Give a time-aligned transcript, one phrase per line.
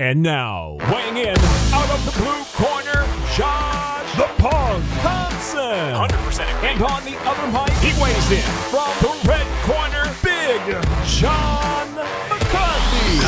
[0.00, 1.38] And now, weighing in
[1.72, 3.06] out of the blue corner,
[3.36, 5.60] Josh the Punk Thompson.
[5.60, 10.60] 100% And on the other mic, he weighs in from the red corner, Big
[11.06, 11.94] John
[12.28, 13.20] McCarthy.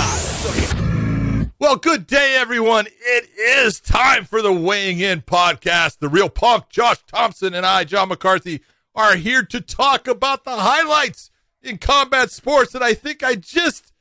[1.61, 2.89] Well, good day, everyone.
[2.89, 6.01] It is time for the Weighing In podcast.
[6.01, 8.63] The real punk, Josh Thompson, and I, John McCarthy,
[8.93, 11.31] are here to talk about the highlights
[11.63, 13.93] in combat sports that I think I just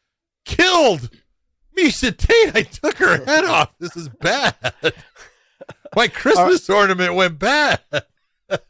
[0.46, 1.12] killed.
[1.78, 3.73] Miesha Tate, I took her head off.
[3.80, 4.55] This is bad.
[5.95, 7.81] My Christmas ornament went bad.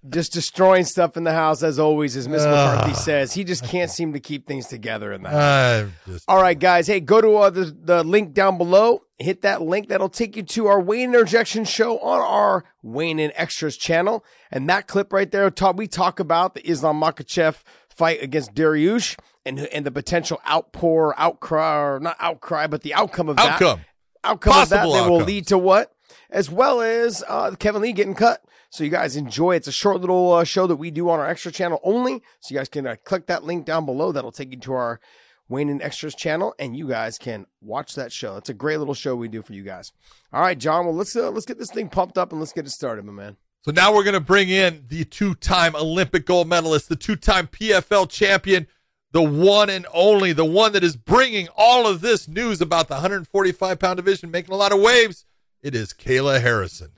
[0.10, 2.50] just destroying stuff in the house as always, as Miss Ah.
[2.76, 3.34] McCarthy says.
[3.34, 5.92] He just can't seem to keep things together in the house.
[6.08, 6.88] Just All right, guys.
[6.88, 9.02] Hey, go to uh, the, the link down below.
[9.18, 9.90] Hit that link.
[9.90, 14.24] That'll take you to our Wayne Interjection show on our Weighing In Extras channel.
[14.52, 19.60] And that clip right there, we talk about the Islam Makhachev fight against Dariush and,
[19.60, 23.62] and the potential outpour, outcry, or not outcry, but the outcome of that.
[23.62, 23.82] outcome.
[24.24, 25.94] outcome of that Possible that will lead to what?
[26.30, 28.44] As well as uh, Kevin Lee getting cut.
[28.70, 29.56] So you guys enjoy.
[29.56, 32.22] It's a short little uh, show that we do on our extra channel only.
[32.42, 34.12] So you guys can uh, click that link down below.
[34.12, 35.00] That'll take you to our
[35.48, 38.36] Weighing In Extras channel, and you guys can watch that show.
[38.38, 39.92] It's a great little show we do for you guys.
[40.34, 40.86] All right, John.
[40.86, 43.14] Well, let's uh, let's get this thing pumped up and let's get it started, my
[43.14, 43.38] man.
[43.62, 48.10] So now we're going to bring in the two-time Olympic gold medalist, the two-time PFL
[48.10, 48.68] champion,
[49.12, 52.96] the one and only, the one that is bringing all of this news about the
[52.96, 55.26] 145-pound division, making a lot of waves.
[55.62, 56.92] It is Kayla Harrison.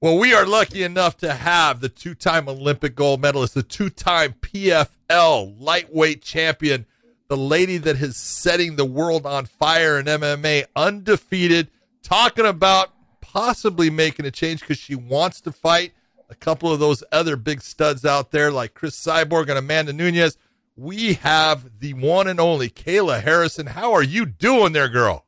[0.00, 5.56] Well, we are lucky enough to have the two-time Olympic gold medalist, the two-time PFL
[5.58, 6.84] lightweight champion,
[7.28, 11.70] the lady that is setting the world on fire in MMA, undefeated,
[12.02, 15.92] talking about possibly making a change because she wants to fight
[16.28, 20.36] a couple of those other big studs out there like Cris Cyborg and Amanda Nunes.
[20.76, 23.66] We have the one and only Kayla Harrison.
[23.68, 25.24] How are you doing there, girl?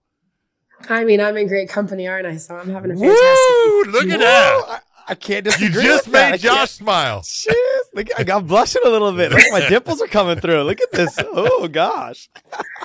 [0.91, 2.37] I mean, I'm in great company, aren't I?
[2.37, 3.17] So I'm having a fantastic.
[3.19, 3.85] Woo!
[3.85, 4.65] Look at Whoa, that.
[4.69, 7.21] I, I can't You just with made can't- Josh smile.
[7.23, 7.55] Jeez,
[7.95, 9.33] look, I got blushing a little bit.
[9.33, 10.63] Look, my dimples are coming through.
[10.65, 11.19] Look at this.
[11.19, 12.29] Oh gosh.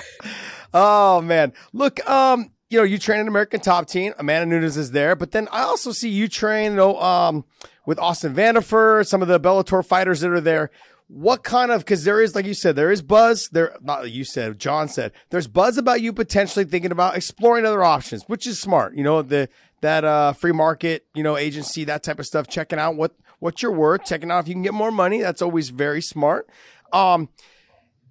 [0.74, 1.52] oh man.
[1.74, 4.14] Look, um, you know, you train an American top team.
[4.18, 7.44] Amanda Nunes is there, but then I also see you train, you know, um,
[7.86, 10.70] with Austin Vanderford, some of the Bellator fighters that are there.
[11.08, 13.48] What kind of because there is, like you said, there is buzz.
[13.50, 17.84] There, not you said, John said, there's buzz about you potentially thinking about exploring other
[17.84, 18.94] options, which is smart.
[18.96, 19.48] You know, the
[19.82, 23.60] that uh free market, you know, agency, that type of stuff, checking out what what
[23.62, 25.20] you're worth, checking out if you can get more money.
[25.20, 26.48] That's always very smart.
[26.90, 27.28] Um,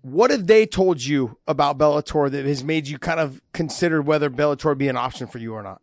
[0.03, 4.29] what have they told you about Bellator that has made you kind of consider whether
[4.29, 5.81] Bellator be an option for you or not?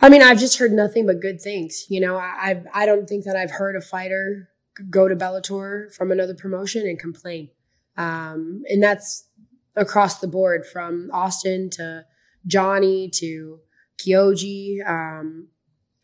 [0.00, 1.84] I mean, I've just heard nothing but good things.
[1.90, 4.48] You know, I I've- I don't think that I've heard a fighter
[4.90, 7.50] go to Bellator from another promotion and complain,
[7.96, 9.28] um, and that's
[9.74, 12.04] across the board from Austin to
[12.46, 13.60] Johnny to
[13.98, 14.86] Kyoji.
[14.86, 15.48] Um,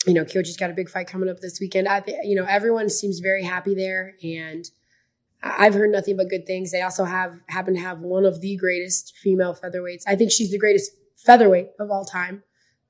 [0.06, 1.88] you know, Kyoji's got a big fight coming up this weekend.
[1.88, 4.64] I you know everyone seems very happy there, and
[5.42, 6.70] I've heard nothing but good things.
[6.70, 10.02] They also have happen to have one of the greatest female featherweights.
[10.06, 12.42] I think she's the greatest featherweight of all time.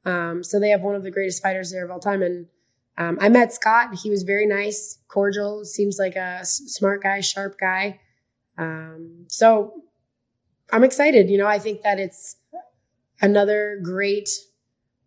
[0.04, 2.22] Um, so they have one of the greatest fighters there of all time.
[2.22, 2.46] And
[2.98, 3.94] um, I met Scott.
[4.02, 5.64] He was very nice, cordial.
[5.64, 8.00] Seems like a s- smart guy, sharp guy.
[8.58, 9.82] Um, so
[10.70, 11.30] I'm excited.
[11.30, 12.36] You know, I think that it's
[13.20, 14.28] another great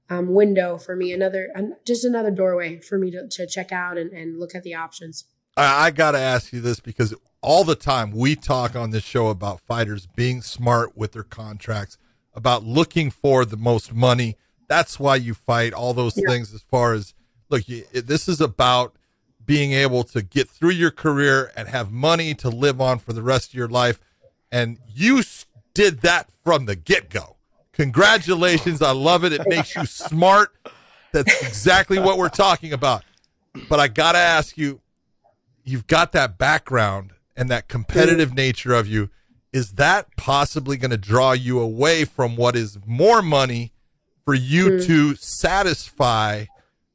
[0.10, 1.12] um, window for me.
[1.14, 4.64] Another, an, just another doorway for me to, to check out and, and look at
[4.64, 5.26] the options.
[5.58, 9.04] I, I got to ask you this because all the time we talk on this
[9.04, 11.98] show about fighters being smart with their contracts,
[12.34, 14.36] about looking for the most money.
[14.68, 16.28] That's why you fight all those Yeah.
[16.28, 16.54] things.
[16.54, 17.14] As far as
[17.50, 18.96] look, you, this is about
[19.46, 23.22] being able to get through your career and have money to live on for the
[23.22, 24.00] rest of your life.
[24.52, 25.22] And you
[25.74, 27.36] did that from the get go.
[27.74, 28.82] Congratulations.
[28.82, 29.34] I love it.
[29.34, 30.56] It makes you smart.
[31.12, 33.04] That's exactly what we're talking about.
[33.70, 34.82] But I got to ask you,
[35.64, 38.38] you've got that background and that competitive mm-hmm.
[38.38, 39.10] nature of you.
[39.52, 43.72] Is that possibly going to draw you away from what is more money
[44.26, 44.86] for you mm.
[44.86, 46.46] to satisfy?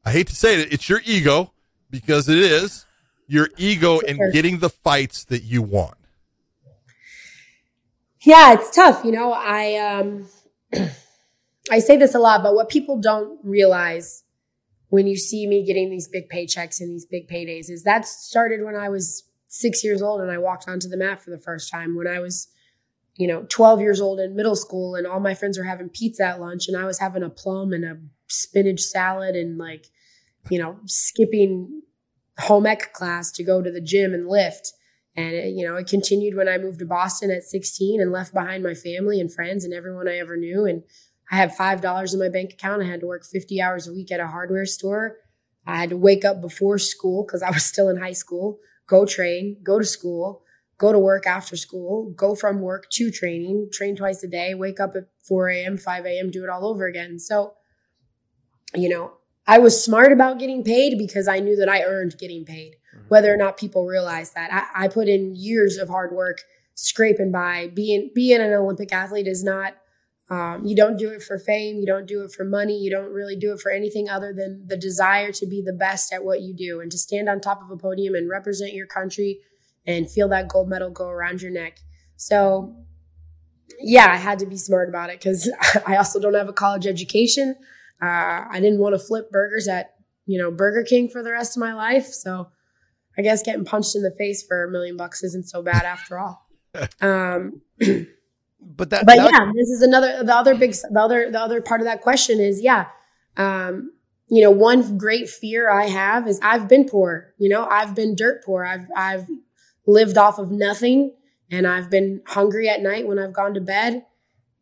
[0.04, 1.52] I hate to say it, it's your ego
[1.90, 2.86] because it is
[3.26, 5.96] your ego in getting the fights that you want.
[8.22, 9.04] Yeah, it's tough.
[9.04, 10.28] You know, I um
[11.70, 14.24] I say this a lot, but what people don't realize
[14.88, 18.64] when you see me getting these big paychecks and these big paydays is that started
[18.64, 21.70] when I was six years old and I walked onto the mat for the first
[21.70, 21.96] time.
[21.96, 22.48] When I was,
[23.16, 26.24] you know, 12 years old in middle school and all my friends were having pizza
[26.24, 27.98] at lunch and I was having a plum and a
[28.28, 29.86] spinach salad and like,
[30.48, 31.82] you know, skipping
[32.38, 34.72] home ec class to go to the gym and lift.
[35.16, 38.32] And it, you know, it continued when I moved to Boston at 16 and left
[38.32, 40.64] behind my family and friends and everyone I ever knew.
[40.64, 40.82] And
[41.30, 42.82] I had five dollars in my bank account.
[42.82, 45.18] I had to work 50 hours a week at a hardware store.
[45.66, 49.04] I had to wake up before school because I was still in high school, go
[49.04, 50.42] train, go to school,
[50.80, 54.80] go to work after school, go from work to training, train twice a day, wake
[54.80, 57.18] up at 4 a.m., 5 a.m., do it all over again.
[57.18, 57.52] So,
[58.74, 59.12] you know,
[59.46, 63.08] I was smart about getting paid because I knew that I earned getting paid, mm-hmm.
[63.08, 64.50] whether or not people realize that.
[64.50, 66.40] I, I put in years of hard work
[66.74, 67.70] scraping by.
[67.74, 69.74] Being being an Olympic athlete is not
[70.30, 73.12] um, you don't do it for fame, you don't do it for money, you don't
[73.12, 76.40] really do it for anything other than the desire to be the best at what
[76.40, 79.40] you do and to stand on top of a podium and represent your country
[79.90, 81.78] and feel that gold medal go around your neck.
[82.16, 82.76] So,
[83.80, 85.50] yeah, I had to be smart about it because
[85.86, 87.56] I also don't have a college education.
[88.02, 89.94] Uh, I didn't want to flip burgers at
[90.26, 92.06] you know Burger King for the rest of my life.
[92.06, 92.48] So,
[93.18, 96.18] I guess getting punched in the face for a million bucks isn't so bad after
[96.18, 96.46] all.
[97.00, 97.62] Um,
[98.60, 101.60] but that, but that, yeah, this is another the other big the other the other
[101.60, 102.86] part of that question is yeah.
[103.36, 103.92] Um,
[104.28, 107.34] you know, one great fear I have is I've been poor.
[107.38, 108.64] You know, I've been dirt poor.
[108.64, 109.26] I've I've
[109.86, 111.12] lived off of nothing
[111.50, 114.04] and I've been hungry at night when I've gone to bed.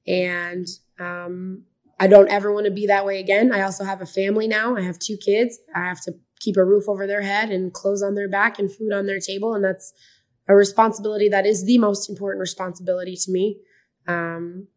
[0.06, 0.66] And
[0.98, 1.64] um,
[2.00, 3.52] I don't ever want to be that way again.
[3.52, 4.76] I also have a family now.
[4.76, 5.58] I have two kids.
[5.74, 8.72] I have to keep a roof over their head and clothes on their back and
[8.72, 9.54] food on their table.
[9.54, 9.92] And that's
[10.48, 13.60] a responsibility that is the most important responsibility to me.
[14.06, 14.68] Um,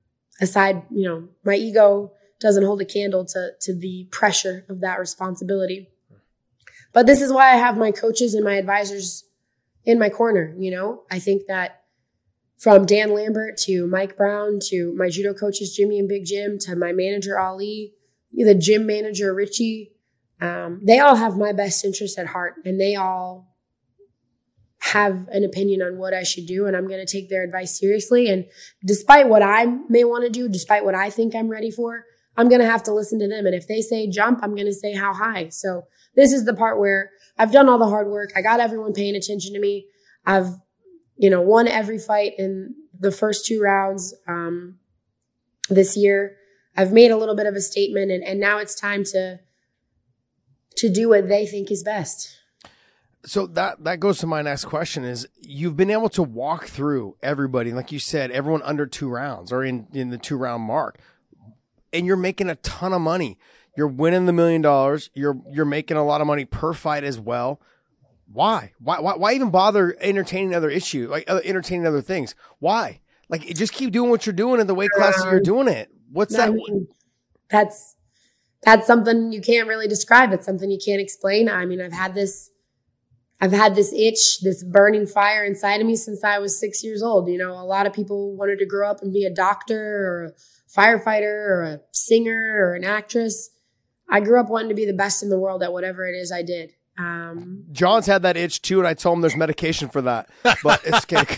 [0.42, 2.12] aside, you know, my ego
[2.42, 5.88] doesn't hold a candle to, to the pressure of that responsibility.
[6.92, 9.24] But this is why I have my coaches and my advisors
[9.86, 10.56] in my corner.
[10.58, 11.84] You know, I think that
[12.58, 16.76] from Dan Lambert to Mike Brown to my judo coaches, Jimmy and Big Jim, to
[16.76, 17.94] my manager, Ali,
[18.32, 19.94] the gym manager, Richie,
[20.40, 23.52] um, they all have my best interest at heart and they all
[24.80, 26.66] have an opinion on what I should do.
[26.66, 28.30] And I'm going to take their advice seriously.
[28.30, 28.46] And
[28.84, 32.06] despite what I may want to do, despite what I think I'm ready for,
[32.36, 33.46] I'm going to have to listen to them.
[33.46, 35.50] And if they say jump, I'm going to say how high.
[35.50, 35.84] So
[36.16, 38.30] this is the part where I've done all the hard work.
[38.36, 39.88] I got everyone paying attention to me.
[40.28, 40.50] I've,
[41.18, 44.78] you know, won every fight in the first two rounds um,
[45.68, 46.38] this year.
[46.78, 49.40] I've made a little bit of a statement, and, and now it's time to
[50.76, 52.38] to do what they think is best.
[53.26, 57.18] So that that goes to my next question: is you've been able to walk through
[57.24, 61.00] everybody, like you said, everyone under two rounds or in in the two round mark,
[61.92, 63.40] and you're making a ton of money.
[63.78, 65.10] You're winning the million dollars.
[65.14, 67.62] You're you're making a lot of money per fight as well.
[68.32, 68.74] Why?
[68.80, 69.00] Why?
[69.00, 72.36] Why, why even bother entertaining other issues, like uh, entertaining other things?
[72.60, 73.02] Why?
[73.30, 75.90] Like, just keep doing what you're doing in the weight class you're doing it.
[76.12, 76.50] What's that?
[76.50, 76.88] I mean,
[77.50, 77.96] that's
[78.64, 80.34] that's something you can't really describe.
[80.34, 81.50] It's something you can't explain.
[81.50, 82.52] I mean, I've had this,
[83.40, 87.02] I've had this itch, this burning fire inside of me since I was six years
[87.02, 87.30] old.
[87.30, 90.26] You know, a lot of people wanted to grow up and be a doctor or
[90.26, 93.50] a firefighter or a singer or an actress.
[94.12, 96.32] I grew up wanting to be the best in the world at whatever it is
[96.32, 96.74] I did.
[96.98, 100.30] Um, John's had that itch too, and I told him there's medication for that,
[100.62, 101.38] but it's cake.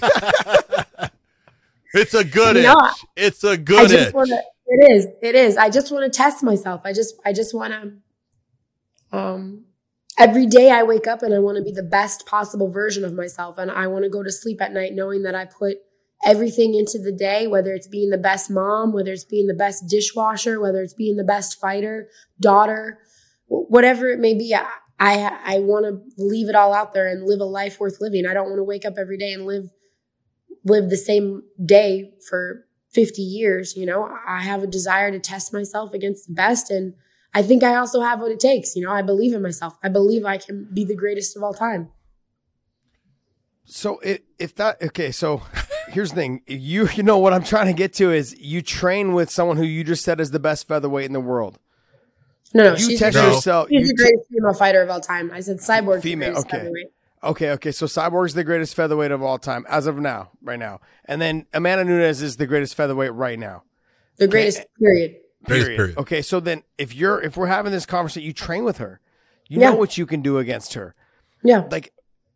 [1.93, 3.05] it's a good you know, itch.
[3.15, 4.13] It's a good itch.
[4.13, 5.07] Wanna, it is.
[5.21, 5.55] It is.
[5.55, 6.81] I just want to test myself.
[6.83, 7.15] I just.
[7.23, 9.17] I just want to.
[9.17, 9.65] Um,
[10.17, 13.13] every day I wake up and I want to be the best possible version of
[13.13, 15.77] myself, and I want to go to sleep at night knowing that I put
[16.25, 19.87] everything into the day, whether it's being the best mom, whether it's being the best
[19.87, 22.07] dishwasher, whether it's being the best fighter,
[22.39, 22.99] daughter,
[23.47, 24.55] whatever it may be.
[24.55, 24.65] I,
[24.99, 28.25] I, I want to leave it all out there and live a life worth living.
[28.25, 29.69] I don't want to wake up every day and live,
[30.63, 33.75] live the same day for 50 years.
[33.75, 36.71] You know, I have a desire to test myself against the best.
[36.71, 36.93] And
[37.33, 38.75] I think I also have what it takes.
[38.75, 39.77] You know, I believe in myself.
[39.83, 41.89] I believe I can be the greatest of all time.
[43.65, 45.41] So it, if that, okay, so
[45.93, 46.41] here's the thing.
[46.47, 49.63] You you know what I'm trying to get to is you train with someone who
[49.63, 51.59] you just said is the best featherweight in the world.
[52.53, 54.99] No, no, you she's, test the, yourself, she's the greatest t- female fighter of all
[54.99, 55.31] time.
[55.33, 56.01] I said cyborg.
[56.01, 56.71] Female, okay.
[57.23, 57.71] Okay, okay.
[57.71, 60.81] So Cyborg's the greatest featherweight of all time as of now, right now.
[61.05, 63.63] And then Amanda Nunes is the greatest featherweight right now.
[64.17, 64.67] The greatest okay.
[64.77, 65.15] period.
[65.45, 65.77] Period.
[65.77, 65.97] period.
[65.97, 68.99] Okay, so then if you're if we're having this conversation, you train with her.
[69.47, 69.71] You yeah.
[69.71, 70.95] know what you can do against her.
[71.43, 71.65] Yeah.
[71.69, 71.93] Like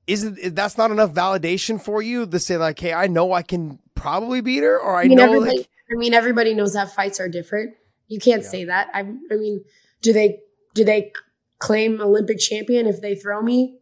[0.07, 3.43] is it that's not enough validation for you to say like, hey, I know I
[3.43, 6.95] can probably beat her, or I, I mean, know like I mean everybody knows that
[6.95, 7.75] fights are different.
[8.07, 8.49] You can't yeah.
[8.49, 8.87] say that.
[8.93, 9.63] I I mean,
[10.01, 10.39] do they
[10.73, 11.11] do they
[11.59, 13.79] claim Olympic champion if they throw me?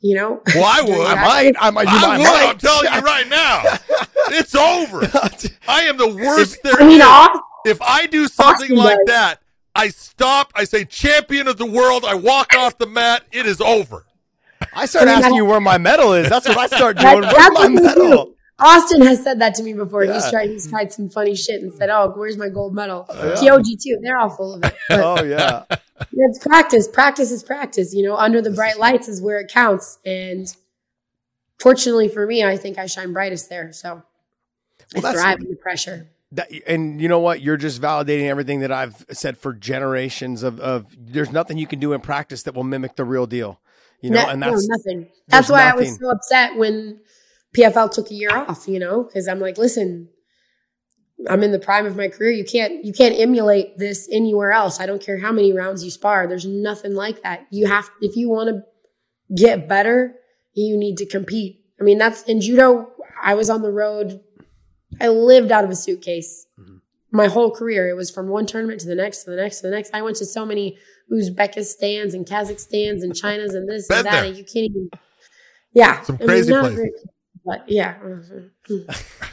[0.00, 0.42] You know?
[0.54, 1.06] Well, I would.
[1.06, 1.56] I might.
[1.58, 1.88] I might.
[1.88, 2.48] I might.
[2.50, 3.62] I'm telling you right now,
[4.28, 5.00] it's over.
[5.66, 7.40] I am the worst if, there I mean, is.
[7.66, 9.06] If I do something like does.
[9.06, 9.36] that,
[9.74, 10.52] I stop.
[10.54, 12.04] I say champion of the world.
[12.04, 13.24] I walk off the mat.
[13.32, 14.04] It is over.
[14.76, 16.28] I start I mean, asking you where my medal is.
[16.28, 17.20] That's what I start doing.
[17.20, 18.34] Where's my medal?
[18.58, 20.04] Austin has said that to me before.
[20.04, 20.14] Yeah.
[20.14, 23.28] He's tried he's tried some funny shit and said, "Oh, where's my gold medal?" Oh,
[23.42, 23.50] yeah.
[23.50, 23.98] TOG too.
[24.00, 24.74] They're all full of it.
[24.90, 25.64] Oh yeah.
[26.12, 26.86] it's practice.
[26.86, 27.92] Practice is practice.
[27.94, 29.98] You know, under the bright lights is where it counts.
[30.06, 30.54] And
[31.58, 33.72] fortunately for me, I think I shine brightest there.
[33.72, 34.02] So
[34.94, 36.08] Well, I thrive under pressure.
[36.32, 37.42] That, and you know what?
[37.42, 41.78] You're just validating everything that I've said for generations of, of there's nothing you can
[41.78, 43.60] do in practice that will mimic the real deal.
[44.04, 45.08] You know, No- and no, nothing.
[45.28, 47.00] That's why I was so upset when
[47.56, 48.68] PFL took a year off.
[48.68, 50.10] You know, because I'm like, listen,
[51.28, 52.30] I'm in the prime of my career.
[52.30, 54.78] You can't you can't emulate this anywhere else.
[54.80, 56.26] I don't care how many rounds you spar.
[56.26, 57.46] There's nothing like that.
[57.50, 58.62] You have if you want to
[59.34, 60.16] get better,
[60.52, 61.60] you need to compete.
[61.80, 62.90] I mean, that's in judo.
[63.22, 64.20] I was on the road.
[65.00, 66.80] I lived out of a suitcase Mhm.
[67.10, 67.88] my whole career.
[67.88, 69.94] It was from one tournament to the next, to the next, to the next.
[69.94, 70.76] I went to so many
[71.12, 74.12] Uzbekistans and Kazakhstans and Chinas and this Been and that.
[74.12, 74.24] there.
[74.24, 74.90] And you can't even.
[75.72, 76.76] Yeah, Some I mean, crazy not places.
[76.78, 76.92] very-
[77.46, 78.76] but yeah, mm-hmm.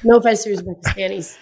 [0.07, 1.37] no offense to Uzbekistanis.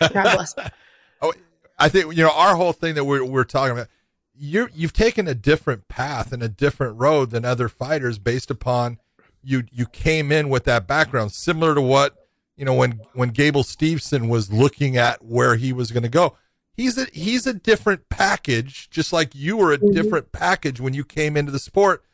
[0.00, 0.54] God bless.
[0.54, 0.70] them.
[1.22, 1.32] Oh,
[1.78, 3.88] I think you know our whole thing that we're we're talking about.
[4.36, 8.98] You you've taken a different path and a different road than other fighters based upon
[9.42, 12.14] you you came in with that background similar to what
[12.56, 16.36] you know when when Gable Steveson was looking at where he was going to go.
[16.76, 19.92] He's a he's a different package, just like you were a Mhm.
[19.94, 22.04] different package when you came into the sport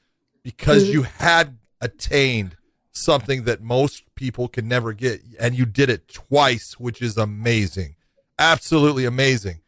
[0.43, 0.93] because Mhm.
[0.93, 2.57] you had attained
[2.93, 7.95] something that most people can never get, and you did it twice, which is amazing
[8.41, 9.61] absolutely amazing.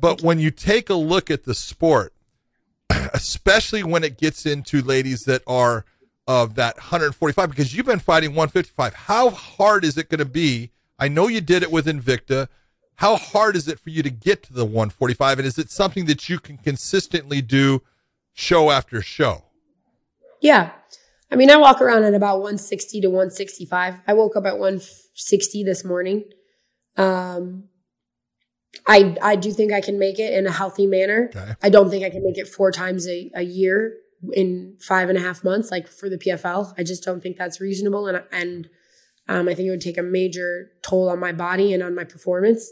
[0.00, 2.14] But when you take a look at the sport,
[2.90, 5.84] especially when it gets into ladies that are
[6.26, 10.70] of that 145, because you've been fighting 155, how hard is it going to be?
[10.98, 12.48] I know you did it with Invicta.
[12.96, 15.38] How hard is it for you to get to the 145?
[15.38, 17.82] And is it something that you can consistently do
[18.32, 19.44] show after show?
[20.40, 20.72] Yeah.
[21.30, 23.94] I mean, I walk around at about 160 to 165.
[24.06, 26.24] I woke up at 160 this morning.
[26.96, 27.64] Um,
[28.86, 31.30] I I do think I can make it in a healthy manner.
[31.34, 31.54] Okay.
[31.62, 33.96] I don't think I can make it four times a, a year
[34.32, 36.74] in five and a half months, like for the PFL.
[36.78, 38.68] I just don't think that's reasonable, and and
[39.28, 42.04] um, I think it would take a major toll on my body and on my
[42.04, 42.70] performance.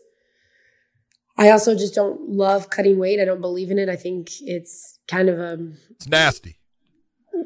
[1.36, 3.18] I also just don't love cutting weight.
[3.20, 3.88] I don't believe in it.
[3.88, 5.58] I think it's kind of a
[5.90, 6.58] It's nasty.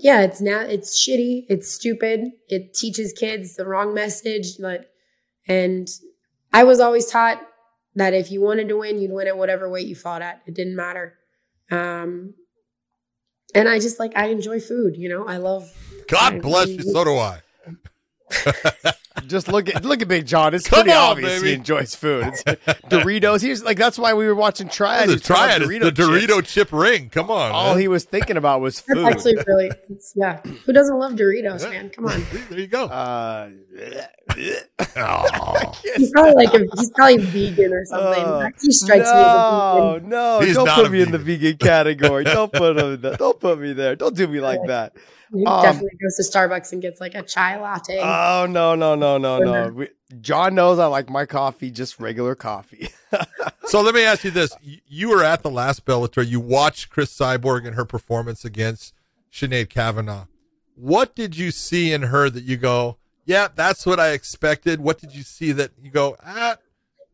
[0.00, 4.58] yeah, it's now it's shitty, it's stupid, it teaches kids the wrong message.
[4.58, 4.86] Like,
[5.46, 5.88] and
[6.52, 7.40] I was always taught
[7.94, 10.42] that if you wanted to win, you'd win at whatever weight you fought at.
[10.46, 11.14] It didn't matter.
[11.70, 12.34] Um,
[13.54, 14.96] and I just like I enjoy food.
[14.96, 15.72] You know, I love.
[16.08, 16.82] God I- bless you.
[16.82, 17.40] So do I.
[19.26, 20.54] just look at look at Big John.
[20.54, 21.48] It's Come pretty on, obvious baby.
[21.48, 22.26] he enjoys food.
[22.26, 22.42] It's
[22.88, 23.42] Doritos.
[23.42, 25.04] He's like that's why we were watching Triad.
[25.08, 26.52] The He was talking triad about is the Dorito chips.
[26.54, 27.08] chip ring.
[27.10, 27.50] Come on.
[27.52, 27.80] All man.
[27.80, 29.06] he was thinking about was That's food.
[29.06, 30.40] actually really, it's, yeah.
[30.66, 31.90] Who doesn't love Doritos, man?
[31.90, 32.24] Come on.
[32.48, 32.84] There you go.
[32.84, 33.50] uh,
[34.96, 35.72] Aw.
[35.96, 38.24] He's probably like a, he's probably vegan or something.
[38.24, 42.24] Oh, he strikes me no, no, don't put a me in the vegan category.
[42.24, 43.96] don't put him in the, don't put me there.
[43.96, 44.94] Don't do me like that.
[45.34, 48.00] He Um, definitely goes to Starbucks and gets like a chai latte.
[48.02, 49.68] Oh no, no, no, no, no.
[49.68, 49.88] We,
[50.20, 52.88] John knows I like my coffee just regular coffee.
[53.68, 56.26] So let me ask you this: You- You were at the last Bellator.
[56.26, 58.94] You watched Cris Cyborg and her performance against
[59.30, 60.24] Sinead Kavanagh.
[60.74, 64.80] What did you see in her that you go, "Yeah, that's what I expected"?
[64.80, 66.56] What did you see that you go, "Ah,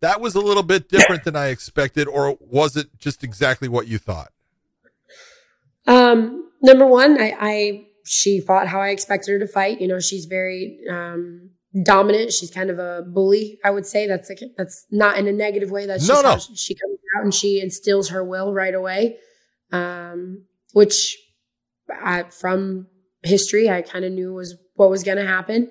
[0.01, 3.89] that was a little bit different than I expected," or was it just exactly what
[3.89, 4.31] you thought?
[5.89, 9.81] Um, number one, I, I she fought how I expected her to fight.
[9.81, 11.51] You know, she's very um
[11.83, 12.33] dominant.
[12.33, 14.07] She's kind of a bully, I would say.
[14.07, 15.87] That's like that's not in a negative way.
[15.87, 16.55] That's No, just no.
[16.57, 19.17] she, comes out and she instills her will right away.
[19.73, 21.17] Um, which
[21.91, 22.87] I, from
[23.23, 25.71] history, I kind of knew was what was going to happen.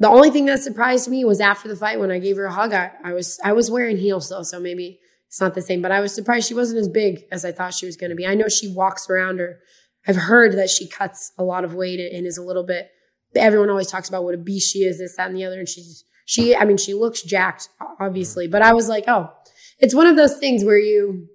[0.00, 2.52] The only thing that surprised me was after the fight when I gave her a
[2.52, 2.72] hug.
[2.72, 5.82] I, I was I was wearing heels though, so maybe it's not the same.
[5.82, 8.16] But I was surprised she wasn't as big as I thought she was going to
[8.16, 8.26] be.
[8.26, 9.60] I know she walks around or
[10.08, 12.90] I've heard that she cuts a lot of weight and is a little bit.
[13.36, 15.58] Everyone always talks about what a beast she is, this, that, and the other.
[15.58, 16.56] And she's she.
[16.56, 17.68] I mean, she looks jacked,
[18.00, 18.46] obviously.
[18.46, 18.52] Mm-hmm.
[18.52, 19.30] But I was like, oh,
[19.78, 21.28] it's one of those things where you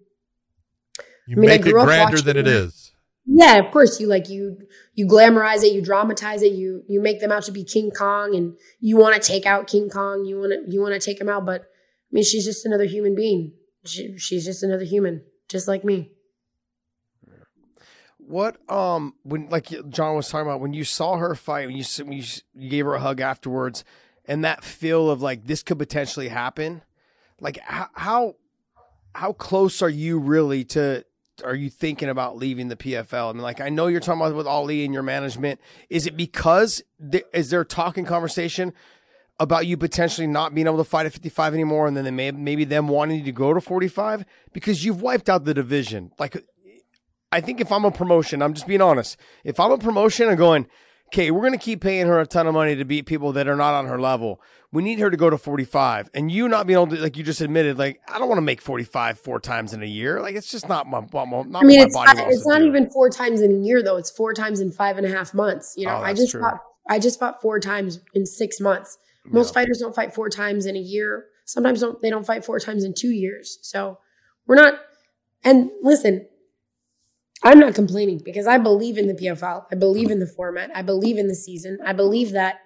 [1.27, 2.91] You I mean, make it grander than it is.
[3.25, 3.99] yeah, of course.
[3.99, 4.57] You like you
[4.95, 8.35] you glamorize it, you dramatize it, you you make them out to be King Kong,
[8.35, 10.25] and you want to take out King Kong.
[10.25, 12.85] You want to you want to take him out, but I mean, she's just another
[12.85, 13.53] human being.
[13.85, 16.11] She, she's just another human, just like me.
[18.33, 21.83] What um when like John was talking about when you saw her fight when you
[22.03, 22.23] when you,
[22.67, 23.83] gave her a hug afterwards
[24.25, 26.81] and that feel of like this could potentially happen
[27.39, 28.35] like how how,
[29.13, 31.05] how close are you really to
[31.43, 33.29] are you thinking about leaving the PFL?
[33.29, 35.61] I mean like I know you're talking about with Ali and your management
[35.91, 38.73] is it because th- is there a talking conversation
[39.39, 42.31] about you potentially not being able to fight at 55 anymore and then they may,
[42.31, 46.11] maybe them wanting you to go to 45 because you've wiped out the division.
[46.19, 46.43] Like,
[47.33, 49.17] I think if I'm a promotion, I'm just being honest.
[49.43, 50.67] If I'm a promotion and going,
[51.07, 53.47] okay, we're going to keep paying her a ton of money to beat people that
[53.47, 54.39] are not on her level.
[54.71, 56.11] We need her to go to 45.
[56.13, 58.43] And you not being able to, like you just admitted, like, I don't want to
[58.43, 60.21] make 45 four times in a year.
[60.21, 63.41] Like, it's just not my, not I mean, it's not, it's not even four times
[63.41, 63.97] in a year, though.
[63.97, 65.73] It's four times in five and a half months.
[65.75, 68.97] You know, oh, I just fought, I just fought four times in six months.
[69.25, 69.61] Most yeah.
[69.61, 71.25] fighters don't fight four times in a year.
[71.45, 73.59] Sometimes don't, they don't fight four times in two years.
[73.61, 73.99] So
[74.47, 74.79] we're not,
[75.43, 76.27] and listen,
[77.43, 79.65] I'm not complaining because I believe in the PFL.
[79.71, 80.71] I believe in the format.
[80.73, 81.77] I believe in the season.
[81.85, 82.59] I believe that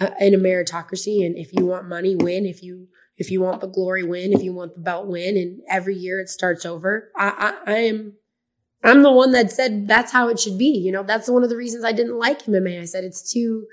[0.00, 2.46] uh, in a meritocracy, and if you want money, win.
[2.46, 4.32] If you if you want the glory, win.
[4.32, 5.36] If you want the belt, win.
[5.36, 7.10] And every year it starts over.
[7.16, 8.14] I, I, I am.
[8.82, 10.78] I'm the one that said that's how it should be.
[10.78, 12.80] You know, that's one of the reasons I didn't like MMA.
[12.80, 13.66] I said it's too,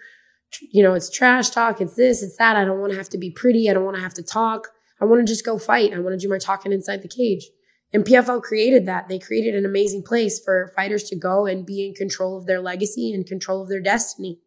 [0.73, 1.79] you know, it's trash talk.
[1.79, 2.57] It's this, it's that.
[2.57, 3.69] I don't want to have to be pretty.
[3.69, 4.67] I don't want to have to talk.
[4.99, 5.93] I want to just go fight.
[5.93, 7.47] I want to do my talking inside the cage.
[7.93, 9.07] And PFL created that.
[9.07, 12.59] They created an amazing place for fighters to go and be in control of their
[12.59, 14.39] legacy and control of their destiny.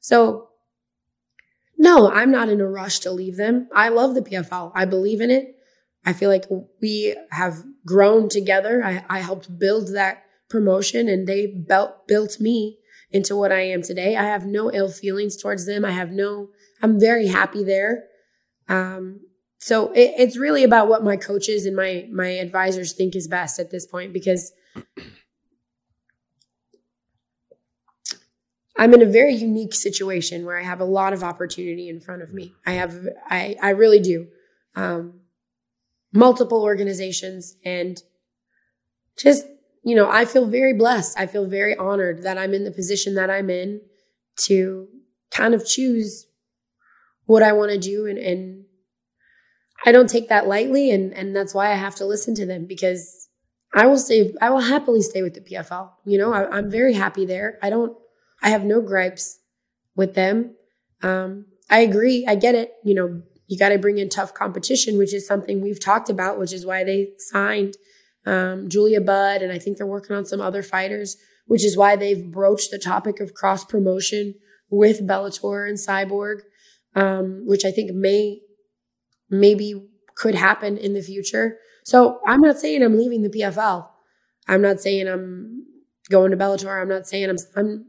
[0.00, 0.48] So,
[1.76, 3.68] no, I'm not in a rush to leave them.
[3.74, 4.72] I love the PFL.
[4.74, 5.56] I believe in it.
[6.06, 6.44] I feel like
[6.80, 8.82] we have grown together.
[8.84, 12.78] I, I helped build that promotion and they built, built me
[13.10, 14.16] into what I am today.
[14.16, 15.84] I have no ill feelings towards them.
[15.84, 16.50] I have no,
[16.82, 18.04] I'm very happy there.
[18.68, 19.20] Um,
[19.64, 23.58] so it, it's really about what my coaches and my my advisors think is best
[23.58, 24.52] at this point because
[28.76, 32.20] I'm in a very unique situation where I have a lot of opportunity in front
[32.20, 32.52] of me.
[32.66, 34.26] I have I I really do.
[34.76, 35.20] Um,
[36.12, 38.02] multiple organizations and
[39.16, 39.46] just
[39.82, 41.18] you know, I feel very blessed.
[41.18, 43.80] I feel very honored that I'm in the position that I'm in
[44.40, 44.88] to
[45.30, 46.26] kind of choose
[47.24, 48.64] what I want to do and, and
[49.84, 52.66] I don't take that lightly, and and that's why I have to listen to them
[52.66, 53.28] because
[53.74, 54.32] I will stay.
[54.40, 55.90] I will happily stay with the PFL.
[56.04, 57.58] You know, I, am very happy there.
[57.62, 57.96] I don't.
[58.42, 59.38] I have no gripes
[59.96, 60.54] with them.
[61.02, 62.24] Um, I agree.
[62.26, 62.72] I get it.
[62.84, 66.38] You know, you got to bring in tough competition, which is something we've talked about,
[66.38, 67.76] which is why they signed
[68.26, 71.16] um, Julia Budd, and I think they're working on some other fighters,
[71.46, 74.34] which is why they've broached the topic of cross promotion
[74.70, 76.40] with Bellator and Cyborg,
[76.94, 78.40] um, which I think may
[79.30, 81.58] maybe could happen in the future.
[81.84, 83.88] So I'm not saying I'm leaving the PFL.
[84.48, 85.66] I'm not saying I'm
[86.10, 86.80] going to Bellator.
[86.80, 87.86] I'm not saying I'm, I'm,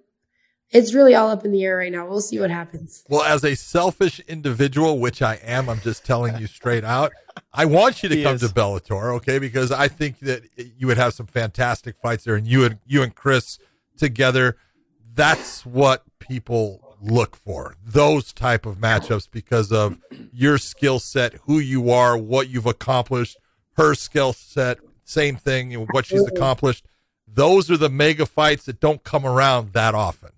[0.72, 2.08] it's really all up in the air right now.
[2.08, 3.04] We'll see what happens.
[3.10, 7.12] Well, as a selfish individual, which I am, I'm just telling you straight out,
[7.54, 8.42] I want you to he come is.
[8.42, 9.40] to Bellator, okay?
[9.40, 13.04] Because I think that you would have some fantastic fights there, and you and you
[13.04, 13.60] and Cris
[13.98, 14.58] together.
[15.14, 19.98] That's what people look for those type of matchups because of
[20.34, 23.38] your skill set, who you are, what you've accomplished,
[23.78, 26.86] her skill set, same thing, what she's accomplished.
[27.28, 30.32] Those are the mega fights that don't come around that often.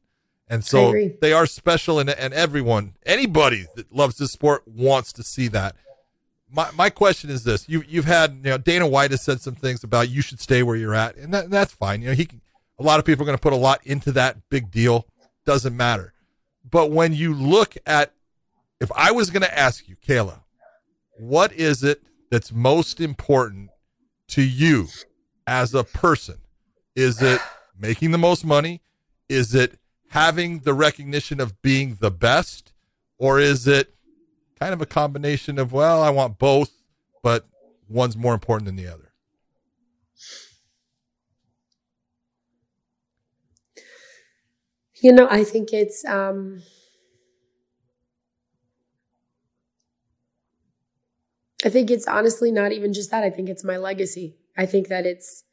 [0.50, 5.24] And so they are special and, and everyone, anybody that loves this sport wants to
[5.24, 5.76] see that.
[6.50, 7.68] My, my question is this.
[7.68, 10.64] You, you've had, you know, Dana White has said some things about you should stay
[10.64, 12.02] where you're at and, that, that's fine.
[12.02, 12.30] You know, he,
[12.80, 15.06] a lot of people are going to put a lot into that big deal.
[15.46, 16.14] Doesn't matter.
[16.70, 18.14] But when you look at,
[18.80, 20.42] if I was going to ask you, Kayla,
[21.18, 23.70] what is it that's most important
[24.30, 24.88] to you
[25.46, 26.38] as a person?
[26.96, 27.40] Is it
[27.78, 28.82] making the most money?
[29.30, 32.74] Is it having the recognition of being the best?
[33.18, 33.94] Or is it
[34.60, 36.72] kind of a combination of, well, I want both,
[37.24, 37.48] but
[37.88, 39.12] one's more important than the other?
[45.02, 46.62] You know, I think it's um
[51.66, 53.24] I think it's honestly not even just that.
[53.24, 54.38] I think it's my legacy.
[54.58, 55.44] I think that it's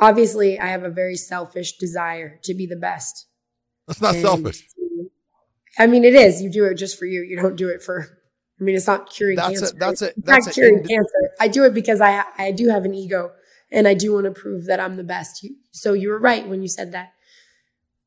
[0.00, 3.26] obviously I have a very selfish desire to be the best.
[3.86, 4.66] That's not and, selfish.
[5.78, 6.40] I mean, it is.
[6.40, 7.22] You do it just for you.
[7.22, 8.18] You don't do it for.
[8.60, 9.74] I mean, it's not curing that's cancer.
[9.74, 10.14] A, that's it.
[10.16, 11.30] That's not curing cancer.
[11.40, 13.32] I do it because I I do have an ego
[13.74, 15.46] and I do want to prove that I'm the best.
[15.72, 17.12] So you were right when you said that.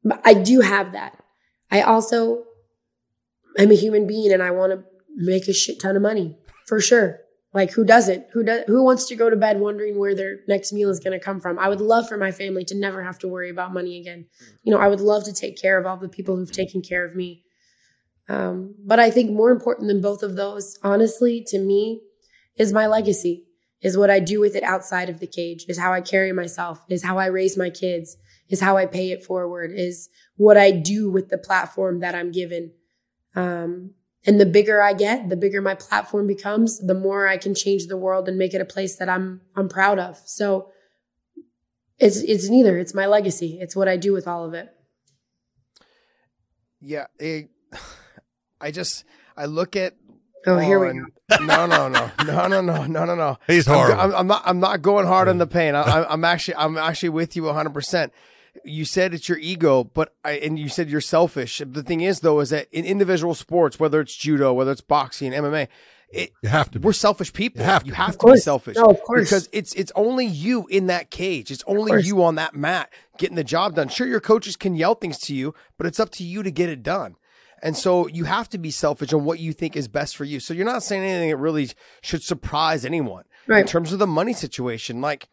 [0.03, 1.21] But I do have that.
[1.69, 2.45] I also
[3.59, 4.83] am a human being and I want to
[5.15, 7.19] make a shit ton of money for sure.
[7.53, 8.27] Like who doesn't?
[8.33, 8.63] Who does?
[8.67, 11.41] Who wants to go to bed wondering where their next meal is going to come
[11.41, 11.59] from?
[11.59, 14.27] I would love for my family to never have to worry about money again.
[14.63, 17.03] You know, I would love to take care of all the people who've taken care
[17.03, 17.43] of me.
[18.29, 22.01] Um, but I think more important than both of those, honestly, to me,
[22.57, 23.46] is my legacy
[23.81, 26.83] is what I do with it outside of the cage, is how I carry myself,
[26.89, 28.17] is how I raise my kids,
[28.49, 32.31] is how I pay it forward, is what I do with the platform that I'm
[32.31, 32.71] given.
[33.35, 33.91] Um,
[34.25, 37.87] and the bigger I get, the bigger my platform becomes, the more I can change
[37.87, 40.17] the world and make it a place that I'm I'm proud of.
[40.25, 40.69] So
[41.99, 42.77] it's it's neither.
[42.77, 43.57] It's my legacy.
[43.61, 44.69] It's what I do with all of it.
[46.81, 47.49] Yeah, it,
[48.61, 49.95] I just I look at
[50.47, 51.05] Oh, here we go.
[51.45, 53.37] No, no, no, no, no, no, no, no, no.
[53.47, 53.99] He's horrible.
[53.99, 54.43] I'm, I'm, not.
[54.45, 55.75] I'm not going hard on the pain.
[55.75, 56.55] I, I'm actually.
[56.55, 57.73] I'm actually with you 100.
[57.73, 58.13] percent
[58.63, 61.61] You said it's your ego, but I and you said you're selfish.
[61.65, 65.33] The thing is, though, is that in individual sports, whether it's judo, whether it's boxing,
[65.33, 65.67] MMA,
[66.09, 66.79] it, you have to.
[66.79, 66.85] Be.
[66.85, 67.61] We're selfish people.
[67.61, 68.77] You have to, you have to be selfish.
[68.77, 69.23] No, of course.
[69.23, 71.51] Because it's it's only you in that cage.
[71.51, 73.89] It's only you on that mat getting the job done.
[73.89, 76.69] Sure, your coaches can yell things to you, but it's up to you to get
[76.69, 77.15] it done.
[77.61, 80.39] And so you have to be selfish on what you think is best for you.
[80.39, 81.69] So you're not saying anything that really
[82.01, 83.61] should surprise anyone right.
[83.61, 85.01] in terms of the money situation.
[85.01, 85.29] Like,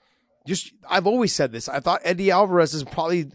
[0.46, 1.68] just I've always said this.
[1.68, 3.30] I thought Eddie Alvarez is probably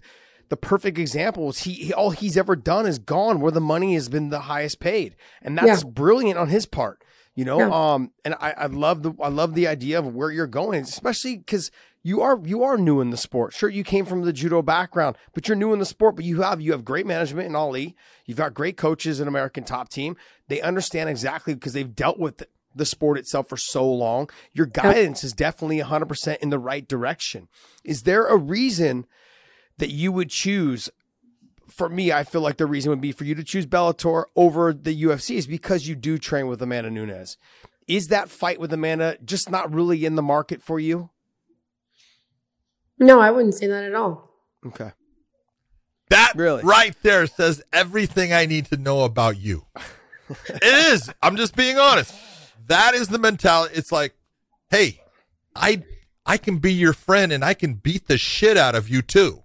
[0.49, 1.51] the perfect example.
[1.51, 4.79] He, he all he's ever done is gone where the money has been the highest
[4.79, 5.89] paid, and that's yeah.
[5.89, 7.03] brilliant on his part.
[7.35, 7.93] You know, yeah.
[7.93, 11.37] um, and I, I love the I love the idea of where you're going, especially
[11.37, 11.71] because
[12.01, 13.53] you are you are new in the sport.
[13.53, 16.15] Sure, you came from the judo background, but you're new in the sport.
[16.15, 17.95] But you have you have great management in Ali.
[18.25, 20.15] You've got great coaches in American Top Team.
[20.47, 22.43] They understand exactly because they've dealt with
[22.75, 24.29] the sport itself for so long.
[24.53, 27.47] Your guidance is definitely 100% in the right direction.
[27.83, 29.05] Is there a reason
[29.77, 30.89] that you would choose?
[31.67, 34.73] For me, I feel like the reason would be for you to choose Bellator over
[34.73, 37.37] the UFC is because you do train with Amanda Nunes.
[37.87, 41.09] Is that fight with Amanda just not really in the market for you?
[42.99, 44.29] No, I wouldn't say that at all.
[44.65, 44.91] Okay.
[46.09, 49.65] That really right there says everything I need to know about you.
[50.47, 51.11] it is.
[51.21, 52.13] I'm just being honest.
[52.67, 53.75] That is the mentality.
[53.75, 54.13] It's like,
[54.69, 55.01] hey,
[55.55, 55.83] I
[56.25, 59.41] I can be your friend and I can beat the shit out of you too.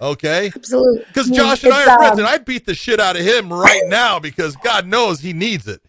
[0.00, 0.46] Okay?
[0.54, 1.04] Absolutely.
[1.06, 3.52] Because Josh and I are friends um, and I'd beat the shit out of him
[3.52, 5.80] right now because God knows he needs it.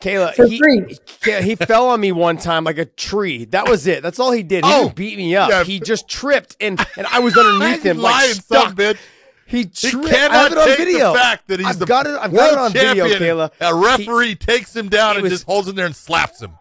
[0.00, 3.44] Kayla, he, he fell on me one time like a tree.
[3.46, 4.02] That was it.
[4.02, 4.64] That's all he did.
[4.64, 5.50] He oh, beat me up.
[5.50, 5.64] Yeah.
[5.64, 8.74] He just tripped and and I was underneath him like stuck.
[8.74, 8.98] bitch.
[9.46, 11.12] He, tri- he cannot I have it on video.
[11.12, 12.18] the fact that he's I've the got it.
[12.20, 13.50] I've got it on video, Kayla.
[13.60, 16.52] A referee he, takes him down and just holds him there and slaps him.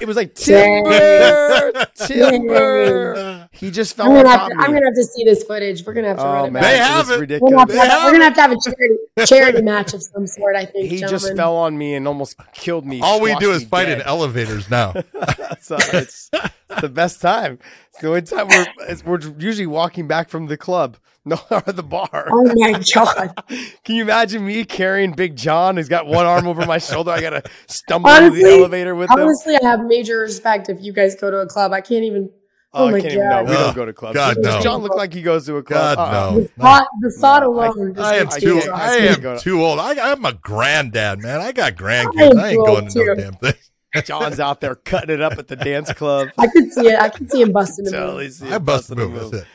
[0.00, 3.48] It was like timber, timber.
[3.52, 5.84] He just fell on top to, I'm gonna have to see this footage.
[5.84, 6.50] We're gonna have to oh, run it.
[6.52, 7.18] Man, they have it.
[7.18, 7.52] Ridiculous.
[7.52, 10.56] We're gonna, have, we're gonna have to have a charity, charity match of some sort.
[10.56, 11.20] I think he gentlemen.
[11.20, 13.00] just fell on me and almost killed me.
[13.00, 14.00] All we do is fight dead.
[14.00, 14.92] in elevators now.
[15.60, 17.58] so it's, it's the best time.
[17.90, 18.66] It's the only time we're
[19.04, 20.96] we're usually walking back from the club.
[21.28, 22.28] No, the bar.
[22.32, 23.34] Oh my god!
[23.84, 25.76] Can you imagine me carrying Big John?
[25.76, 27.10] He's got one arm over my shoulder.
[27.10, 29.60] I gotta stumble honestly, the elevator with honestly, him.
[29.60, 31.74] Honestly, I have major respect if you guys go to a club.
[31.74, 32.30] I can't even.
[32.74, 33.12] Oh, oh my god!
[33.12, 34.14] Even, no, we don't go to clubs.
[34.14, 34.60] God, Does no.
[34.60, 35.96] John look like he goes to a club?
[35.96, 36.30] God, uh-uh.
[36.30, 36.40] no.
[36.40, 37.98] The thought, the thought no, alone.
[37.98, 38.62] I, I am too.
[38.72, 39.78] I, am too old.
[39.78, 41.40] I, am a granddad, man.
[41.40, 42.38] I got grandkids.
[42.38, 43.54] I, I ain't going to no damn thing.
[44.04, 46.28] John's out there cutting it up at the dance club.
[46.36, 47.00] I could see it.
[47.00, 48.52] I could see him busting a move.
[48.52, 49.30] I busted a move.
[49.30, 49.48] That's it.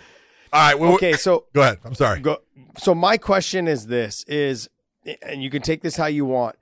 [0.51, 0.79] All right.
[0.79, 1.13] Well, okay.
[1.13, 1.79] So go ahead.
[1.85, 2.19] I'm sorry.
[2.19, 2.39] Go,
[2.77, 4.69] so my question is this: is
[5.21, 6.55] and you can take this how you want.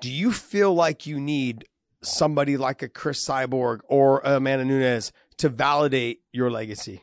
[0.00, 1.66] Do you feel like you need
[2.02, 7.02] somebody like a Cris Cyborg or a Amanda Nunes to validate your legacy?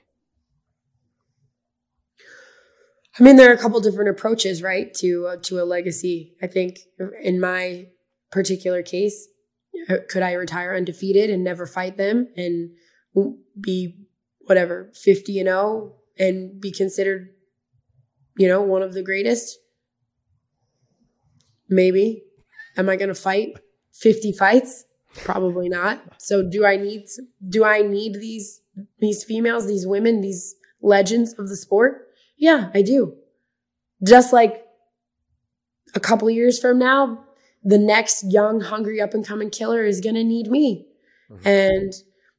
[3.18, 6.36] I mean, there are a couple different approaches, right, to uh, to a legacy.
[6.42, 6.80] I think
[7.22, 7.88] in my
[8.32, 9.28] particular case,
[9.90, 12.72] uh, could I retire undefeated and never fight them and
[13.60, 13.96] be
[14.42, 17.30] whatever 50 and 0 and be considered,
[18.38, 19.60] you know, one of the greatest?
[21.70, 22.24] Maybe.
[22.78, 23.58] Am I going to fight
[23.94, 24.84] 50 fights?
[25.24, 26.02] Probably not.
[26.18, 27.06] So do I need
[27.48, 28.62] do I need these
[29.00, 32.08] these females, these women, these legends of the sport?
[32.38, 33.16] Yeah, I do.
[34.06, 34.66] Just like
[35.94, 37.24] a couple years from now,
[37.64, 40.88] the next young, hungry, up and coming killer is going to need me.
[41.32, 41.48] Mm-hmm.
[41.48, 41.94] And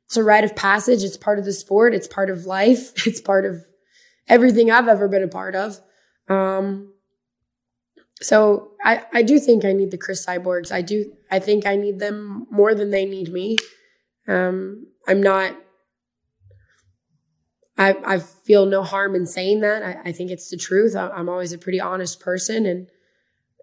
[0.05, 1.03] it's a rite of passage.
[1.03, 1.95] It's part of the sport.
[1.95, 2.93] It's part of life.
[3.07, 3.65] It's part of
[4.29, 5.81] everything I've ever been a part of.
[6.29, 6.93] Um,
[8.21, 10.73] so I, I do think I need the Cris Cyborgs.
[10.73, 11.13] I do.
[11.31, 13.59] I think I need them more than they need me.
[14.27, 15.55] Um, I'm not.
[17.77, 19.83] I I feel no harm in saying that.
[19.83, 20.97] I, I think it's the truth.
[20.97, 22.89] I, I'm always a pretty honest person, and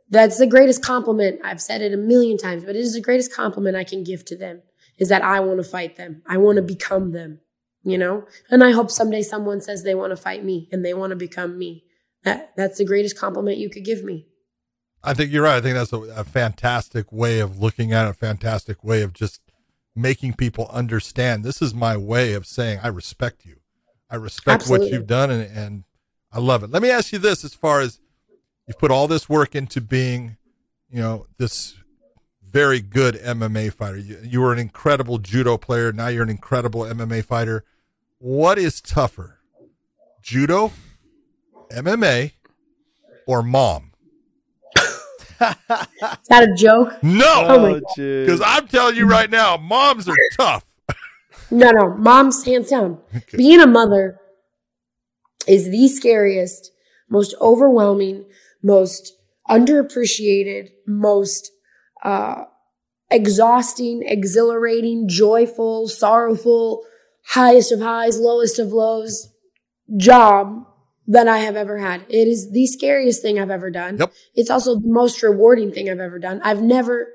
[0.10, 1.40] that's the greatest compliment.
[1.44, 4.24] I've said it a million times, but it is the greatest compliment I can give
[4.26, 4.62] to them
[4.98, 6.22] is that I want to fight them.
[6.28, 7.40] I want to become them,
[7.84, 8.26] you know?
[8.50, 11.16] And I hope someday someone says they want to fight me and they want to
[11.16, 11.86] become me.
[12.24, 14.28] That that's the greatest compliment you could give me.
[15.04, 15.58] I think you're right.
[15.58, 19.14] I think that's a, a fantastic way of looking at it, a fantastic way of
[19.14, 19.42] just
[19.96, 23.58] making people understand this is my way of saying I respect you.
[24.10, 24.88] I respect Absolutely.
[24.88, 25.84] what you've done and, and
[26.32, 26.72] I love it.
[26.72, 28.00] Let me ask you this: as far as
[28.68, 30.38] you've put all this work into being,
[30.90, 31.76] you know, this
[32.54, 33.98] very good MMA fighter.
[33.98, 35.92] You, you were an incredible judo player.
[35.92, 37.64] Now you're an incredible MMA fighter.
[38.20, 39.40] What is tougher,
[40.22, 40.72] judo,
[41.72, 42.34] MMA,
[43.28, 43.93] or mom?
[45.50, 47.04] Is that a joke?
[47.04, 50.66] No, Oh because I'm telling you right now, moms are tough.
[51.52, 53.00] No, no, mom's hands down.
[53.36, 54.20] Being a mother
[55.48, 56.72] is the scariest,
[57.10, 58.26] most overwhelming,
[58.64, 59.14] most
[59.50, 61.52] underappreciated, most
[62.04, 62.46] uh,
[63.12, 66.84] exhausting, exhilarating, joyful, sorrowful,
[67.28, 69.30] highest of highs, lowest of lows
[69.98, 70.66] job
[71.08, 72.06] that I have ever had.
[72.10, 73.98] It is the scariest thing I've ever done.
[73.98, 74.14] Yep.
[74.36, 76.42] It's also the most rewarding thing I've ever done.
[76.44, 77.14] I've never,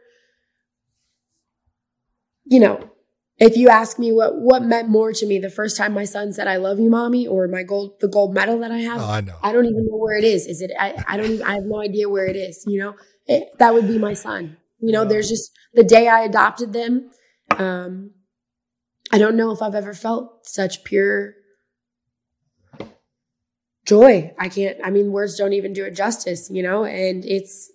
[2.45, 2.91] you know,
[3.39, 6.33] if you ask me what what meant more to me the first time my son
[6.33, 9.05] said "I love you, mommy" or my gold the gold medal that I have, Oh,
[9.05, 9.37] I know.
[9.43, 10.47] I don't even know where it is.
[10.47, 10.73] Is it?
[10.79, 11.31] I, I don't.
[11.31, 12.65] Even, I have no idea where it is.
[12.67, 12.97] You know,
[13.27, 14.57] it, that would be my son.
[14.81, 17.11] You know, there's just the day I adopted them.
[17.57, 18.11] Um,
[19.13, 21.35] I don't know if I've ever felt such pure
[23.89, 24.35] joy.
[24.39, 24.77] I can't.
[24.85, 26.51] I mean, words don't even do it justice.
[26.51, 27.71] You know, and it's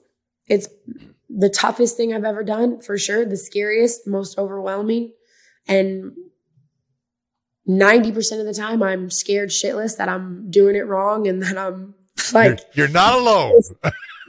[0.47, 0.67] it's
[1.29, 3.25] the toughest thing I've ever done for sure.
[3.25, 5.13] The scariest, most overwhelming,
[5.67, 6.13] and.
[7.65, 11.95] 90% of the time I'm scared shitless that I'm doing it wrong and that I'm
[12.33, 13.53] like you're, you're not alone.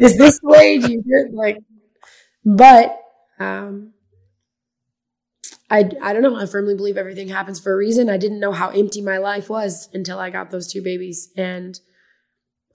[0.01, 1.35] is this the way do you do it?
[1.35, 1.59] Like,
[2.45, 2.97] but
[3.41, 3.93] um,
[5.75, 6.37] I I don't know.
[6.37, 8.09] I firmly believe everything happens for a reason.
[8.09, 11.79] I didn't know how empty my life was until I got those two babies, and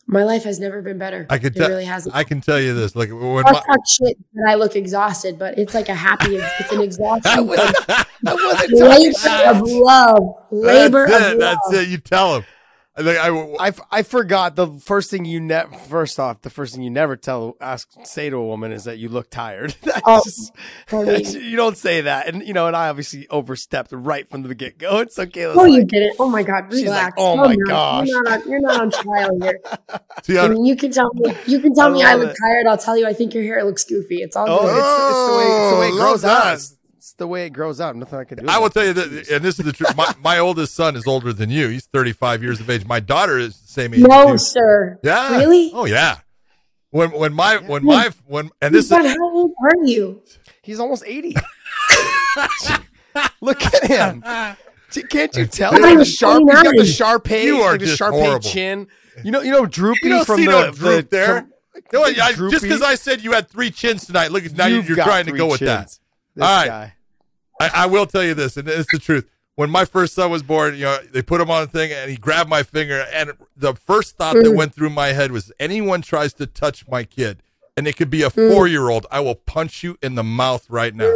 [0.05, 1.25] my life has never been better.
[1.29, 1.69] I it tell.
[1.69, 2.13] really hasn't.
[2.15, 2.95] I can tell you this.
[2.95, 6.35] Like when I talk shit that I look exhausted, but it's like a happy.
[6.35, 7.47] It's an I exhausting.
[7.47, 10.23] wasn't, I wasn't labor of love.
[10.51, 11.39] Labor that's of it.
[11.39, 11.57] love.
[11.71, 11.89] That's it.
[11.89, 12.45] You tell him.
[12.99, 13.29] I think I,
[13.63, 16.89] I, f- I forgot the first thing you ne- first off the first thing you
[16.89, 19.73] never tell ask say to a woman is that you look tired.
[19.83, 20.51] That's Oh, just-
[20.91, 24.29] I mean- that's- you don't say that, and you know, and I obviously overstepped right
[24.29, 24.97] from the get go.
[25.09, 25.45] It's okay.
[25.45, 26.17] Oh, you didn't.
[26.19, 27.05] Oh my God, She's relax.
[27.05, 27.65] like, "Oh my no.
[27.65, 29.59] gosh." You're not, on, you're not on trial here.
[30.23, 31.33] see, I I, mean, you can tell me.
[31.47, 32.37] You can tell I me I look it.
[32.43, 32.67] tired.
[32.67, 34.17] I'll tell you I think your hair looks goofy.
[34.17, 34.77] It's all Oh, good.
[34.77, 36.59] it's, it's the way it's the way it Oh, grows out.
[37.19, 37.25] That.
[37.25, 37.95] It's, it's the way it grows out.
[37.95, 38.45] Nothing I can do.
[38.47, 39.95] I will tell you that, and this is the truth.
[39.95, 41.67] My, my oldest son is older than you.
[41.69, 42.85] He's 35 years of age.
[42.85, 44.01] My daughter is the same age.
[44.01, 44.99] no, as sir.
[45.03, 45.37] Yeah.
[45.37, 45.71] Really?
[45.73, 46.17] Oh yeah.
[46.91, 50.23] When when my when my when and this But is how old are you?
[50.63, 51.35] He's almost eighty.
[53.41, 54.21] Look at him.
[55.09, 55.73] Can't you tell?
[55.75, 56.43] I'm He's got the sharp.
[56.47, 56.85] He's got the 29.
[56.85, 57.45] Shar Pei.
[57.45, 58.39] You are like the just Shar Pei horrible.
[58.49, 58.87] chin.
[59.23, 59.41] You know.
[59.41, 61.41] You know droopy you don't from see the no droop the, there.
[61.41, 61.53] com-
[61.93, 64.97] No, I, just because I said you had three chins tonight, look, now You've you're
[64.97, 65.87] trying to three go with that.
[65.87, 65.99] This
[66.41, 66.67] All right.
[66.67, 66.93] guy.
[67.59, 69.29] I, I will tell you this, and it's the truth.
[69.55, 72.09] When my first son was born, you know, they put him on a thing, and
[72.09, 74.55] he grabbed my finger, and the first thought that Mm.
[74.55, 77.43] went through my head was, anyone tries to touch my kid,
[77.75, 78.53] and it could be a Mm.
[78.53, 81.13] four-year-old, I will punch you in the mouth right now.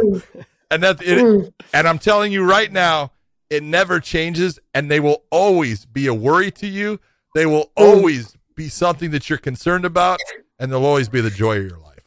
[0.70, 1.52] And that, it, Mm.
[1.72, 3.12] and I'm telling you right now,
[3.48, 7.00] it never changes, and they will always be a worry to you.
[7.34, 7.72] They will Mm.
[7.76, 10.20] always be something that you're concerned about,
[10.58, 12.04] and they'll always be the joy of your life.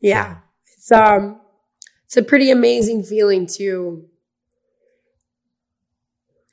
[0.00, 0.38] Yeah,
[0.76, 1.40] it's um,
[2.12, 4.04] it's a pretty amazing feeling to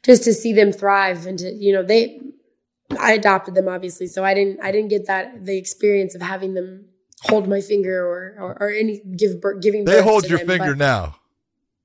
[0.06, 2.22] just to see them thrive and to you know they.
[2.98, 6.54] I adopted them obviously, so I didn't I didn't get that the experience of having
[6.54, 6.86] them
[7.24, 9.84] hold my finger or or, or any give birth, giving.
[9.84, 11.18] They hold your them, finger now.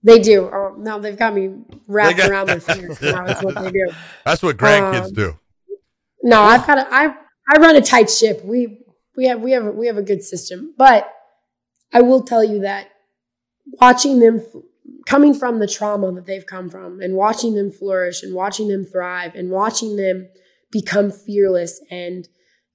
[0.05, 0.49] They do.
[0.55, 1.51] Oh no, they've got me
[1.89, 3.25] wrapped got- around their fingers now.
[3.27, 3.91] Is what they do.
[4.25, 5.39] That's what grandkids Um, do.
[6.23, 7.07] No, I've got a, I
[7.53, 8.45] I run a tight ship.
[8.45, 8.85] We
[9.17, 11.13] we have we have we have a good system, but
[11.93, 12.91] I will tell you that
[13.65, 14.63] watching them f-
[15.07, 18.85] coming from the trauma that they've come from, and watching them flourish, and watching them
[18.85, 20.29] thrive, and watching them
[20.71, 22.29] become fearless, and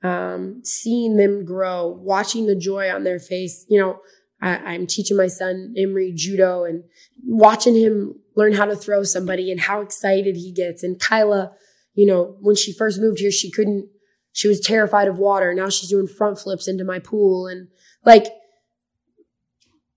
[0.04, 3.66] um, seeing them grow, watching the joy on their face.
[3.70, 4.00] You know,
[4.42, 6.84] I, I'm teaching my son Emery judo, and
[7.24, 11.52] watching him learn how to throw somebody, and how excited he gets, and Kyla
[12.00, 13.90] you know, when she first moved here, she couldn't,
[14.32, 15.54] she was terrified of water.
[15.54, 17.48] Now she's doing front flips into my pool.
[17.48, 17.68] And
[18.06, 18.28] like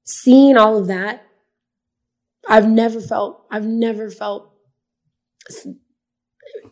[0.05, 1.27] seeing all of that,
[2.49, 4.53] I've never felt, I've never felt,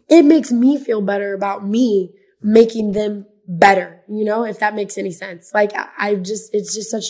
[0.08, 2.12] it makes me feel better about me
[2.42, 5.50] making them better, you know, if that makes any sense.
[5.54, 7.04] Like I, I just, it's just such,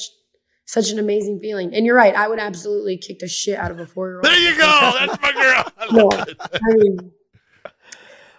[0.66, 1.74] such an amazing feeling.
[1.74, 2.14] And you're right.
[2.14, 4.24] I would absolutely kick the shit out of a four year old.
[4.24, 4.66] There you go.
[5.06, 5.72] That's my girl.
[5.78, 6.10] I No.
[6.12, 7.12] I mean,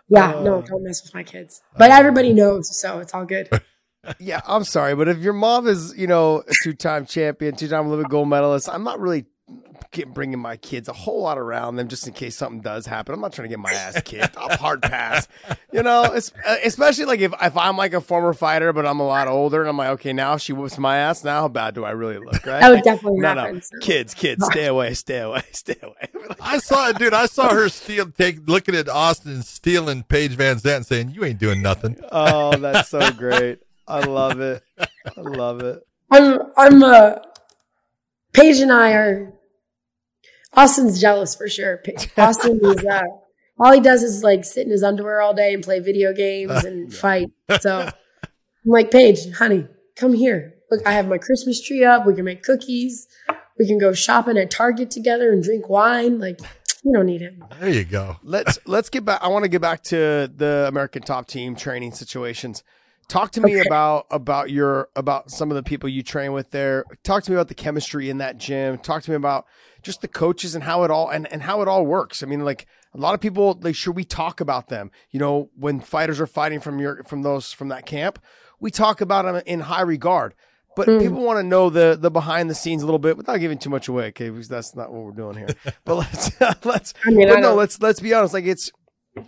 [0.10, 1.62] yeah, no, Uh, don't mess with my kids.
[1.78, 3.50] But everybody knows, so it's all good.
[4.20, 8.10] Yeah, I'm sorry, but if your mom is, you know, a two-time champion, two-time Olympic
[8.10, 9.26] gold medalist, I'm not really
[10.08, 13.14] bringing my kids a whole lot around them just in case something does happen.
[13.14, 14.38] I'm not trying to get my ass kicked.
[14.38, 15.28] I'll hard pass,
[15.72, 16.04] you know.
[16.04, 19.28] It's, uh, especially like if if I'm like a former fighter, but I'm a lot
[19.28, 21.24] older, and I'm like, okay, now she whoops my ass.
[21.24, 22.46] Now how bad do I really look?
[22.46, 22.62] Right?
[22.62, 23.56] That would definitely no, happen.
[23.56, 23.78] no, so.
[23.82, 26.10] kids, kids, stay away, stay away, stay away.
[26.42, 27.14] I saw it, dude.
[27.14, 31.40] I saw her steal, take, looking at Austin stealing Paige VanZant and saying, "You ain't
[31.40, 33.60] doing nothing." oh, that's so great.
[33.92, 34.64] I love it.
[34.80, 35.80] I love it.
[36.10, 37.16] I'm I'm uh
[38.34, 39.34] Paige and I are
[40.54, 41.84] Austin's jealous for sure.
[42.18, 43.02] Austin is uh
[43.60, 46.64] all he does is like sit in his underwear all day and play video games
[46.64, 47.28] and fight.
[47.60, 47.90] So
[48.24, 48.32] I'm
[48.66, 50.56] like, Paige, honey, come here.
[50.72, 52.06] Look, I have my Christmas tree up.
[52.06, 53.08] We can make cookies.
[53.60, 56.18] We can go shopping at Target together and drink wine.
[56.18, 56.40] Like,
[56.84, 57.44] you don't need him.
[57.60, 58.18] There you go.
[58.24, 59.22] let's let's get back.
[59.22, 62.64] I want to get back to the American Top Team training situations.
[63.08, 63.68] Talk to me Okay.
[63.68, 66.86] about about your about some of the people you train with there.
[67.04, 68.78] Talk to me about the chemistry in that gym.
[68.78, 69.46] Talk to me about
[69.82, 72.24] just the coaches and how it all and, and how it all works.
[72.24, 74.92] I mean, like a lot of people, like should we talk about them?
[75.10, 78.18] You know, when fighters are fighting from your from those from that camp,
[78.62, 80.34] we talk about them in high regard.
[80.74, 81.02] But Mm.
[81.02, 83.70] people want to know the the behind the scenes a little bit without giving too
[83.70, 84.30] much away, okay?
[84.30, 85.54] Because that's not what we're doing here.
[85.84, 86.32] But let's
[86.66, 88.34] let's I mean, but no, let's let's be honest.
[88.34, 88.72] Like it's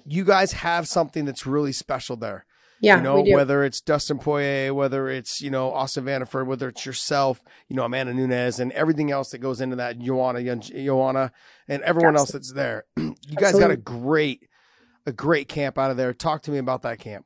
[0.05, 2.45] you guys have something that's really special there.
[2.83, 6.85] Yeah, you know, whether it's Dustin Poirier, whether it's you know Austin Vanderford, whether it's
[6.85, 11.31] yourself, you know Amanda Nunes, and everything else that goes into that, Joanna, Joanna,
[11.69, 12.83] and everyone else that's there.
[12.97, 14.49] you guys got a great,
[15.05, 16.13] a great camp out of there.
[16.13, 17.25] Talk to me about that camp.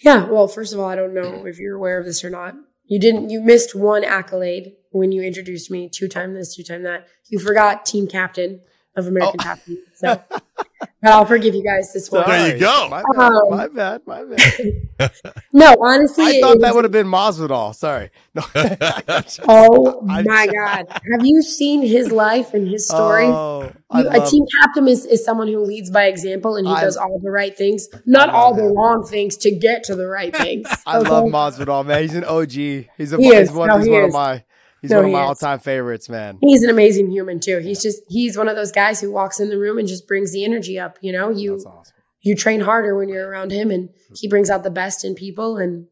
[0.00, 0.26] Yeah.
[0.26, 2.54] Well, first of all, I don't know if you're aware of this or not.
[2.84, 6.82] You didn't, you missed one accolade when you introduced me two time this, two time
[6.82, 7.08] that.
[7.30, 8.60] You forgot team captain
[8.96, 9.44] of American Oh.
[9.44, 9.58] Top
[9.94, 10.22] So
[11.04, 12.28] I'll forgive you guys this one.
[12.28, 12.88] There you go.
[12.88, 13.32] My bad.
[13.32, 14.00] Um, my bad.
[14.06, 15.12] My bad.
[15.52, 17.74] No, honestly, I thought was- that would have been Masvidal.
[17.74, 18.10] Sorry.
[18.34, 18.42] No.
[19.48, 20.86] Oh I- my God.
[20.88, 23.24] Have you seen his life and his story?
[23.26, 26.72] Oh, You- a love- team captain is, is someone who leads by example and he
[26.72, 29.84] I- does all the right things, not I love all the wrong things to get
[29.84, 30.66] to the right things.
[30.86, 31.08] I okay?
[31.10, 32.02] love Masvidal, man.
[32.02, 32.50] He's an OG.
[32.52, 33.52] He's a He he's is.
[33.52, 34.44] one, No, he's he one of my
[34.82, 36.38] he's No, one of my all time favorites, man.
[36.42, 37.58] He's an amazing human too.
[37.58, 40.32] He's just he's one of those guys who walks in the room and just brings
[40.32, 40.98] the energy up.
[41.00, 41.94] You know, you awesome.
[42.20, 45.56] you train harder when you're around him, and he brings out the best in people.
[45.56, 45.86] And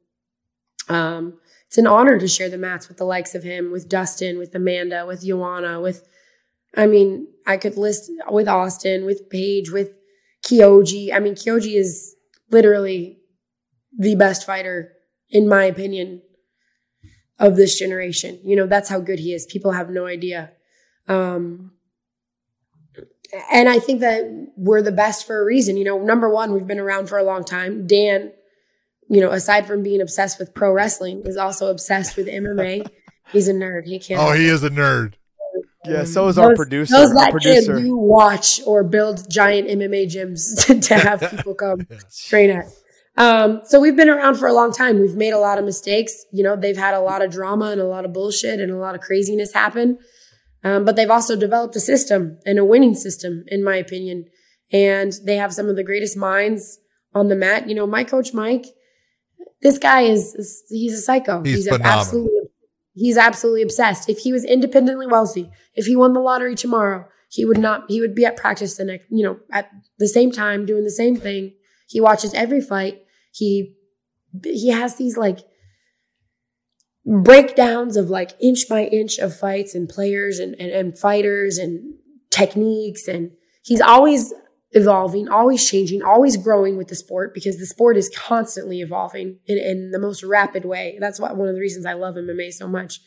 [0.88, 4.38] um, it's an honor to share the mats with the likes of him, with Dustin,
[4.38, 6.04] with Amanda, with Joanna, with
[6.76, 9.92] I mean, I could list with Austin, with Paige, with
[10.46, 11.12] Kyoji.
[11.12, 12.14] I mean, Kyoji is
[12.50, 13.18] literally
[13.96, 14.92] the best fighter,
[15.30, 16.22] in my opinion,
[17.40, 18.38] of this generation.
[18.44, 19.46] You know, that's how good he is.
[19.46, 20.52] People have no idea.
[21.08, 21.72] Um,
[23.52, 25.76] and I think that we're the best for a reason.
[25.76, 27.86] You know, number one, we've been around for a long time.
[27.86, 28.32] Dan,
[29.08, 32.86] you know, aside from being obsessed with pro wrestling, is also obsessed with MMA.
[33.32, 33.86] He's a nerd.
[33.86, 34.20] He can't.
[34.20, 35.14] Oh, he is a nerd.
[35.86, 36.92] Yeah, so is our producer.
[36.92, 37.76] Those Our that producer.
[37.76, 41.86] kid do watch or build giant MMA gyms to, to have people come
[42.28, 42.66] train at.
[43.16, 45.00] Um, so we've been around for a long time.
[45.00, 46.24] We've made a lot of mistakes.
[46.32, 48.76] You know, they've had a lot of drama and a lot of bullshit and a
[48.76, 49.98] lot of craziness happen.
[50.62, 54.26] Um, but they've also developed a system and a winning system, in my opinion.
[54.72, 56.78] And they have some of the greatest minds
[57.14, 57.68] on the mat.
[57.68, 58.66] You know, my coach Mike,
[59.62, 61.42] this guy is, is he's a psycho.
[61.42, 61.98] He's phenomenal.
[61.98, 62.40] absolutely
[62.94, 64.08] he's absolutely obsessed.
[64.08, 68.00] If he was independently wealthy, if he won the lottery tomorrow, he would not he
[68.00, 71.16] would be at practice the next, you know, at the same time doing the same
[71.16, 71.54] thing.
[71.90, 73.02] He watches every fight.
[73.32, 73.74] He
[74.44, 75.40] he has these like
[77.04, 81.94] breakdowns of like inch by inch of fights and players and, and, and fighters and
[82.30, 83.32] techniques and
[83.64, 84.32] he's always
[84.70, 89.58] evolving, always changing, always growing with the sport because the sport is constantly evolving in,
[89.58, 90.96] in the most rapid way.
[91.00, 93.00] That's what one of the reasons I love MMA so much.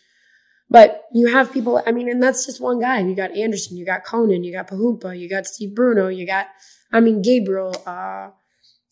[0.69, 2.99] But you have people, I mean, and that's just one guy.
[2.99, 6.47] You got Anderson, you got Conan, you got Parrumpa, you got Steve Bruno, you got,
[6.91, 8.31] I mean, Gabriel, uh,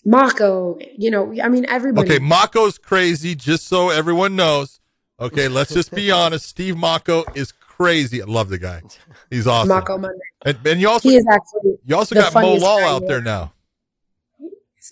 [0.05, 2.09] Mocco, you know, I mean, everybody.
[2.09, 4.79] Okay, Mocco's crazy, just so everyone knows.
[5.19, 6.47] Okay, let's just be honest.
[6.47, 8.21] Steve Mocco is crazy.
[8.21, 8.81] I love the guy.
[9.29, 9.69] He's awesome.
[9.69, 10.17] Mocco Monday.
[10.43, 13.53] And, and you also He is actually, you also got Mo Law out there now.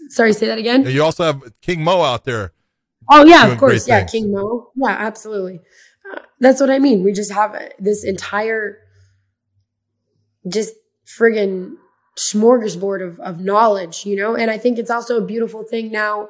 [0.10, 0.86] sorry, say that again.
[0.86, 2.54] And you also have King Mo out there.
[3.12, 3.88] Oh yeah, of course.
[3.88, 4.12] Yeah, things.
[4.12, 4.72] King Mo.
[4.76, 5.62] Yeah, absolutely.
[6.13, 7.04] Uh, that's what I mean.
[7.04, 8.77] We just have this entire,
[10.48, 10.75] just
[11.08, 11.77] friggin'
[12.20, 14.36] smorgasbord of of knowledge, you know.
[14.36, 16.30] And I think it's also a beautiful thing now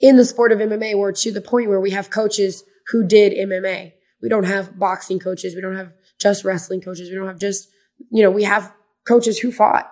[0.00, 3.32] in the sport of MMA, where to the point where we have coaches who did
[3.32, 3.92] MMA.
[4.22, 5.54] We don't have boxing coaches.
[5.54, 7.08] We don't have just wrestling coaches.
[7.08, 7.68] We don't have just,
[8.10, 8.72] you know, we have
[9.06, 9.90] coaches who fought.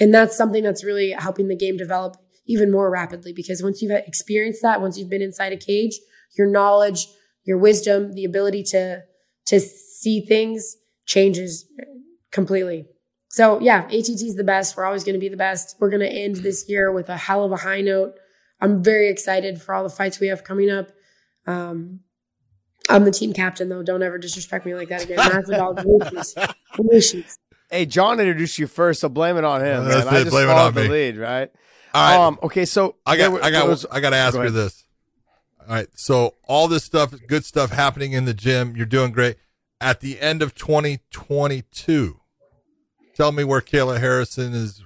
[0.00, 2.16] And that's something that's really helping the game develop
[2.46, 5.98] even more rapidly because once you've experienced that, once you've been inside a cage,
[6.36, 7.06] your knowledge,
[7.44, 9.02] your wisdom, the ability to
[9.46, 10.76] to see things
[11.06, 11.64] changes
[12.30, 12.86] completely.
[13.28, 14.76] So yeah, ATT is the best.
[14.76, 15.76] We're always going to be the best.
[15.78, 18.14] We're going to end this year with a hell of a high note.
[18.60, 20.88] I'm very excited for all the fights we have coming up.
[21.46, 22.00] Um,
[22.88, 23.82] I'm the team captain though.
[23.82, 25.18] Don't ever disrespect me like that again.
[27.70, 29.84] Hey, John introduced you first, so blame it on him.
[29.86, 30.08] man.
[30.08, 30.88] I just blame followed the me.
[30.88, 31.50] lead, right?
[31.92, 32.26] All right.
[32.26, 34.84] Um, okay, so I got, I got, was, I got to ask you this.
[35.60, 38.74] All right, so all this stuff, good stuff happening in the gym.
[38.74, 39.36] You're doing great.
[39.82, 42.17] At the end of 2022,
[43.18, 44.82] tell me where Kayla Harrison is,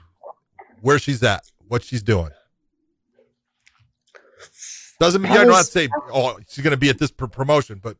[0.80, 2.30] where she's at, what she's doing.
[4.98, 7.96] Doesn't mean I don't say, oh, she's going to be at this promotion, but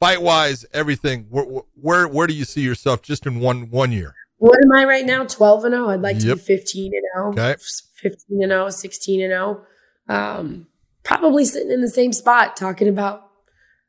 [0.00, 1.26] fight wise, everything.
[1.30, 1.44] Where,
[1.80, 4.14] where where do you see yourself just in one one year?
[4.38, 5.24] What am I right now?
[5.24, 5.86] Twelve and zero.
[5.86, 5.90] Oh?
[5.90, 7.26] I'd like to be fifteen and zero.
[7.26, 7.30] Oh.
[7.30, 7.62] Okay.
[7.94, 9.62] Fifteen and 0, 16 and zero.
[10.08, 10.66] Um,
[11.04, 13.30] probably sitting in the same spot talking about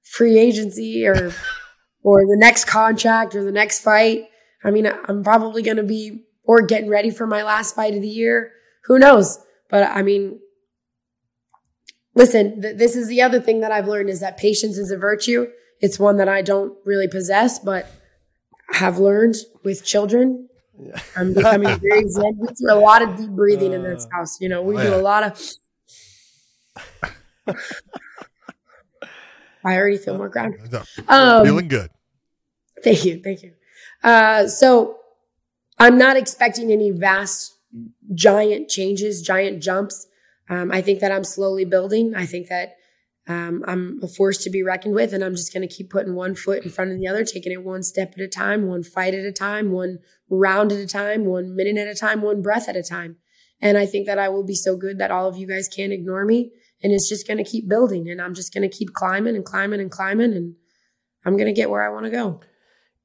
[0.04, 1.34] free agency or
[2.04, 4.28] or the next contract or the next fight.
[4.66, 8.02] I mean, I'm probably going to be or getting ready for my last fight of
[8.02, 8.52] the year.
[8.86, 9.40] Who knows?
[9.70, 10.40] But I mean,
[12.16, 14.98] listen, th- this is the other thing that I've learned is that patience is a
[14.98, 15.48] virtue.
[15.82, 17.90] It's one that I don't really possess, but
[18.72, 20.50] have learned with children.
[20.80, 21.00] Yeah.
[21.16, 22.38] I'm becoming very zen.
[22.40, 24.42] We do a lot of deep breathing uh, in this uh, house.
[24.42, 24.96] You know, we oh, do yeah.
[24.96, 25.42] a lot of.
[29.64, 30.74] I already feel more grounded.
[31.08, 31.90] Um, feeling good.
[32.84, 33.54] Thank you, thank you.
[34.06, 35.00] Uh, so,
[35.78, 37.54] I'm not expecting any vast,
[38.14, 40.08] giant changes, giant jumps.
[40.50, 42.14] Um, I think that I'm slowly building.
[42.16, 42.76] I think that
[43.28, 46.16] um, I'm a force to be reckoned with, and I'm just going to keep putting
[46.16, 48.84] one foot in front of the other, taking it one step at a time, one
[48.84, 49.98] fight at a time, one
[50.30, 53.18] round at a time, one minute at a time, one breath at a time.
[53.60, 55.94] And I think that I will be so good that all of you guys can't
[55.94, 56.52] ignore me.
[56.84, 59.44] And it's just going to keep building, and I'm just going to keep climbing and
[59.44, 60.56] climbing and climbing, and
[61.26, 62.42] I'm going to get where I want to go.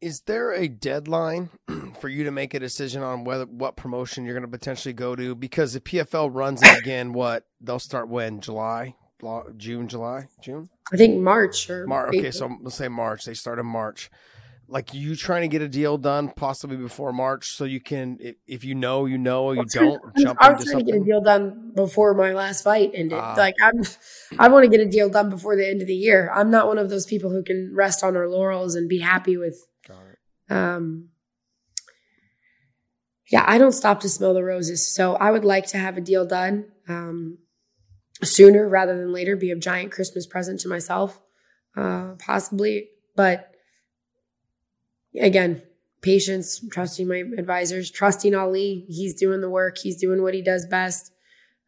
[0.01, 1.51] Is there a deadline
[2.01, 5.15] for you to make a decision on whether what promotion you're going to potentially go
[5.15, 5.35] to?
[5.35, 8.95] Because the PFL runs it again, what they'll start when July,
[9.57, 10.71] June, July, June.
[10.93, 12.17] I think March or March.
[12.17, 13.25] Okay, so let's say March.
[13.25, 14.11] They start in March.
[14.67, 18.65] Like you trying to get a deal done possibly before March, so you can, if
[18.65, 20.39] you know, you know, you don't jump.
[20.41, 20.87] I was trying something.
[20.87, 23.19] to get a deal done before my last fight ended.
[23.19, 23.83] Uh, like I'm,
[24.39, 26.31] I want to get a deal done before the end of the year.
[26.33, 29.37] I'm not one of those people who can rest on our laurels and be happy
[29.37, 29.67] with.
[30.51, 31.09] Um,
[33.31, 34.93] yeah, I don't stop to smell the roses.
[34.93, 36.67] So I would like to have a deal done.
[36.89, 37.39] Um,
[38.23, 41.21] sooner rather than later be a giant Christmas present to myself,
[41.77, 42.89] uh, possibly.
[43.17, 43.55] But
[45.19, 45.63] again,
[46.03, 48.85] patience, trusting my advisors, trusting Ali.
[48.89, 51.13] He's doing the work, he's doing what he does best.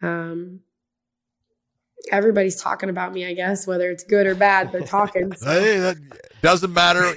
[0.03, 0.61] Um,
[2.11, 5.33] everybody's talking about me, I guess, whether it's good or bad, they're talking.
[5.35, 5.49] So.
[5.61, 5.97] hey, that
[6.43, 7.15] doesn't matter.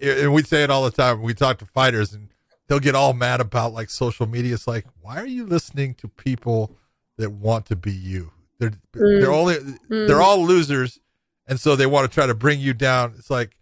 [0.00, 1.22] And we say it all the time.
[1.22, 2.28] We talk to fighters and
[2.66, 4.54] they'll get all mad about like social media.
[4.54, 6.76] It's like, why are you listening to people
[7.16, 8.32] that want to be you?
[8.58, 9.20] They're mm.
[9.20, 10.06] they're only mm.
[10.06, 10.98] they're all losers,
[11.46, 13.14] and so they want to try to bring you down.
[13.18, 13.56] It's like,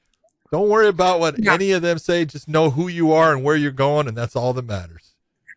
[0.51, 1.53] don't worry about what yeah.
[1.53, 2.25] any of them say.
[2.25, 5.15] Just know who you are and where you're going, and that's all that matters.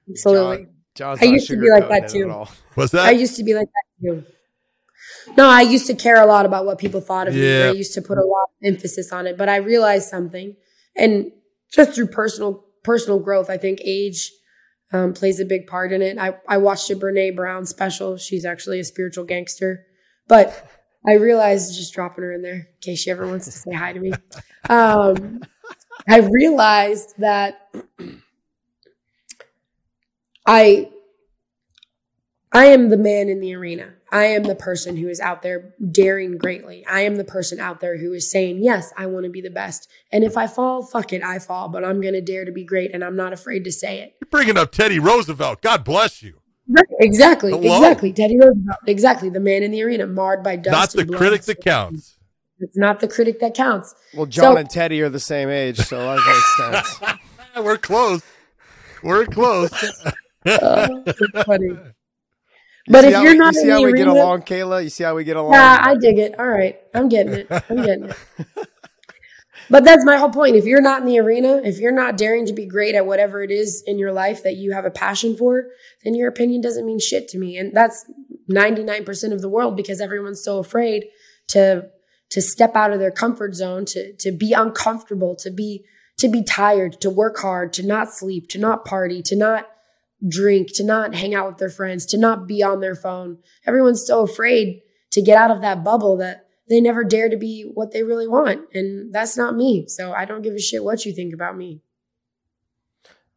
[0.09, 0.67] Absolutely.
[0.95, 2.45] John, I used to be like that too.
[2.73, 3.05] What's that?
[3.05, 4.23] I used to be like that too.
[5.35, 7.65] No, I used to care a lot about what people thought of yeah.
[7.65, 7.69] me.
[7.69, 10.55] I used to put a lot of emphasis on it, but I realized something,
[10.97, 11.31] and
[11.71, 14.31] just through personal personal growth, I think age
[14.93, 16.17] um, plays a big part in it.
[16.17, 18.17] I, I watched a Brene Brown special.
[18.17, 19.85] She's actually a spiritual gangster,
[20.27, 20.69] but
[21.05, 23.93] I realized just dropping her in there in case she ever wants to say hi
[23.93, 24.13] to me.
[24.69, 25.41] Um,
[26.09, 27.69] I realized that
[30.45, 30.89] I
[32.51, 33.93] I am the man in the arena.
[34.11, 36.85] I am the person who is out there daring greatly.
[36.85, 39.49] I am the person out there who is saying, Yes, I want to be the
[39.49, 39.89] best.
[40.11, 42.63] And if I fall, fuck it, I fall, but I'm going to dare to be
[42.63, 44.15] great and I'm not afraid to say it.
[44.21, 45.61] You're bringing up Teddy Roosevelt.
[45.61, 46.39] God bless you.
[46.99, 47.51] exactly.
[47.51, 47.77] Hello?
[47.77, 48.13] Exactly.
[48.13, 48.79] Teddy Roosevelt.
[48.87, 49.29] Exactly.
[49.29, 50.95] The man in the arena, marred by dust.
[50.95, 52.17] Not the critic that counts.
[52.59, 53.93] It's not the critic that counts.
[54.15, 57.17] Well, John so, and Teddy are the same age, so that makes sense.
[57.63, 58.23] We're close.
[59.03, 59.71] We're close.
[60.45, 61.03] oh,
[61.45, 61.77] funny.
[62.87, 64.83] But if you're not, you see how we arena, get along, Kayla.
[64.83, 65.53] You see how we get along.
[65.53, 66.39] Yeah, I dig it.
[66.39, 67.47] All right, I'm getting it.
[67.51, 68.17] I'm getting it.
[69.69, 70.55] but that's my whole point.
[70.55, 73.43] If you're not in the arena, if you're not daring to be great at whatever
[73.43, 75.65] it is in your life that you have a passion for,
[76.03, 77.57] then your opinion doesn't mean shit to me.
[77.57, 78.09] And that's
[78.49, 81.05] 99% of the world because everyone's so afraid
[81.49, 81.89] to
[82.29, 85.83] to step out of their comfort zone, to to be uncomfortable, to be
[86.19, 89.67] to be tired, to work hard, to not sleep, to not party, to not
[90.25, 93.39] drink, to not hang out with their friends, to not be on their phone.
[93.65, 97.63] Everyone's so afraid to get out of that bubble that they never dare to be
[97.73, 98.61] what they really want.
[98.73, 99.87] And that's not me.
[99.87, 101.81] So I don't give a shit what you think about me.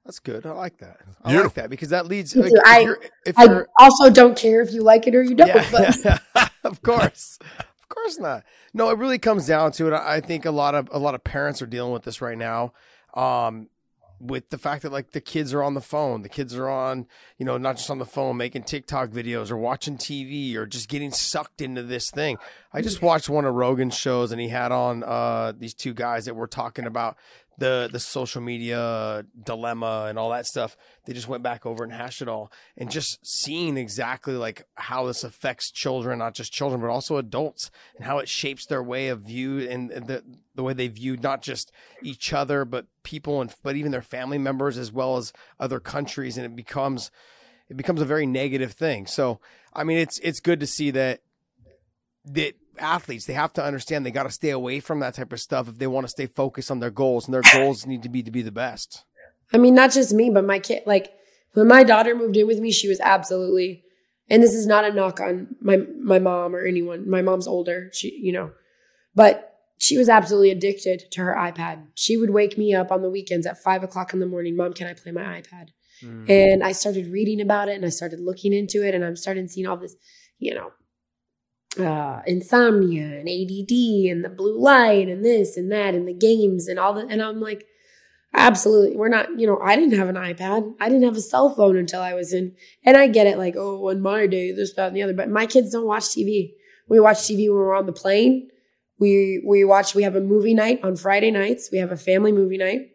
[0.05, 0.47] That's good.
[0.47, 0.99] I like that.
[1.23, 1.45] I Beautiful.
[1.45, 2.35] like that because that leads.
[2.35, 2.87] Like, if I,
[3.27, 5.49] if I also don't care if you like it or you don't.
[5.49, 6.19] Yeah,
[6.65, 8.43] of course, of course not.
[8.73, 9.93] No, it really comes down to it.
[9.93, 12.73] I think a lot of a lot of parents are dealing with this right now.
[13.15, 13.69] Um,
[14.21, 17.07] with the fact that like the kids are on the phone, the kids are on,
[17.39, 20.89] you know, not just on the phone making TikTok videos or watching TV or just
[20.89, 22.37] getting sucked into this thing.
[22.73, 26.27] I just watched one of Rogan's shows and he had on uh, these two guys
[26.27, 27.17] that were talking about
[27.61, 30.77] the the social media dilemma and all that stuff.
[31.05, 35.07] They just went back over and hashed it all, and just seeing exactly like how
[35.07, 39.09] this affects children, not just children but also adults, and how it shapes their way
[39.09, 41.71] of view and the the way they view not just
[42.03, 46.37] each other but people and but even their family members as well as other countries,
[46.37, 47.11] and it becomes
[47.69, 49.07] it becomes a very negative thing.
[49.07, 49.39] So
[49.73, 51.21] I mean, it's it's good to see that
[52.25, 55.41] that athletes they have to understand they got to stay away from that type of
[55.41, 58.09] stuff if they want to stay focused on their goals and their goals need to
[58.09, 59.05] be to be the best.
[59.53, 61.13] I mean not just me but my kid like
[61.53, 63.85] when my daughter moved in with me she was absolutely
[64.29, 67.91] and this is not a knock on my my mom or anyone my mom's older
[67.93, 68.53] she you know
[69.15, 69.47] but
[69.79, 71.87] she was absolutely addicted to her ipad.
[71.95, 74.73] She would wake me up on the weekends at five o'clock in the morning mom
[74.73, 75.69] can i play my ipad?
[76.03, 76.31] Mm.
[76.31, 79.49] and i started reading about it and i started looking into it and i'm starting
[79.49, 79.97] seeing all this
[80.39, 80.73] you know
[81.79, 86.69] uh, insomnia and ADD and the blue light and this and that and the games
[86.69, 87.07] and all that.
[87.09, 87.67] And I'm like,
[88.35, 88.97] absolutely.
[88.97, 90.75] We're not, you know, I didn't have an iPad.
[90.81, 92.55] I didn't have a cell phone until I was in,
[92.85, 95.15] and I get it like, oh, in my day, this, that, and the other.
[95.15, 96.53] But my kids don't watch TV.
[96.89, 98.49] We watch TV when we're on the plane.
[98.99, 101.71] We, we watch, we have a movie night on Friday nights.
[101.73, 102.90] We have a family movie night.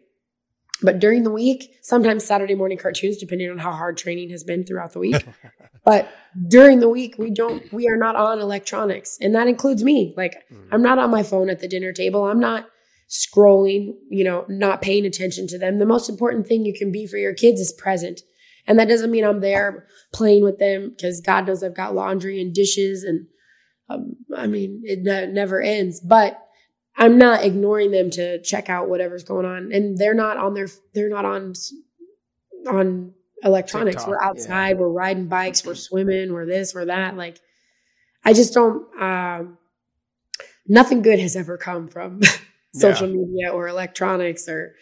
[0.82, 4.64] But during the week, sometimes Saturday morning cartoons, depending on how hard training has been
[4.64, 5.26] throughout the week.
[5.84, 6.08] but
[6.48, 9.16] during the week, we don't, we are not on electronics.
[9.20, 10.12] And that includes me.
[10.16, 10.68] Like, mm.
[10.70, 12.26] I'm not on my phone at the dinner table.
[12.26, 12.68] I'm not
[13.08, 15.78] scrolling, you know, not paying attention to them.
[15.78, 18.20] The most important thing you can be for your kids is present.
[18.66, 22.40] And that doesn't mean I'm there playing with them because God knows I've got laundry
[22.40, 23.26] and dishes and,
[23.88, 26.00] um, I mean, it ne- never ends.
[26.00, 26.45] But
[26.96, 29.72] I'm not ignoring them to check out whatever's going on.
[29.72, 31.54] And they're not on their they're not on
[32.68, 33.96] on electronics.
[33.96, 34.74] TikTok, we're outside, yeah.
[34.74, 37.16] we're riding bikes, we're swimming, we're this, we're that.
[37.16, 37.40] Like
[38.24, 39.58] I just don't um
[40.66, 42.20] nothing good has ever come from
[42.74, 43.16] social yeah.
[43.16, 44.74] media or electronics or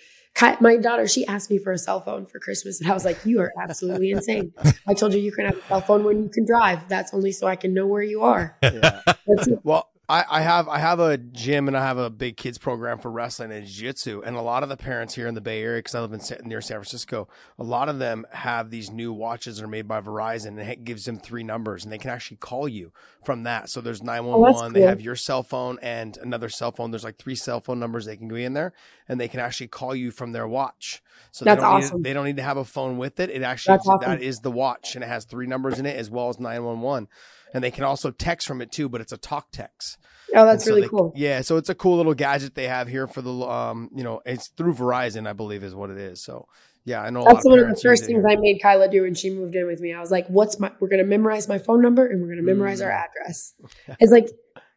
[0.61, 3.25] my daughter, she asked me for a cell phone for Christmas, and I was like,
[3.25, 4.53] "You are absolutely insane."
[4.87, 6.89] I told you you can have a cell phone when you can drive.
[6.89, 8.59] That's only so I can know where you are.
[8.65, 9.01] Yeah.
[9.63, 12.99] well, I, I have I have a gym and I have a big kids program
[12.99, 15.79] for wrestling and jiu-jitsu and a lot of the parents here in the Bay Area
[15.79, 17.27] because I live in near San Francisco
[17.59, 20.85] a lot of them have these new watches that are made by Verizon and it
[20.85, 22.93] gives them three numbers and they can actually call you
[23.25, 24.71] from that so there's 911 oh, cool.
[24.73, 28.05] they have your cell phone and another cell phone there's like three cell phone numbers
[28.05, 28.75] they can go in there
[29.09, 31.97] and they can actually call you from their watch so That's they don't awesome.
[31.99, 34.01] need, they don't need to have a phone with it it actually awesome.
[34.03, 37.09] that is the watch and it has three numbers in it as well as 911
[37.55, 39.97] and they can also text from it too, but it's a talk text.
[40.35, 41.13] Oh, that's so really they, cool.
[41.15, 44.21] Yeah, so it's a cool little gadget they have here for the um, you know,
[44.27, 46.21] it's through Verizon, I believe, is what it is.
[46.21, 46.47] So
[46.85, 47.25] yeah, I know.
[47.25, 49.67] That's of one of the first things I made Kyla do when she moved in
[49.67, 49.95] with me.
[49.95, 50.73] I was like, "What's my?
[50.81, 52.87] We're gonna memorize my phone number and we're gonna memorize mm.
[52.87, 53.55] our address."
[54.01, 54.29] It's like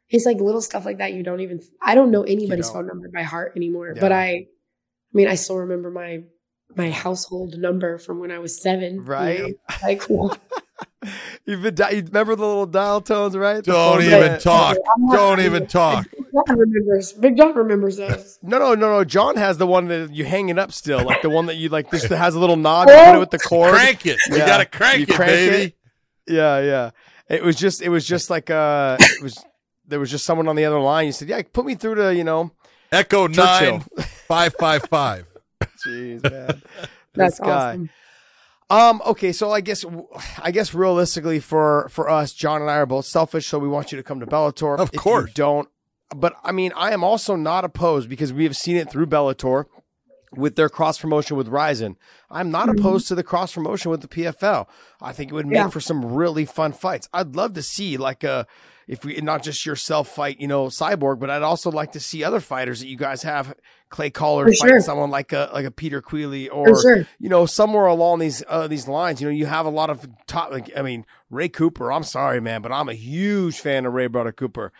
[0.10, 1.14] it's like little stuff like that.
[1.14, 1.62] You don't even.
[1.82, 3.94] I don't know anybody's phone number by heart anymore.
[3.96, 4.02] Yeah.
[4.02, 4.46] But I, I
[5.14, 6.24] mean, I still remember my
[6.76, 9.04] my household number from when I was seven.
[9.04, 9.40] Right.
[9.40, 9.54] You know?
[9.84, 10.38] Like, cool.
[11.46, 13.64] You've been you remember the little dial tones, right?
[13.64, 14.78] Don't even talk.
[15.12, 16.06] Don't even talk.
[16.12, 17.14] Big John remembers.
[17.14, 18.40] Big John remembers those.
[18.42, 19.04] No, no, no, no.
[19.04, 21.70] John has the one that you hang it up still, like the one that you
[21.70, 21.90] like.
[21.90, 22.90] This has a little knob.
[22.90, 23.74] You put it with the cord.
[23.74, 24.18] Crank it.
[24.30, 25.64] You gotta crank you it, crank baby.
[25.64, 26.34] It.
[26.34, 26.90] Yeah, yeah.
[27.30, 27.82] It was just.
[27.82, 28.98] It was just like uh.
[29.00, 29.44] It was.
[29.88, 31.06] There was just someone on the other line.
[31.06, 32.52] You said, "Yeah, put me through to you know."
[32.92, 33.84] Echo nine
[34.28, 35.26] five five five.
[35.86, 36.62] Jeez, man.
[37.14, 37.70] That's guy.
[37.70, 37.90] awesome.
[38.70, 39.01] Um.
[39.05, 39.32] Okay.
[39.32, 39.86] So I guess,
[40.39, 43.47] I guess realistically for for us, John and I are both selfish.
[43.47, 44.78] So we want you to come to Bellator.
[44.78, 45.32] Of if course.
[45.34, 45.70] don't.
[46.15, 49.65] But I mean, I am also not opposed because we have seen it through Bellator
[50.34, 51.95] with their cross promotion with Rizin.
[52.30, 52.80] I'm not mm-hmm.
[52.80, 54.68] opposed to the cross promotion with the PFL.
[55.01, 55.70] I think it would make yeah.
[55.70, 57.07] for some really fun fights.
[57.13, 58.45] I'd love to see like a
[58.88, 62.24] if we not just yourself fight, you know, Cyborg, but I'd also like to see
[62.24, 63.54] other fighters that you gught have
[63.90, 64.80] Clay Collard For fight sure.
[64.82, 67.08] someone like a like a Peter Queally or sure.
[67.20, 69.22] you know somewhere along these uh, these lines.
[69.22, 70.52] You know, you have a lot of top.
[70.52, 71.92] Like I mean, Ray Cooper.
[71.92, 74.72] I'm sorry, man, but I'm a huge fan of Ray Brother Cooper.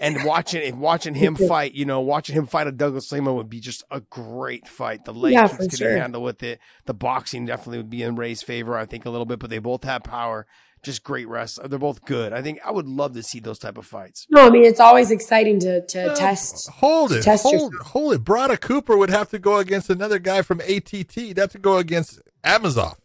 [0.00, 3.60] And watching watching him fight, you know, watching him fight a Douglas Lima would be
[3.60, 5.04] just a great fight.
[5.04, 5.96] The leg Yeah, kicks could sure.
[5.96, 6.58] handle with it.
[6.86, 9.38] The boxing definitely would be in Ray's favor, I think, a little bit.
[9.38, 10.46] But they both have power.
[10.84, 11.68] Just great wrestlers.
[11.70, 12.32] They're both good.
[12.32, 14.26] I think I would love to see those type of fights.
[14.30, 16.68] No, I mean it's always exciting to to uh, test.
[16.70, 18.24] Hold it, Test hold, hold it.
[18.24, 21.12] Brada Cooper would have to go against another guy from ATT.
[21.12, 22.96] He'd have to go against Amosov.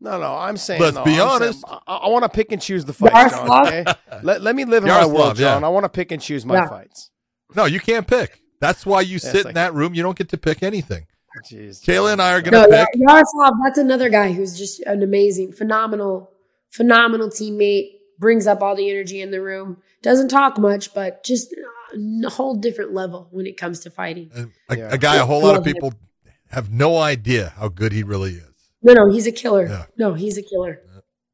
[0.00, 0.80] No, no, I'm saying.
[0.82, 1.60] Let's no, be I'm honest.
[1.66, 3.66] saying- I, want to pick and choose the fights, John.
[3.66, 3.84] Okay?
[4.22, 5.62] let, let me live in my world, John.
[5.62, 5.66] yeah.
[5.66, 6.68] I want to pick and choose my Yeah.
[6.68, 7.10] fights.
[7.56, 8.40] No, you can't pick.
[8.60, 9.94] That's why you sit in that room.
[9.94, 11.06] You don't get to pick anything.
[11.50, 11.82] Jeez.
[11.82, 13.00] Kayla and I are going to Yar- pick.
[13.00, 16.30] Yaroslav, that's another guy who's just an amazing, phenomenal,
[16.74, 17.90] phenomenal teammate.
[18.18, 19.78] Brings up all the energy in the room.
[20.02, 21.52] Doesn't talk much, but just
[22.24, 24.30] a whole different level when it comes to fighting.
[24.34, 24.88] And A, Yeah.
[24.92, 25.72] a guy a whole lot of Love him.
[25.74, 25.92] people
[26.50, 28.44] have no idea how good he really is.
[28.82, 29.66] No, no, he's a killer.
[29.66, 29.86] Yeah.
[29.98, 30.80] No, he's a killer.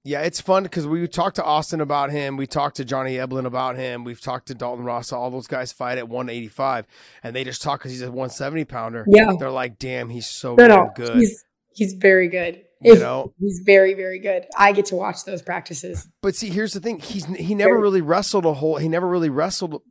[0.04, 2.38] Yeah, it's fun because we talked to Austin about him.
[2.38, 4.02] We talked to Johnny Eblen about him.
[4.02, 5.12] We've talked to Dalton Ross.
[5.12, 6.86] All those guys fight at 185,
[7.22, 9.04] and they just talk because he's a 170 pounder.
[9.06, 9.32] Yeah.
[9.38, 11.16] They're like, damn, he's so No, damn no, good.
[11.18, 12.62] he's he's very good.
[12.82, 13.34] You know?
[13.38, 14.46] he's very, very good.
[14.56, 16.08] I get to watch those practices.
[16.22, 18.78] But see, here's the thing: he's he never really wrestled a whole.
[18.78, 19.82] He never really wrestled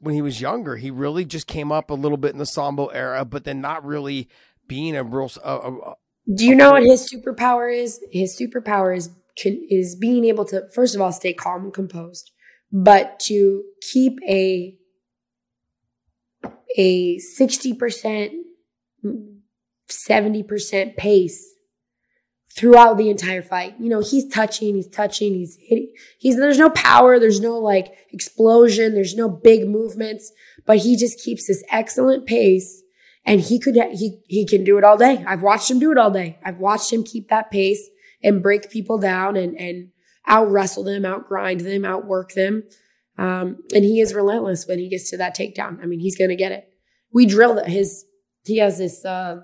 [0.00, 0.76] when he was younger.
[0.76, 3.84] He really just came up a little bit in the sambo era, but then not
[3.84, 4.28] really
[4.66, 5.30] being a real.
[5.44, 5.94] A, a, a-
[6.34, 8.00] Do you know what his superpower is?
[8.10, 12.30] His superpower is can, is being able to first of all stay calm and composed,
[12.72, 14.74] but to keep a
[16.78, 18.32] a sixty percent,
[19.88, 21.44] seventy percent pace
[22.58, 23.76] throughout the entire fight.
[23.78, 25.92] You know, he's touching, he's touching, he's hitting.
[26.18, 30.32] He's there's no power, there's no like explosion, there's no big movements,
[30.66, 32.82] but he just keeps this excellent pace
[33.24, 35.24] and he could he he can do it all day.
[35.24, 36.38] I've watched him do it all day.
[36.44, 37.88] I've watched him keep that pace
[38.24, 39.90] and break people down and and
[40.26, 42.64] out wrestle them, out grind them, outwork them.
[43.16, 45.80] Um, and he is relentless when he gets to that takedown.
[45.80, 46.68] I mean, he's gonna get it.
[47.12, 48.04] We drill that his
[48.44, 49.42] he has this uh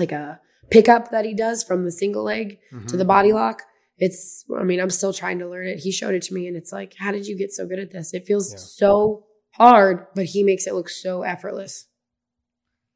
[0.00, 0.40] like a
[0.72, 3.08] pickup that he does from the single leg to the mm-hmm.
[3.08, 3.62] body lock.
[3.98, 5.78] It's I mean, I'm still trying to learn it.
[5.78, 7.92] He showed it to me and it's like, how did you get so good at
[7.92, 8.14] this?
[8.14, 8.58] It feels Yeah.
[8.58, 11.86] so hard, but he makes it look so effortless.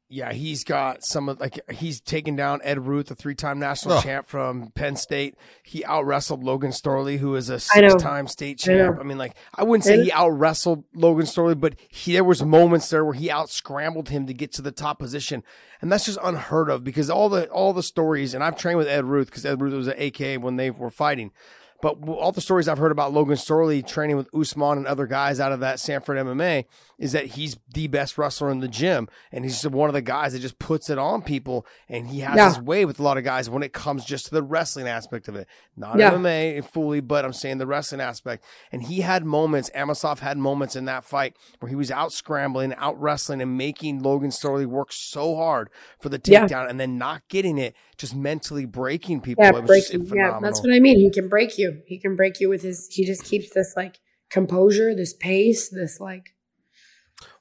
[0.09, 4.01] Yeah, he's got some of like he's taken down Ed Ruth, a three-time national Oh.
[4.01, 5.35] champ from Penn State.
[5.63, 8.97] He out wrestled Logan Storley, who is a six-time state champ.
[9.01, 12.41] I, mean, like I wouldn't say he out wrestled Logan Storley, but he, there was
[12.41, 15.43] moments there where he out scrambled him to get to the top position,
[15.81, 18.33] and that's just unheard of because all the all the stories.
[18.33, 20.89] And I've trained with Ed Ruth because Ed Ruth was at AK when they were
[20.89, 21.31] fighting.
[21.79, 25.39] But all the stories I've heard about Logan Storley training with Usman and other guys
[25.39, 26.65] out of that Sanford MMA
[26.97, 29.07] is that he's the best wrestler in the gym.
[29.31, 31.65] And he's just one of the guys that just puts it on people.
[31.87, 32.47] And he has Yeah.
[32.49, 35.27] his way with a lot of guys when it comes just to the wrestling aspect
[35.27, 35.47] of it.
[35.75, 36.11] Not Yeah.
[36.11, 38.43] MMA fully, but I'm saying the wrestling aspect.
[38.71, 42.73] And he had moments, Amosov had moments in that fight where he was out scrambling,
[42.75, 45.69] out wrestling, and making Logan Storley work so hard
[45.99, 46.47] for the Yeah.
[46.47, 49.43] takedown and then not getting it, just mentally breaking people.
[49.43, 50.07] Yeah, it was breaking.
[50.15, 50.97] Yeah, that's what I mean.
[50.99, 51.81] He can break you.
[51.85, 52.87] He can break you with his.
[52.91, 53.99] He just keeps this like
[54.31, 56.33] composure, this pace, this like.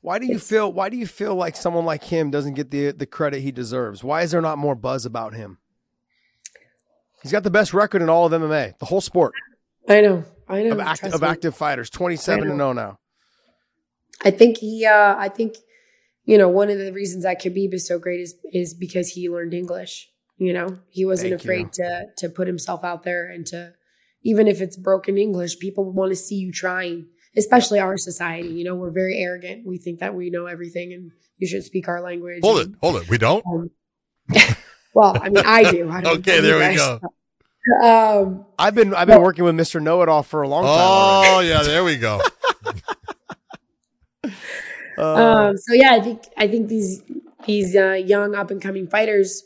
[0.01, 0.73] Why do you feel?
[0.73, 4.05] Why do you feel like someone like him doesn't get the the credit he deserves?
[4.05, 5.59] Why is there not more buzz about him?
[7.23, 9.35] He's got the best record in all of MMA, the whole sport
[9.89, 10.25] I know.
[10.49, 10.73] I know.
[10.73, 12.99] of, act, of active fighters, twenty seven and zero now.
[14.25, 14.87] I think he.
[14.87, 15.57] uh I think,
[16.25, 19.29] you know, one of the reasons that Khabib is so great is is because he
[19.29, 20.09] learned English.
[20.39, 23.73] You know, he wasn't Thank afraid to to put himself out there and to,
[24.23, 27.07] even if it's broken English, people want to see you trying.
[27.37, 28.49] Especially our society.
[28.49, 29.67] You know, we're very arrogant.
[29.67, 32.41] We think that we know everything and you should speak our language.
[32.43, 33.09] Hold it, hold it.
[33.09, 33.45] We don't.
[33.47, 33.71] Um,
[34.95, 35.91] well, I mean, I do.
[35.91, 36.99] I don't Okay, know there we go.
[36.99, 37.11] guys.
[37.83, 40.79] Um, I've been I've been working with Mister Know It All for a long time.
[40.79, 41.51] already.
[41.51, 42.23] Oh yeah, there we go.
[44.99, 47.03] Uh, um, so yeah, I think I think these
[47.47, 49.43] these uh, young up and coming fighters,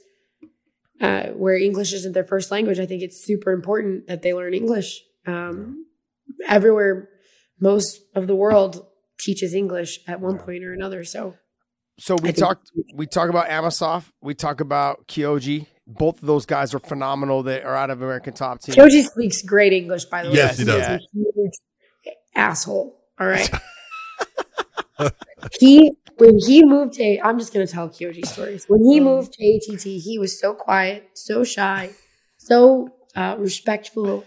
[1.01, 4.55] uh, where English isn't their first language, I think it's super important that they learn
[4.55, 5.03] English.
[5.27, 5.87] Um,
[6.49, 7.09] everywhere,
[7.61, 8.87] most of the world
[9.21, 11.05] teaches English at one point or another.
[11.05, 11.37] So
[11.99, 15.67] so we I think- talked we talk about Amosov, we talk about Kyoji.
[15.87, 17.43] Both of those guys are phenomenal.
[17.43, 18.75] That are out of American Top Team.
[18.77, 20.37] Kyoji speaks great English, by the way.
[20.37, 20.79] Yes, he does.
[20.79, 20.99] Yeah.
[21.13, 21.53] He's a huge
[22.35, 22.97] asshole.
[23.19, 23.51] All right.
[25.61, 28.67] he when he moved to I'm just gonna tell Kyoji stories.
[28.69, 31.91] When he moved to ATT, he was so quiet, so shy,
[32.37, 34.25] so uh, respectful,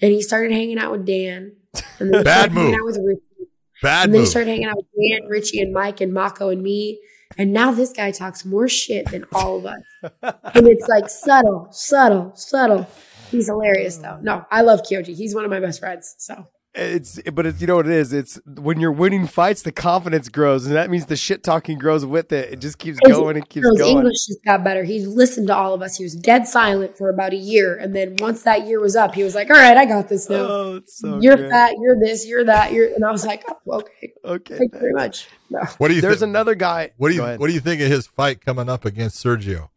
[0.00, 1.56] and he started hanging out with Dan.
[1.98, 2.74] And then he Bad move.
[2.74, 3.50] out with Richie,
[3.82, 4.28] Bad and move.
[4.28, 7.00] started hanging out with Dan, Richie, and Mike, and Mocco, and me.
[7.38, 9.80] And now this guy talks more shit than all of us.
[10.54, 12.86] and it's like subtle, subtle, subtle.
[13.30, 14.18] He's hilarious though.
[14.20, 15.16] No, I love Kyoji.
[15.16, 16.14] He's one of my best friends.
[16.18, 18.14] So It's but it's you know what it is.
[18.14, 22.06] It's when you're winning fights, the confidence grows, and that means the shit talking grows
[22.06, 22.50] with it.
[22.50, 23.98] It just keeps His- going and keeps His going.
[23.98, 24.82] English just got better.
[24.82, 25.96] He listened to all of us.
[25.98, 29.14] He was dead silent for about a year, and then once that year was up,
[29.14, 30.36] he was like, "All right, I got this now.
[30.48, 31.50] Oh, it's so you're good.
[31.50, 31.74] fat.
[31.78, 32.26] You're this.
[32.26, 32.72] You're that.
[32.72, 35.60] You're." And I was like, oh, "Okay, Okay, thank you very much." No.
[35.76, 36.30] What do you There's think?
[36.30, 36.92] another guy.
[36.96, 39.68] what do you What do you think of his fight coming up against Sergio?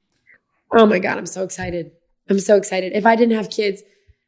[0.72, 1.92] Oh my god, I'm so excited.
[2.30, 2.94] I'm so excited.
[2.94, 3.84] If I didn't have kids,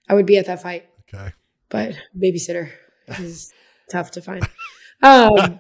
[0.10, 0.86] I would be at that fight.
[1.14, 1.32] Okay.
[1.70, 2.72] But babysitter
[3.20, 3.52] is
[3.92, 4.48] tough to find.
[5.04, 5.60] Um,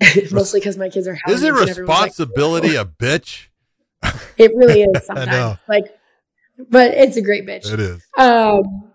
[0.30, 1.18] mostly because my kids are.
[1.26, 3.48] Isn't Howard's and everyone's like, responsibility a bitch?
[4.38, 5.30] It really is sometimes.
[5.30, 5.56] know.
[5.66, 5.86] Like,
[6.70, 7.72] but it's a great bitch.
[7.72, 8.02] It is.
[8.18, 8.92] Um,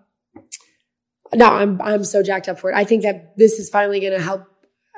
[1.34, 2.76] no, I'm I'm so jacked up for it.
[2.76, 4.44] I think that this is finally going to help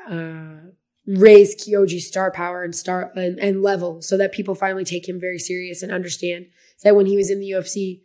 [0.09, 0.68] uh,
[1.07, 5.18] raise Kyoji's star power and star and, and level, so that people finally take him
[5.18, 6.46] very serious and understand
[6.82, 8.02] that when he was in the UFC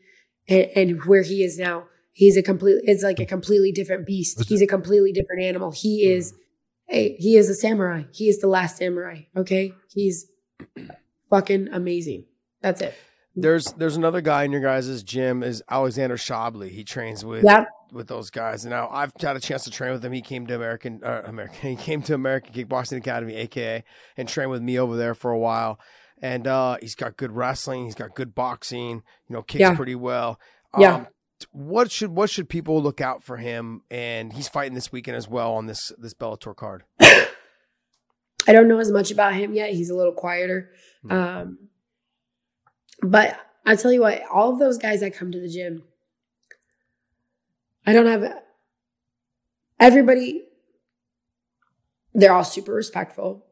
[0.47, 1.85] and, and where he is now,
[2.20, 2.82] he's a complete.
[2.84, 4.43] It's like a completely different beast.
[4.49, 5.72] He's a completely different animal.
[5.72, 6.34] He is
[6.89, 8.03] a he is a samurai.
[8.11, 9.22] He is the last samurai.
[9.36, 10.28] Okay, he's
[11.30, 12.26] fucking amazing.
[12.61, 12.93] That's it.
[13.36, 16.72] There's there's another guy in your guys' gym is Alexander Shabliy.
[16.72, 17.67] He trains with Yep.
[17.93, 18.65] with those guys.
[18.65, 20.11] And now I've had a chance to train with him.
[20.11, 23.84] He came to American uh, American he came to American Kickboxing Academy, aka,
[24.17, 25.80] and trained with me over there for a while.
[26.22, 27.86] And uh, he's got good wrestling.
[27.86, 29.03] He's got good boxing.
[29.30, 29.76] You know, kicks Yeah.
[29.76, 30.38] pretty well.
[30.78, 31.05] Yeah.
[31.51, 33.81] What should what should people look out for him?
[33.89, 36.83] And he's fighting this weekend as well on this this Bellator card.
[37.01, 39.71] I don't know as much about him yet.
[39.71, 40.71] He's a little quieter.
[41.03, 41.11] Hmm.
[41.11, 41.57] Um,
[43.01, 45.83] but I tell you what, all of those guys that come to the gym,
[47.85, 48.23] I don't have
[49.79, 50.45] everybody,
[52.13, 53.45] they're all super respectful.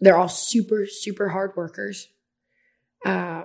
[0.00, 2.08] They're all super, super hard workers.
[3.04, 3.44] Uh,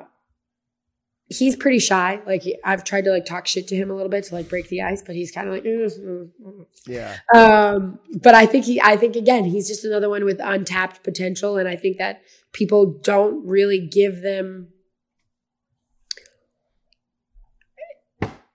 [1.32, 2.22] he's pretty shy.
[2.26, 4.68] Like I've tried to like talk shit to him a little bit to like break
[4.70, 7.18] the ice, but he's kind of like, "Mm, mm, mm." Yeah.
[7.34, 11.58] Um, but I think he, I think again, he's just another one with untapped potential,
[11.58, 12.22] and I think that
[12.52, 14.70] people don't really give them.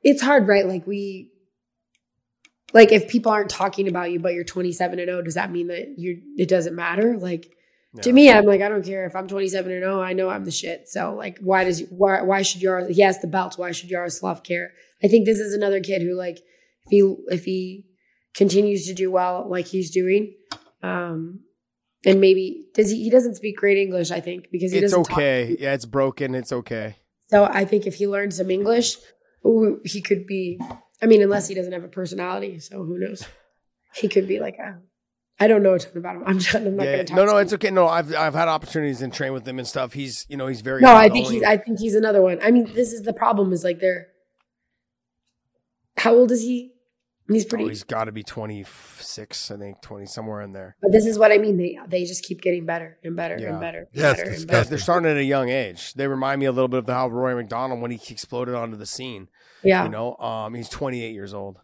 [0.03, 0.67] It's hard, right?
[0.67, 1.33] Like we,
[2.73, 5.69] like if people aren't talking about you, but you're 27 and 0, does that mean
[5.69, 7.17] that you it doesn't matter?
[7.17, 7.56] Like
[8.03, 10.45] to me, I'm like, I don't care if I'm 27 and 0, I know I'm
[10.45, 10.89] the shit.
[10.89, 12.95] So like, why does why why should Yaroslav?
[12.95, 13.59] He has the belt.
[13.59, 14.73] Why should Yaroslav care?
[15.03, 16.39] I think this is another kid who like
[16.87, 17.87] if he if he
[18.35, 20.35] continues to do well like he's doing,
[20.83, 21.41] um,
[22.05, 23.03] and maybe does he?
[23.05, 25.05] He doesn't speak great English, I think, because he It's doesn't.
[25.05, 25.57] talk- okay.
[25.59, 26.35] Yeah, it's broken.
[26.35, 26.97] It's okay.
[27.29, 28.97] so I think if he learns some English,
[29.47, 30.61] ooh, he could be.
[31.03, 33.25] I mean, unless he doesn't have a personality, so who knows?
[33.95, 34.79] He could be like a.
[35.39, 36.23] I don't know a ton about him.
[36.27, 37.17] I'm, not- I'm not Yeah, going to talk.
[37.17, 37.71] no, no, to it's okay.
[37.71, 39.93] No, I've I've had opportunities and train with him and stuff.
[39.93, 41.35] He's you know he's very No, I think outgoing.
[41.35, 41.43] he's.
[41.45, 42.39] I think he's another one.
[42.43, 43.53] I mean, this is the problem.
[43.53, 44.07] Is like they're.
[45.99, 46.73] How old is he?
[47.29, 47.65] He's pretty.
[47.65, 50.77] Oh, he's got to be 26, I think, 20, somewhere in there.
[50.81, 51.57] but this is what I mean.
[51.57, 53.49] They they just keep getting better and better Yeah.
[53.51, 53.79] and better.
[53.81, 54.69] And Yeah, better and better.
[54.69, 55.95] They're starting at a young age.
[55.95, 58.87] They remind me a little bit of how Rory MacDonald when he exploded onto the
[58.87, 59.29] scene.
[59.65, 59.83] Yeah.
[59.85, 61.59] You know, um, he's 28 years old.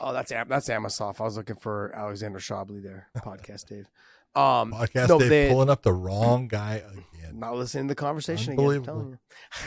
[0.00, 1.20] Oh, that's Am- that's Amosov.
[1.20, 3.08] I was looking for Alexander Shabliy there.
[3.18, 3.86] Podcast Dave.
[4.34, 7.38] Um, Podcast no, Dave they- pulling up the wrong guy again.
[7.38, 8.66] not listening to the conversation again.
[8.66, 9.18] I'm telling you.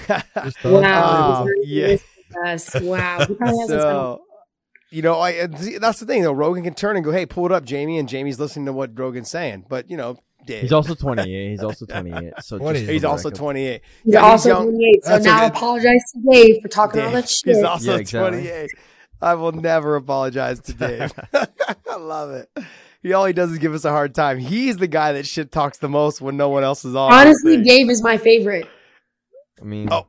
[0.64, 1.40] Wow.
[1.42, 1.66] unbelievable.
[1.66, 1.98] yeah.
[2.46, 2.82] Yes.
[2.82, 3.26] Wow.
[3.28, 4.24] He probably has his own- so,
[4.90, 6.32] you know, I that's the thing though.
[6.34, 8.98] Rogan can turn and go, "Hey, pull it up, Jamie," and Jamie's listening to what
[8.98, 9.66] Rogan's saying.
[9.68, 11.50] But you know, Dave, He's also 28.
[11.52, 12.34] He's also 28.
[12.42, 12.80] So 20.
[12.80, 13.82] just he's also 28.
[14.04, 14.64] He's Yeah, also young.
[14.66, 15.04] 28.
[15.04, 15.48] So That's now okay.
[15.48, 17.56] apologize to Dave for talking all Dave, that shit.
[17.56, 18.40] He's also Yeah, exactly.
[18.42, 18.70] 28.
[19.24, 21.14] I will never apologize to Dave.
[21.34, 22.50] I love it.
[23.02, 24.38] He all he does is give us a hard time.
[24.40, 27.12] He's the guy that shit talks the most when no one else is on.
[27.12, 28.68] Honestly, Dave is my favorite.
[29.62, 30.08] I mean, Oh.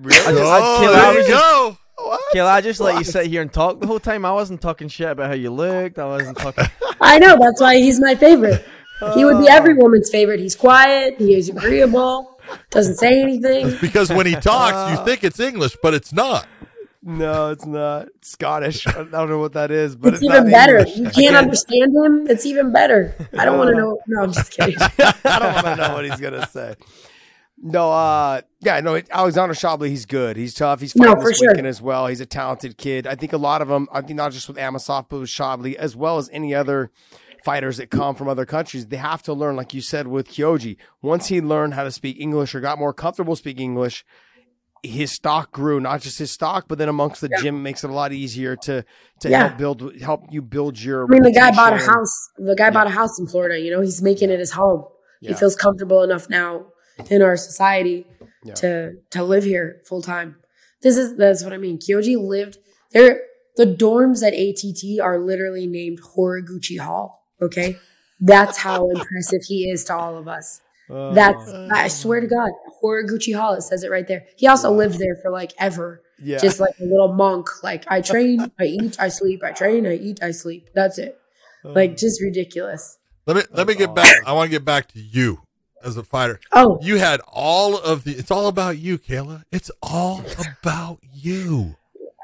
[0.00, 0.18] really?
[0.18, 1.76] I just- oh, Kill, there I you just- go.
[1.98, 2.20] What?
[2.32, 4.24] Kill, I just let you sit here and talk the whole time.
[4.26, 5.98] I wasn't talking shit about how you looked.
[5.98, 6.66] I wasn't talking.
[7.00, 7.36] I know.
[7.40, 8.64] That's why he's my favorite.
[9.14, 9.54] He would be Oh.
[9.54, 10.38] every woman's favorite.
[10.38, 11.16] He's quiet.
[11.18, 12.38] He is agreeable.
[12.70, 13.76] Doesn't say anything.
[13.80, 15.04] Because when he talks, you uh.
[15.04, 16.46] think it's English, but it's not.
[17.08, 18.84] No, it's not It's Scottish.
[18.88, 20.78] I don't know what that is, but It's, it's, even better.
[20.78, 20.96] English.
[20.96, 22.26] You I can't understand him.
[22.28, 23.14] It's even better.
[23.38, 23.98] I don't want to know.
[24.08, 24.74] No, I'm just kidding.
[24.80, 26.74] I don't want to know what he's gonna say.
[27.58, 28.94] No, uh, yeah, no.
[28.94, 30.36] it- Alexander Shabliy, he's good.
[30.36, 30.80] He's tough.
[30.80, 31.48] He's No, fighting for this sure.
[31.52, 32.08] weekend as well.
[32.08, 33.06] He's a talented kid.
[33.06, 33.88] I think a lot of them.
[33.92, 36.90] I think not just with Amosov, but with Shabliy, as well as any other
[37.44, 38.86] fighters that come from other countries.
[38.88, 40.76] They have to learn, like you said, with Kyoji.
[41.00, 44.04] Once he learned how to speak English or got more comfortable speaking English,
[44.86, 45.80] his stock grew.
[45.80, 48.56] Not just his stock, but then amongst the gym, it makes it a lot easier
[48.56, 48.84] to
[49.20, 49.48] to Yeah.
[49.48, 51.04] help build help you build your.
[51.04, 52.30] I mean, the guy bought a house.
[52.38, 53.58] The guy bought a house in Florida.
[53.60, 54.84] You know, he's making it his home.
[55.20, 56.66] He feels comfortable enough now
[57.10, 58.06] in our society
[58.44, 58.54] Yeah.
[58.54, 60.36] to to live here full time.
[60.82, 61.78] This is that's what I mean.
[61.78, 62.58] Kyoji lived
[62.92, 63.22] there.
[63.56, 67.24] the dorms at ATT are literally named Horiguchi Hall.
[67.40, 67.78] Okay.
[68.20, 70.60] That's how impressive he is to all of us.
[70.88, 71.68] That's, Oh.
[71.72, 72.50] I swear to God,
[72.82, 74.26] Horiguchi Hall, it says it right there.
[74.36, 76.38] He also lived there for like ever, yeah.
[76.38, 77.48] just like a little monk.
[77.62, 80.70] Like, I train, I eat, I sleep, I train, I eat, I sleep.
[80.74, 81.18] That's it.
[81.64, 81.94] Like, oh.
[81.94, 82.98] just ridiculous.
[83.26, 84.16] Let me let me That's get back.
[84.24, 85.40] I want to get back to you
[85.82, 86.38] as a fighter.
[86.52, 88.12] Oh, You had all of the.
[88.12, 89.42] It's all about you, Kayla.
[89.50, 90.22] It's all
[90.62, 91.74] about you.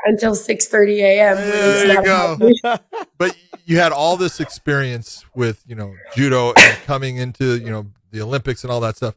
[0.04, 1.36] until 6.30 a.m.
[1.36, 2.50] There you go.
[3.18, 7.86] But you had all this experience with you know judo and coming into you know
[8.12, 9.14] the Olympics and all that stuff.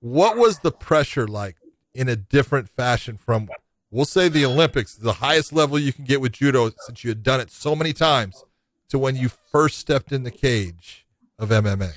[0.00, 1.56] What was the pressure like
[1.94, 3.48] in a different fashion from
[3.90, 7.22] we'll say the Olympics, the highest level you can get with judo since you had
[7.22, 8.44] done it so many times,
[8.88, 11.06] to when you first stepped in the cage
[11.38, 11.92] of MMA?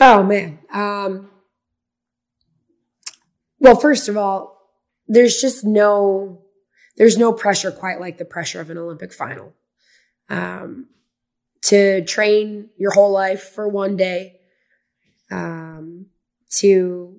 [0.00, 0.58] Oh man.
[0.72, 1.30] Um,
[3.58, 4.70] well, first of all,
[5.08, 6.42] there's just no
[6.96, 9.54] there's no pressure quite like the pressure of an Olympic final.
[10.28, 10.88] Um,
[11.62, 14.35] to train your whole life for one day.
[15.30, 16.06] Um,
[16.58, 17.14] to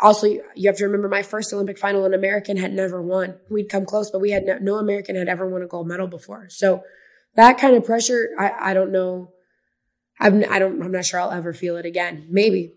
[0.00, 3.36] also you have to remember my first Olympic final, an American had never won.
[3.50, 6.06] We'd come close, but we had no, no American had ever won a gold medal
[6.06, 6.48] before.
[6.48, 6.82] So
[7.36, 9.32] that kind of pressure, I, I don't know.
[10.18, 12.26] I'm I don't I'm not sure I'll ever feel it again.
[12.30, 12.74] Maybe.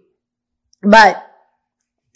[0.82, 1.30] But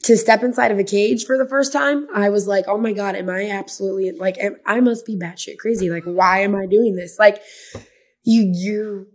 [0.04, 2.94] to step inside of a cage for the first time, I was like, "Oh my
[2.94, 5.90] god, am I absolutely like am, I must be batshit crazy?
[5.90, 7.18] Like, why am I doing this?
[7.18, 7.42] Like,
[8.24, 9.08] you you."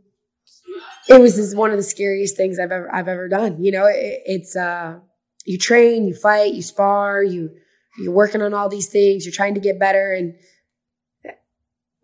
[1.09, 3.63] It was one of the scariest things I've ever I've ever done.
[3.63, 4.99] You know, it, it's uh,
[5.45, 7.51] you train, you fight, you spar, you
[7.99, 10.35] you're working on all these things, you're trying to get better, and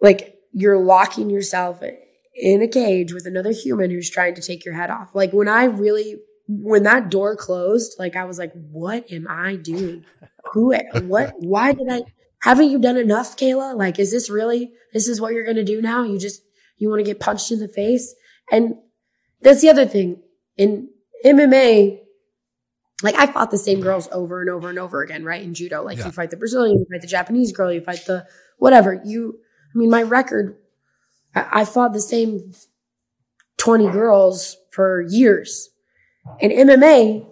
[0.01, 1.83] like you're locking yourself
[2.35, 5.15] in a cage with another human who's trying to take your head off.
[5.15, 9.57] Like when I really, when that door closed, like I was like, what am I
[9.57, 10.05] doing?
[10.53, 12.03] Who, what, why did I,
[12.43, 13.77] haven't you done enough, Kayla?
[13.77, 16.05] Like, is this really, this is what you're going to do now?
[16.05, 16.43] You just,
[16.77, 18.15] you want to get punched in the face?
[18.51, 18.77] And
[19.41, 20.23] that's the other thing
[20.57, 20.89] in
[21.25, 22.01] MMA.
[23.03, 25.43] Like I fought the same girls over and over and over again, right?
[25.43, 26.07] In judo, like Yeah.
[26.07, 28.27] you fight the Brazilian, you fight the Japanese girl, you fight the
[28.59, 29.01] whatever.
[29.05, 29.39] You,
[29.75, 30.57] I mean, my record
[31.35, 32.53] I, I fought the same
[33.59, 35.71] 20 girls for years.
[36.41, 37.27] In MMA,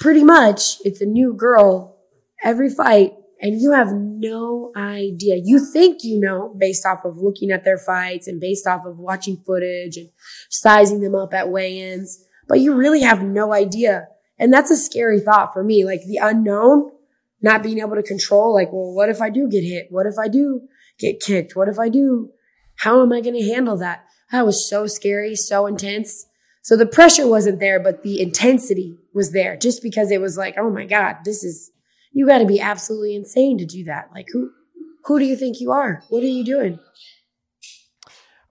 [0.00, 1.98] pretty much it's a new girl
[2.42, 5.40] every fight, and you have no idea.
[5.44, 8.98] You think you know based off of looking at their fights and based off of
[8.98, 10.08] watching footage and
[10.48, 14.06] sizing them up at weigh ins, but you really have no idea.
[14.38, 15.84] And that's a scary thought for me.
[15.84, 16.90] Like the unknown,
[17.42, 19.88] not being able to control, like, well, what if I do get hit?
[19.90, 20.62] What if I do
[20.98, 21.56] get kicked?
[21.56, 22.30] What if I do?
[22.76, 24.04] How am I going to handle that?
[24.30, 26.26] That was so scary, so intense.
[26.62, 30.54] So the pressure wasn't there, but the intensity was there just because it was like,
[30.56, 31.70] oh my God, this is,
[32.12, 34.10] you got to be absolutely insane to do that.
[34.14, 34.50] Like, who,
[35.04, 36.02] who do you think you are?
[36.08, 36.78] What are you doing?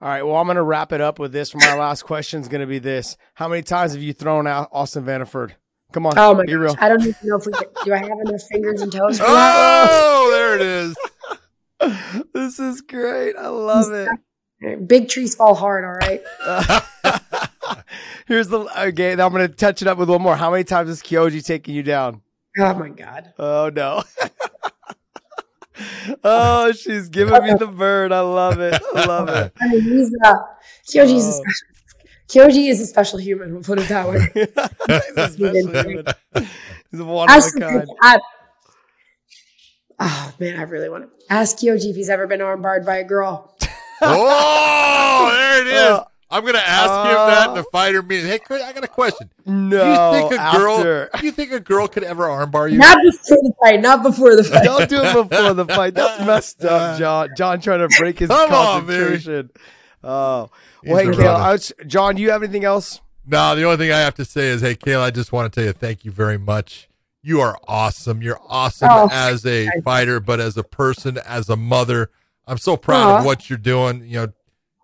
[0.00, 0.22] All right.
[0.22, 1.54] Well, I'm going to wrap it up with this.
[1.54, 4.68] My last question is going to be this: How many times have you thrown out
[4.72, 5.52] Austin Vanderford?
[5.92, 6.60] Come on, Oh my be gosh.
[6.60, 6.76] real.
[6.80, 9.26] I don't even know if we get, do I have enough fingers and toes for
[9.26, 9.88] that?
[10.00, 10.96] Oh, there it is.
[12.32, 13.36] this is great.
[13.36, 14.88] I love it.
[14.88, 16.22] Big trees fall hard, all right?
[18.26, 19.12] Here's the okay.
[19.12, 20.36] I'm going to touch it up with one more.
[20.36, 22.21] How many times has Kyoji taken you down?
[22.58, 23.32] Oh my God.
[23.38, 24.02] Oh no.
[26.24, 28.12] oh, she's giving me the bird.
[28.12, 28.80] I love it.
[28.94, 29.52] I love it.
[29.60, 30.34] I mean, he's, uh,
[30.86, 31.42] Kyoji is a Oh.
[31.42, 31.68] special,
[32.28, 33.52] Kyoji is a special human.
[33.54, 34.26] We'll put it that way.
[34.34, 36.06] He's a special human.
[36.90, 37.88] He's a one I of a kind.
[38.02, 38.18] I-
[40.00, 43.04] oh man, I really want to ask Kyoji if he's ever been armbarred by a
[43.04, 43.54] girl.
[44.00, 46.00] Oh, there it is.
[46.32, 48.26] Uh, I'm gonna ask him that in the fighter meeting.
[48.26, 49.30] Hey, Chris, I got a question.
[49.44, 50.76] No, do you think a girl?
[50.78, 51.10] after.
[51.20, 52.78] Do you think a girl could ever armbar you?
[52.78, 53.80] Not before the fight.
[53.80, 54.64] Not before the fight.
[54.64, 55.94] Don't do it before the fight.
[55.94, 57.30] That's messed up, John.
[57.36, 58.98] John trying to break his Come on, baby.
[59.00, 59.50] concentration.
[60.04, 60.50] Oh,
[60.82, 61.34] He's well, hey, a Kayla.
[61.36, 63.00] I was, John, do you have anything else?
[63.24, 65.60] No, the only thing I have to say is, hey, Kayla, I just want to
[65.60, 66.88] tell you thank you very much.
[67.22, 68.20] You are awesome.
[68.20, 72.10] You're awesome Oh, as a fighter, but as a person, as a mother,
[72.48, 74.04] I'm so proud of what you're doing.
[74.04, 74.32] You know,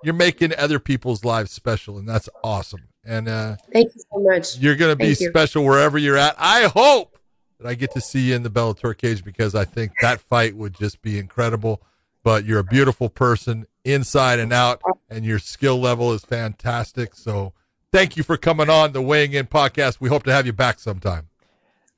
[0.03, 2.89] you're making other people's lives special, and that's awesome.
[3.05, 4.59] And uh, Thank you so much.
[4.59, 5.15] you're going to be you.
[5.15, 6.35] special wherever you're at.
[6.39, 7.19] I hope
[7.59, 10.55] that I get to see you in the Bellator cage because I think that fight
[10.57, 11.83] would just be incredible.
[12.23, 17.15] But you're a beautiful person inside and out, and your skill level is fantastic.
[17.15, 17.55] So
[17.93, 20.01] thank you for coming on the Weighing In podcast.
[20.01, 21.29] We hope to have you back sometime.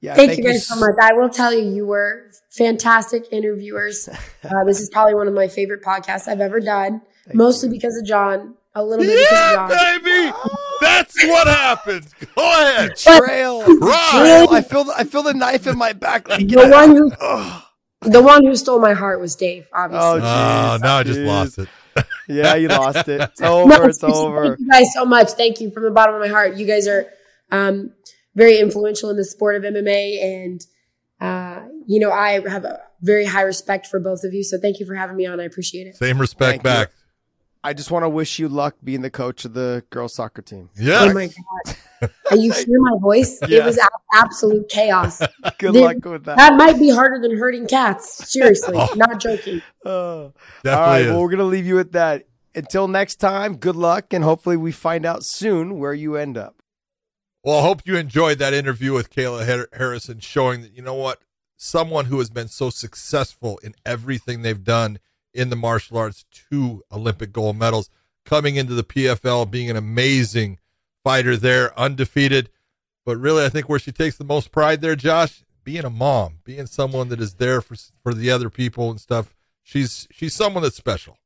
[0.03, 0.95] Yeah, Thank, you guys so much.
[1.01, 4.09] I will tell you, you were fantastic interviewers.
[4.43, 8.05] Uh, this is probably one of my favorite podcasts I've ever done, mostly because of
[8.05, 10.03] John, a little bit because of John.
[10.03, 10.33] baby.
[10.81, 12.07] That's what happened.
[12.35, 12.97] Go ahead.
[12.97, 13.61] Trail.
[13.79, 14.11] Right.
[14.13, 14.49] Trail.
[14.51, 16.29] I feel the, I feel the knife in my back.
[16.29, 17.63] Like, The one who Ugh.
[18.03, 20.07] The one who stole my heart was Dave, obviously.
[20.09, 20.21] Oh, Oh,
[20.79, 21.69] Jeez, now I just lost it.
[22.29, 23.21] Yeah, you lost it.
[23.21, 23.89] It's No, over.
[23.89, 24.47] It's over.
[24.57, 25.31] Thank you guys so much.
[25.33, 26.55] Thank you from the bottom of my heart.
[26.57, 27.07] You guys are
[27.51, 27.93] um,
[28.37, 30.65] very influential in the sport of MMA, and
[31.21, 34.45] uh, you know I have a very high respect for both of you.
[34.45, 35.41] So thank you for having me on.
[35.41, 35.97] I appreciate it.
[35.97, 36.95] Same respect Thank you.
[37.63, 37.71] Back.
[37.71, 40.71] I just want to wish you luck being the coach of the girls soccer team.
[40.77, 41.01] Yeah.
[41.03, 42.11] Oh my god!
[42.31, 43.39] And you hear my voice?
[43.43, 45.19] It was a- absolute chaos.
[45.59, 46.37] Good Dude, luck with that.
[46.37, 48.29] That might be harder than herding cats.
[48.31, 48.89] Seriously, Oh.
[48.97, 49.63] not joking.
[49.85, 49.91] Oh.
[49.91, 51.07] All Definitely right, is.
[51.13, 52.27] well, we're gonna leave you with that.
[52.55, 56.57] Until next time, good luck, and hopefully we find out soon where you end up.
[57.45, 60.95] Well, I hope you enjoyed that interview with Kayla Har- Harrison, showing that, you know
[60.95, 61.21] what,
[61.57, 64.99] someone who has been so successful in everything they've done
[65.33, 67.91] in the martial arts, two Olympic gold medals,
[68.25, 70.59] coming into the PFL, being an amazing
[71.05, 72.51] fighter there, undefeated.
[73.05, 76.39] But really, I think where she takes the most pride there, Josh, being a mom,
[76.45, 79.35] being someone that is there for for the other people and stuff.
[79.63, 81.17] She's she's someone that's special.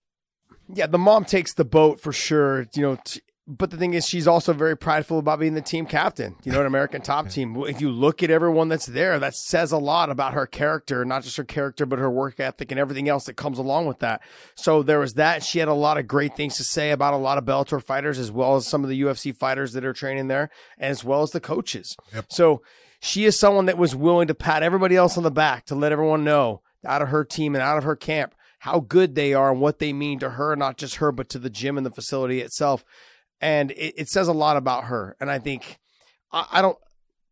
[0.72, 2.66] Yeah, the mom takes the boat for sure.
[2.74, 5.84] You know, t- but the thing is, she's also very prideful about being the team
[5.84, 6.34] captain.
[6.44, 7.54] You know, an American top team.
[7.64, 11.24] If you look at everyone that's there, that says a lot about her character, not
[11.24, 14.22] just her character, but her work ethic and everything else that comes along with that.
[14.54, 15.42] So there was that.
[15.42, 18.18] She had a lot of great things to say about a lot of Bellator fighters,
[18.18, 21.32] as well as some of the UFC fighters that are training there, as well as
[21.32, 21.96] the coaches.
[22.14, 22.26] Yep.
[22.30, 22.62] So
[23.00, 25.92] she is someone that was willing to pat everybody else on the back to let
[25.92, 29.52] everyone know out of her team and out of her camp how good they are
[29.52, 31.90] and what they mean to her, not just her, but to the gym and the
[31.90, 32.82] facility itself.
[33.44, 35.16] And it, it says a lot about her.
[35.20, 35.78] And I think
[36.32, 36.78] I, I don't.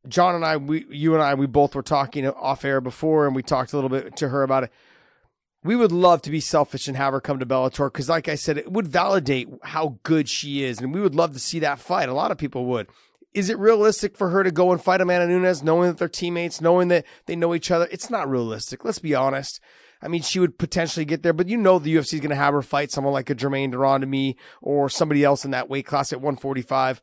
[0.06, 3.34] John and I, we, you and I, we both were talking off air before, and
[3.34, 4.72] we talked a little bit to her about it.
[5.64, 8.34] We would love to be selfish and have her come to Bellator because, like I
[8.34, 11.78] said, it would validate how good she is, and we would love to see that
[11.78, 12.10] fight.
[12.10, 12.88] A lot of people would.
[13.32, 16.60] Is it realistic for her to go and fight Amanda Nunes, knowing that they're teammates,
[16.60, 17.88] knowing that they know each other?
[17.90, 18.84] It's not realistic.
[18.84, 19.60] Let's be honest.
[20.02, 22.36] I mean, she would potentially get there, but you know the UFC is going to
[22.36, 25.86] have her fight someone like a Germaine de Randamie or somebody else in that weight
[25.86, 27.00] class at 145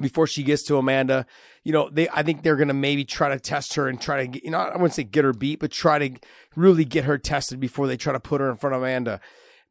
[0.00, 1.26] before she gets to Amanda.
[1.64, 4.18] You know, they I think they're going to maybe try to test her and try
[4.18, 6.18] to get, you know, I wouldn't say get her beat, but try to
[6.54, 9.20] really get her tested before they try to put her in front of Amanda.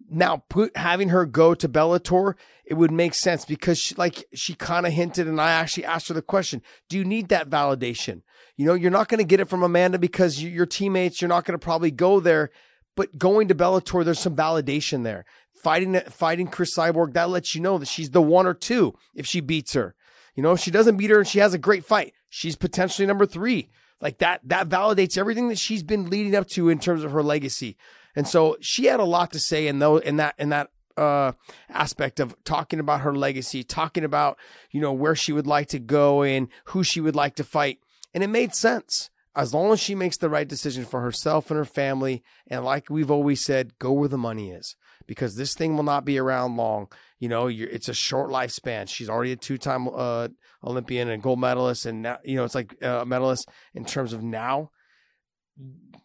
[0.10, 2.36] Now, put having her go to Bellator,
[2.66, 6.08] it would make sense because she, like she kind of hinted, and I actually asked
[6.08, 8.22] her the question: Do you need that validation?
[8.60, 11.22] You know, you're not going to get it from Amanda because you, your teammates.
[11.22, 12.50] You're not going to probably go there,
[12.94, 15.24] but going to Bellator, there's some validation there.
[15.64, 19.26] Fighting, fighting Cris Cyborg, that lets you know that she's the one or two if
[19.26, 19.96] she beats her.
[20.36, 23.06] You know, if she doesn't beat her and she has a great fight, she's potentially
[23.06, 23.70] number three.
[24.02, 27.24] Like that, that validates everything that she's been leading up to in terms of her
[27.24, 27.78] legacy.
[28.14, 31.32] And so she had a lot to say in though in that in that uh,
[31.70, 34.38] aspect of talking about her legacy, talking about
[34.70, 37.80] you know where she would like to go and who she would like to fight,
[38.14, 41.58] and it made sense as long as she makes the right decision for herself and
[41.58, 42.24] her family.
[42.48, 44.76] And like we've always said, go where the money is
[45.08, 46.88] because this thing will not be around long.
[47.20, 48.90] You know, you're, it's a short lifespan.
[48.90, 50.30] She's already a two-time uh,
[50.64, 54.14] Olympian and gold medalist, and now you know it's like uh, a medalist in terms
[54.14, 54.72] of now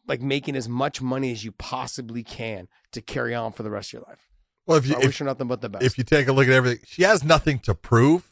[0.07, 3.91] like making as much money as you possibly can to carry on for the rest
[3.91, 4.29] of your life.
[4.67, 5.85] Well, if you I if, wish her nothing but the best.
[5.85, 8.31] if you take a look at everything, she has nothing to prove,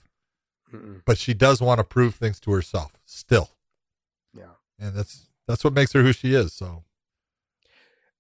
[0.73, 1.03] Mm-mm.
[1.05, 3.51] but she does want to prove things to herself still.
[4.83, 6.53] And that's that's what makes her who she is.
[6.53, 6.85] So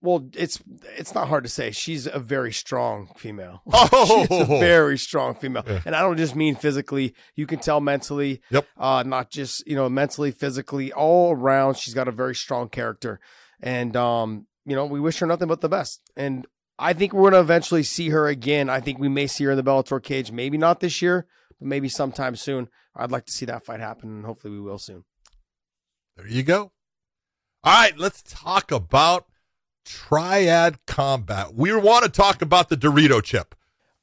[0.00, 0.60] Well, it's
[0.96, 1.70] it's not hard to say.
[1.70, 3.62] She's a very strong female.
[3.72, 4.26] Oh!
[4.28, 5.80] She's a very strong female, Yeah.
[5.86, 7.14] and I don't just mean physically.
[7.36, 8.40] You can tell mentally.
[8.50, 8.66] Yep.
[8.76, 11.76] Uh, not just you know mentally, physically, all around.
[11.78, 13.20] She's got a very strong character,
[13.60, 16.00] and um, you know, we wish her nothing but the best.
[16.16, 16.46] And
[16.78, 18.68] I think we're gonna eventually see her again.
[18.68, 20.32] I think we may see her in the Bellator cage.
[20.32, 21.26] Maybe not this year,
[21.58, 22.68] but maybe sometime soon.
[22.94, 25.04] I'd like to see that fight happen, and hopefully we will soon.
[26.16, 26.72] There you go.
[27.64, 29.26] All right, let's talk about
[29.84, 31.54] Triad Combat.
[31.54, 33.54] We want to talk about the Dorito chip.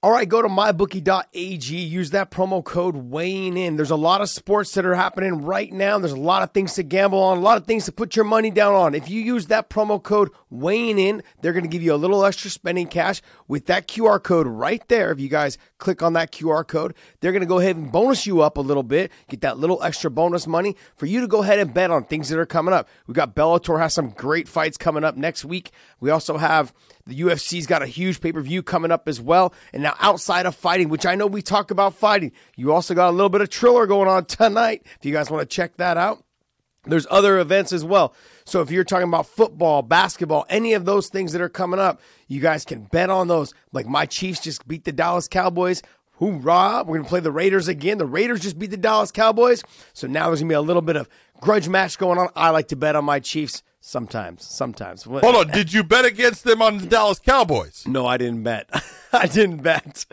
[0.02, 1.76] All right, go to mybookie.ag.
[1.76, 3.76] Use that promo code weighing in.
[3.76, 6.00] There's a lot of sports that are happening right now.
[6.00, 8.24] There's a lot of things to gamble on, a lot of things to put your
[8.24, 8.96] money down on.
[8.96, 12.24] If you use that promo code weighing in, they're going to give you a little
[12.24, 15.12] extra spending cash with that QR code right there.
[15.12, 18.28] If you guys click on that QR code, they're going to go ahead and bonus
[18.28, 21.42] you up a little bit, get that little extra bonus money for you to go
[21.42, 22.88] ahead and bet on things that are coming up.
[23.08, 25.72] We got Bellator has some great fights coming up next week.
[26.00, 26.74] We also have
[27.08, 29.54] the UFC's got a huge pay per view coming up as well.
[29.74, 33.10] And now, outside of fighting, which I know we talk about fighting, you also got
[33.10, 34.84] a little bit of Triller going on tonight.
[35.00, 36.24] If you guys want to check that out,
[36.86, 38.14] there's other events as well.
[38.46, 42.02] So if you're talking about football, basketball, any of those things that are coming up,
[42.28, 43.54] you guys can bet on those.
[43.72, 45.82] Like my Chiefs just beat the Dallas Cowboys.
[46.20, 46.84] Hoorah!
[46.86, 47.98] We're gonna play the Raiders again.
[47.98, 49.64] The Raiders just beat the Dallas Cowboys.
[49.94, 51.08] So now there's gonna be a little bit of
[51.40, 52.30] grudge match going on.
[52.36, 53.64] I like to bet on my Chiefs.
[53.82, 55.04] Sometimes, sometimes.
[55.04, 55.48] Hold on.
[55.48, 57.86] Did you bet against them on the Dallas Cowboys?
[57.88, 58.70] No, I didn't bet.
[59.14, 60.06] I didn't bet.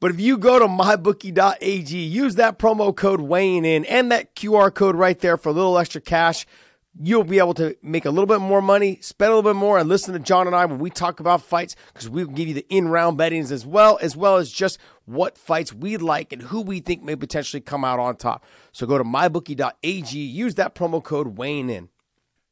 [0.00, 4.74] But if you go to mybookie.ag, use that promo code weighing in and that QR
[4.74, 6.46] code right there for a little extra cash,
[6.98, 9.78] you'll be able to make a little bit more money, spend a little bit more,
[9.78, 12.48] and listen to John and I when we talk about fights because we will give
[12.48, 16.42] you the in-round bettings as well, as well as just what fights we like and
[16.42, 18.44] who we think may potentially come out on top.
[18.72, 21.90] So go to mybookie.ag, use that promo code weighing in.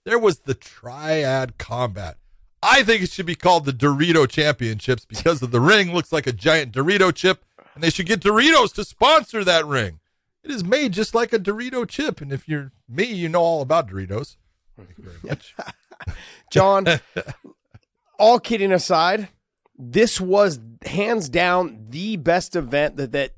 [0.04, 2.18] There was the triad combat.
[2.62, 6.26] I think it should be called the Dorito Championships because of the ring looks like
[6.26, 7.44] a giant Dorito chip,
[7.74, 10.00] and they should get Doritos to sponsor that ring.
[10.42, 13.62] It is made just like a Dorito chip, and if you're me, you know all
[13.62, 14.36] about Doritos.
[14.76, 15.54] Thank you very much.
[16.52, 16.86] John,
[18.18, 19.28] all kidding aside,
[19.76, 23.32] this was hands down the best event that that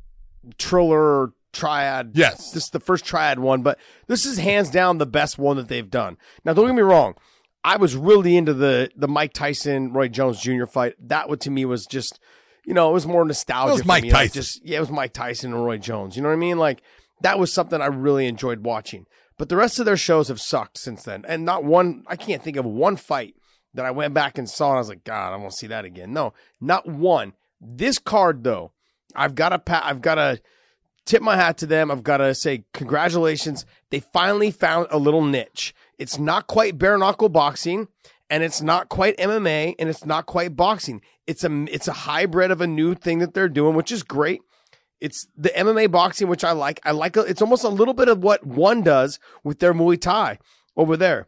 [0.58, 2.12] Triller Triad.
[2.14, 2.52] Yes.
[2.52, 5.68] this is the first Triad one, but this is hands down the best one that
[5.68, 6.16] they've done.
[6.44, 7.14] Now, don't get me wrong.
[7.62, 10.66] I was really into the the Mike Tyson Roy Jones Jr.
[10.66, 10.94] fight.
[10.98, 12.18] That one to me was just,
[12.64, 13.70] you know, it was more nostalgia.
[13.70, 14.12] It was for Mike me.
[14.12, 14.34] Like, Tyson.
[14.34, 16.16] just yeah, it was Mike Tyson and Roy Jones.
[16.16, 16.58] You know what I mean?
[16.58, 16.82] Like
[17.20, 19.06] that was something I really enjoyed watching.
[19.36, 22.04] But the rest of their shows have sucked since then, and not one.
[22.06, 23.36] I can't think of one fight
[23.74, 25.66] that I went back and saw and I was like, God, I want to see
[25.68, 26.12] that again.
[26.12, 27.34] No, not one.
[27.60, 28.72] This card though,
[29.14, 29.84] I've got to pat.
[29.84, 30.40] I've got to
[31.04, 31.90] tip my hat to them.
[31.90, 33.64] I've got to say congratulations.
[33.90, 35.74] They finally found a little niche.
[36.00, 37.86] It's not quite bare knuckle boxing,
[38.30, 41.02] and it's not quite MMA, and it's not quite boxing.
[41.26, 44.40] It's a it's a hybrid of a new thing that they're doing, which is great.
[44.98, 46.80] It's the MMA boxing, which I like.
[46.84, 47.18] I like.
[47.18, 50.38] It's almost a little bit of what one does with their Muay Thai
[50.74, 51.26] over there.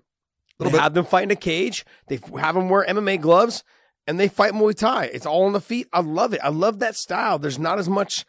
[0.59, 0.81] They bit.
[0.81, 1.85] have them fight in a cage.
[2.09, 3.65] They have them wear MMA gloves,
[4.07, 5.05] and they fight Muay Thai.
[5.05, 5.87] It's all on the feet.
[5.93, 6.41] I love it.
[6.43, 7.39] I love that style.
[7.39, 8.25] There's not as much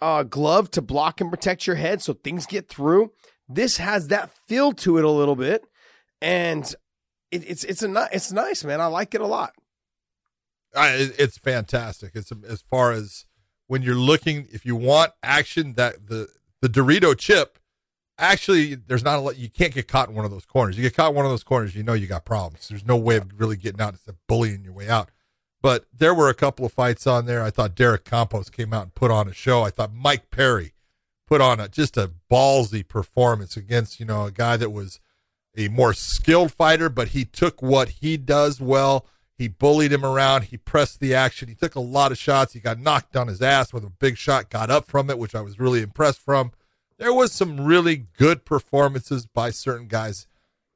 [0.00, 3.10] uh, glove to block and protect your head, so things get through.
[3.48, 5.64] This has that feel to it a little bit,
[6.20, 6.64] and
[7.30, 8.80] it, it's it's a it's nice, man.
[8.80, 9.54] I like it a lot.
[10.74, 12.12] I, it's fantastic.
[12.14, 13.26] It's as far as
[13.66, 16.28] when you're looking, if you want action, that the
[16.60, 17.58] the Dorito chip,
[18.18, 19.36] actually, there's not a lot.
[19.36, 20.76] You can't get caught in one of those corners.
[20.76, 22.68] You get caught in one of those corners, you know you got problems.
[22.68, 23.94] There's no way of really getting out.
[23.94, 25.10] It's a bullying your way out.
[25.62, 27.42] But there were a couple of fights on there.
[27.42, 29.62] I thought Derek Campos came out and put on a show.
[29.62, 30.72] I thought Mike Perry
[31.26, 35.00] put on a just a ballsy performance against you know a guy that was
[35.56, 39.06] a more skilled fighter, but he took what he does well.
[39.36, 40.44] He bullied him around.
[40.44, 41.48] He pressed the action.
[41.48, 42.52] He took a lot of shots.
[42.52, 45.34] He got knocked on his ass with a big shot, got up from it, which
[45.34, 46.52] I was really impressed from.
[46.98, 50.26] There was some really good performances by certain guys,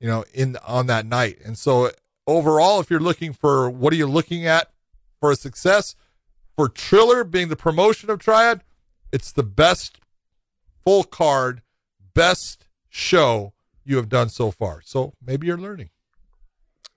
[0.00, 1.38] you know, in on that night.
[1.44, 1.90] And so
[2.26, 4.70] overall, if you're looking for what are you looking at
[5.20, 5.94] for a success,
[6.56, 8.62] for Triller being the promotion of Triad,
[9.12, 9.98] it's the best
[10.84, 11.62] full card,
[12.14, 13.53] best show
[13.84, 14.80] you have done so far.
[14.84, 15.90] So maybe you're learning.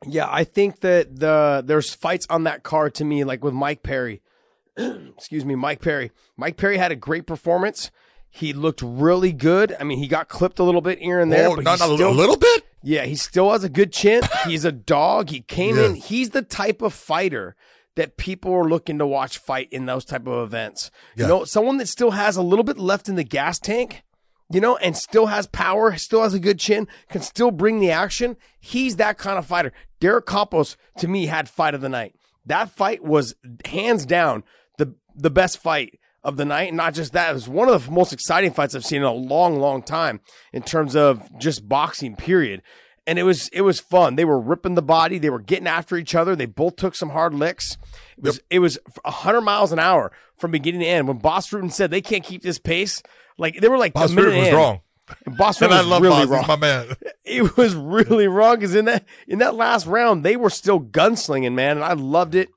[0.05, 3.83] Yeah, I think that the there's fights on that card to me, like with Mike
[3.83, 4.21] Perry.
[4.77, 6.11] Excuse me, Mike Perry.
[6.35, 7.89] Mike Perry had a great performance.
[8.29, 9.75] He looked really good.
[9.79, 11.95] I mean, he got clipped a little bit here and there, oh, but not a
[11.95, 12.63] still, little bit.
[12.83, 14.21] yeah, he still has a good chin.
[14.45, 15.29] He's a dog.
[15.29, 15.95] He came in.
[15.95, 17.55] He's the type of fighter
[17.95, 20.91] that people are looking to watch fight in those type of events.
[21.15, 21.23] Yeah.
[21.23, 24.03] You know, someone that still has a little bit left in the gas tank,
[24.49, 27.91] you know, and still has power, still has a good chin, can still bring the
[27.91, 28.37] action.
[28.59, 29.73] He's that kind of fighter.
[29.99, 32.15] Derek Campos, to me, had fight of the night.
[32.45, 33.35] That fight was
[33.65, 34.43] hands down
[34.77, 36.69] the the best fight of the night.
[36.69, 39.07] And not just that, it was one of the most exciting fights I've seen in
[39.07, 40.19] a long, long time
[40.53, 42.61] in terms of just boxing, period.
[43.05, 44.15] And it was it was fun.
[44.15, 46.35] They were ripping the body, they were getting after each other.
[46.35, 47.77] They both took some hard licks.
[48.17, 51.07] It was it was hundred miles an hour from beginning to end.
[51.07, 53.01] When Bas Rutten said they can't keep this pace,
[53.37, 54.55] like they were like Bas was in.
[54.55, 54.81] wrong.
[55.25, 56.29] And Bas And Rutten I was love really Bas.
[56.29, 56.87] wrong my man.
[57.25, 61.53] it was really wrong because in that in that last round they were still gunslinging,
[61.53, 62.49] man, and I loved it.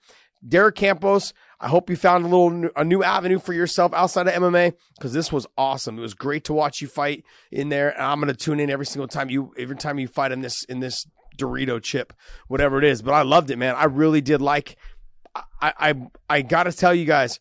[0.46, 4.34] Derek Campos, I hope you found a little a new avenue for yourself outside of
[4.34, 5.98] MMA because this was awesome.
[5.98, 8.86] It was great to watch you fight in there, and I'm gonna tune in every
[8.86, 12.12] single time you every time you fight in this in this Dorito chip,
[12.48, 13.02] whatever it is.
[13.02, 13.74] But I loved it, man.
[13.76, 14.76] I really did like.
[15.60, 15.94] I I
[16.28, 17.38] I gotta tell you guys,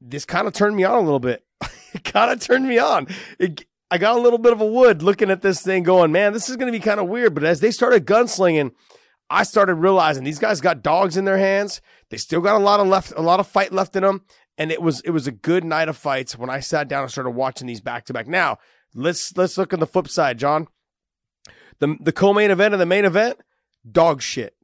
[0.00, 1.42] this kind of turned me on a little bit.
[1.92, 3.08] it kind of turned me on.
[3.38, 6.32] It, I got a little bit of a wood looking at this thing, going, man,
[6.32, 7.34] this is going to be kind of weird.
[7.34, 8.72] But as they started gunslinging,
[9.30, 11.80] I started realizing these guys got dogs in their hands.
[12.10, 14.22] They still got a lot of left, a lot of fight left in them,
[14.58, 17.10] and it was it was a good night of fights when I sat down and
[17.10, 18.28] started watching these back to back.
[18.28, 18.58] Now
[18.94, 20.68] let's let's look on the flip side, John.
[21.78, 23.40] The the co-main event and the main event,
[23.90, 24.54] dog shit.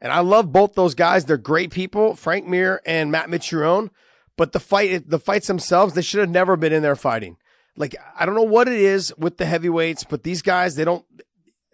[0.00, 1.24] And I love both those guys.
[1.24, 3.90] They're great people, Frank Mir and Matt Mitrione.
[4.36, 7.36] But the fight, the fights themselves, they should have never been in there fighting.
[7.76, 11.04] Like I don't know what it is with the heavyweights, but these guys, they don't.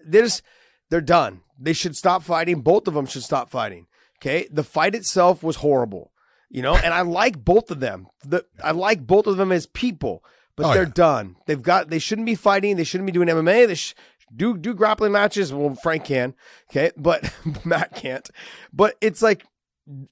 [0.05, 0.43] They're just
[0.90, 1.40] they're done.
[1.59, 2.60] They should stop fighting.
[2.60, 3.86] Both of them should stop fighting.
[4.20, 4.48] Okay.
[4.51, 6.12] The fight itself was horrible,
[6.51, 8.06] you know, and I like both of them.
[8.24, 10.24] The, I like both of them as people,
[10.56, 10.90] but Oh, they're yeah.
[10.94, 11.36] done.
[11.47, 12.76] They've got, they shouldn't be fighting.
[12.76, 13.66] They shouldn't be doing MMA.
[13.68, 13.94] They sh-
[14.35, 15.52] do, do grappling matches.
[15.52, 16.35] Well, Frank can.
[16.70, 16.90] Okay.
[16.97, 17.32] But
[17.64, 18.28] Matt can't.
[18.72, 19.44] But it's like,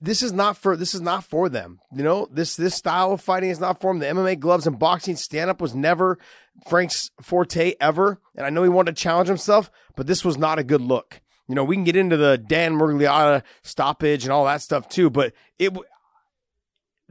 [0.00, 1.80] this is not for this is not for them.
[1.94, 3.98] You know, this this style of fighting is not for them.
[3.98, 6.18] The MMA gloves and boxing stand up was never
[6.66, 8.18] Frank's forte ever.
[8.34, 11.20] And I know he wanted to challenge himself, but this was not a good look.
[11.46, 15.10] You know, we can get into the Dan Miragliotta stoppage and all that stuff too,
[15.10, 15.76] but it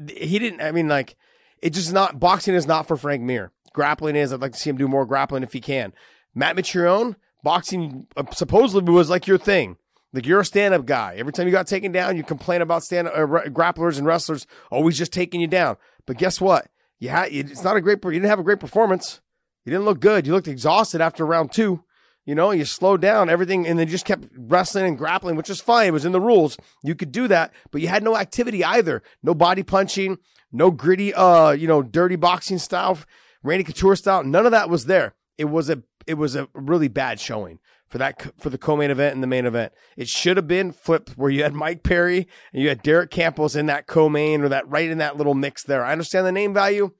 [0.09, 0.61] he didn't.
[0.61, 1.15] I mean, like
[1.61, 3.51] it just not boxing is not for Frank Mir.
[3.73, 4.33] Grappling is.
[4.33, 5.93] I'd like to see him do more grappling if he can.
[6.33, 9.77] Matt Mitrione, boxing uh, supposedly was like your thing.
[10.15, 11.15] Like you're a stand-up guy.
[11.17, 14.97] Every time you got taken down, you complain about stand uh, grapplers and wrestlers always
[14.97, 15.75] just taking you down.
[16.05, 16.69] But guess what?
[16.99, 18.01] You had it's not a great.
[18.01, 19.19] You didn't have a great performance.
[19.65, 20.25] You didn't look good.
[20.25, 21.83] You looked exhausted after round two.
[22.25, 25.59] You know, you slowed down everything, and then just kept wrestling and grappling, which is
[25.59, 25.87] fine.
[25.87, 26.57] It was in the rules.
[26.81, 29.03] You could do that, but you had no activity either.
[29.21, 30.17] No body punching,
[30.49, 32.97] no gritty, uh, you know, dirty boxing style,
[33.43, 34.23] Randy Couture style.
[34.23, 35.13] None of that was there.
[35.37, 37.59] It was a it was a really bad showing
[37.95, 39.71] for that for the co-main event and the main event.
[39.95, 43.55] It should have been flipped where you had Mike Perry and you had Derek Campos
[43.55, 45.85] in that co-main or that right in that little mix there.
[45.85, 46.91] I understand the name value,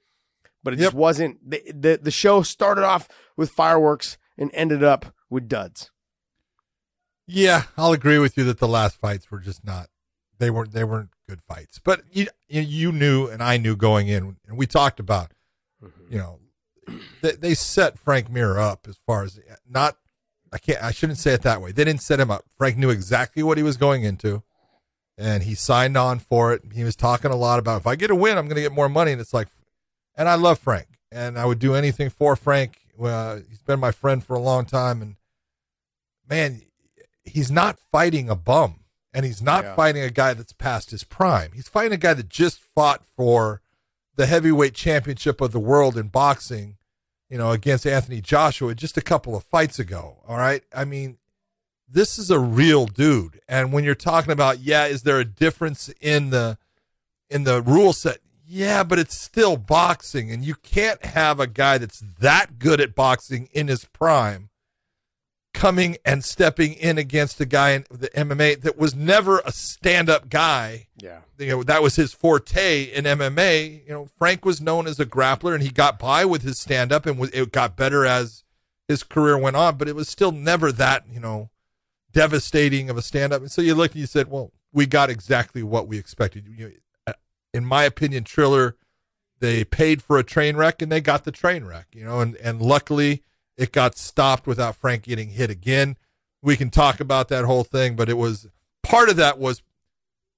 [0.64, 0.86] but it Yep.
[0.86, 5.90] just wasn't the, the the show started off with fireworks and ended up with duds.
[7.26, 9.88] Yeah, I'll agree with you that the last fights were just not
[10.38, 11.78] they weren't they weren't good fights.
[11.78, 15.32] But you you- knew and I knew going in and we talked about
[15.84, 16.10] mm-hmm.
[16.10, 16.38] you know
[17.20, 19.98] they, they set Frank Mir up as far as not
[20.56, 21.70] I can't I shouldn't say it that way.
[21.70, 22.44] They didn't set him up.
[22.56, 24.42] Frank knew exactly what he was going into
[25.18, 26.62] and he signed on for it.
[26.72, 28.72] He was talking a lot about if I get a win, I'm going to get
[28.72, 29.48] more money and it's like
[30.16, 32.78] and I love Frank and I would do anything for Frank.
[32.98, 35.16] Uh, he's been my friend for a long time and
[36.28, 36.62] man,
[37.24, 38.80] he's not fighting a bum
[39.12, 39.74] and he's not Yeah.
[39.74, 41.52] fighting a guy that's past his prime.
[41.52, 43.60] He's fighting a guy that just fought for
[44.16, 46.78] the heavyweight championship of the world in boxing,
[47.28, 50.18] you know, against Anthony Joshua just a couple of fights ago.
[50.26, 50.62] All right.
[50.74, 51.18] I mean,
[51.88, 53.40] this is a real dude.
[53.48, 56.58] And when you're talking about, yeah, is there a difference in the
[57.30, 58.18] in the rule set?
[58.48, 62.94] Yeah, but it's still boxing, and you can't have a guy that's that good at
[62.94, 64.50] boxing in his prime
[65.56, 70.28] coming and stepping in against a guy in the MMA that was never a stand-up
[70.28, 70.86] guy.
[70.98, 71.20] Yeah.
[71.38, 73.86] You know, that was his forte in MMA.
[73.86, 77.06] You know, Frank was known as a grappler, and he got by with his stand-up,
[77.06, 78.44] and it got better as
[78.86, 79.78] his career went on.
[79.78, 81.48] But it was still never that you know
[82.12, 83.40] devastating of a stand-up.
[83.40, 86.72] And so you looked and you said, "Well, we got exactly what we expected." You,
[87.06, 87.14] uh,
[87.54, 88.76] in my opinion, Triller,
[89.40, 91.86] they paid for a train wreck, and they got the train wreck.
[91.92, 93.22] You know, and and luckily
[93.56, 95.96] it got stopped without Frank getting hit again.
[96.42, 98.46] We can talk about that whole thing, but it was
[98.82, 99.62] part of that was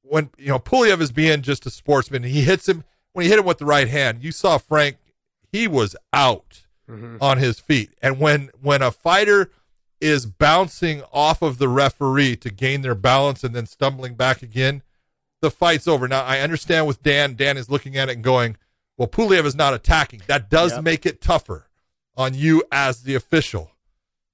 [0.02, 2.22] when you know Pulev is being just a sportsman.
[2.22, 4.22] He hits him when he hit him with the right hand.
[4.22, 4.96] You saw Frank;
[5.50, 7.16] he was out mm-hmm.
[7.20, 7.90] on his feet.
[8.00, 9.50] And when when a fighter
[10.00, 14.82] is bouncing off of the referee to gain their balance and then stumbling back again,
[15.42, 16.06] the fight's over.
[16.06, 17.34] Now I understand with Dan.
[17.34, 18.56] Dan is looking at it and going,
[18.96, 20.22] "Well, Pulev is not attacking.
[20.26, 20.84] That does Yep.
[20.84, 21.67] make it tougher
[22.18, 23.70] on you as the official.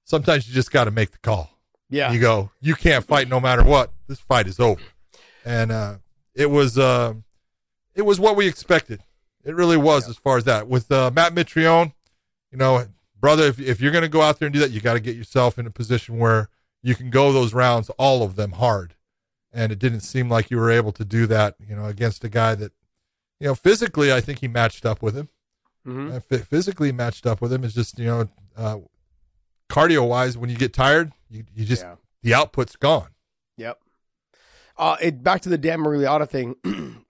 [0.03, 1.51] Sometimes you just got to make the call."
[1.87, 2.11] Yeah.
[2.11, 3.93] you go you can't fight no matter what.
[4.07, 4.81] This fight is over.
[5.45, 5.97] And uh
[6.33, 7.13] it was uh
[7.93, 9.01] it was what we expected.
[9.43, 10.67] It really was as far as that.
[10.67, 11.93] With uh matt mitrione
[12.51, 12.87] you know
[13.19, 14.99] brother if, if you're going to go out there and do that you got to
[14.99, 16.49] get yourself in a position where
[16.81, 18.95] you can go those rounds all of them hard.
[19.53, 22.29] And it didn't seem like you were able to do that you know against a
[22.29, 22.71] guy that
[23.39, 25.29] you know physically i think he matched up with him
[25.85, 26.15] Mhm.
[26.15, 27.63] uh, phy- physically matched up with him.
[27.63, 28.77] It's just you know, uh,
[29.69, 31.95] cardio wise, when you get tired, you you just Yeah.
[32.23, 33.09] the output's gone.
[33.57, 33.79] Yep.
[34.77, 36.55] Uh, it, back to the Dan Miragliotta thing.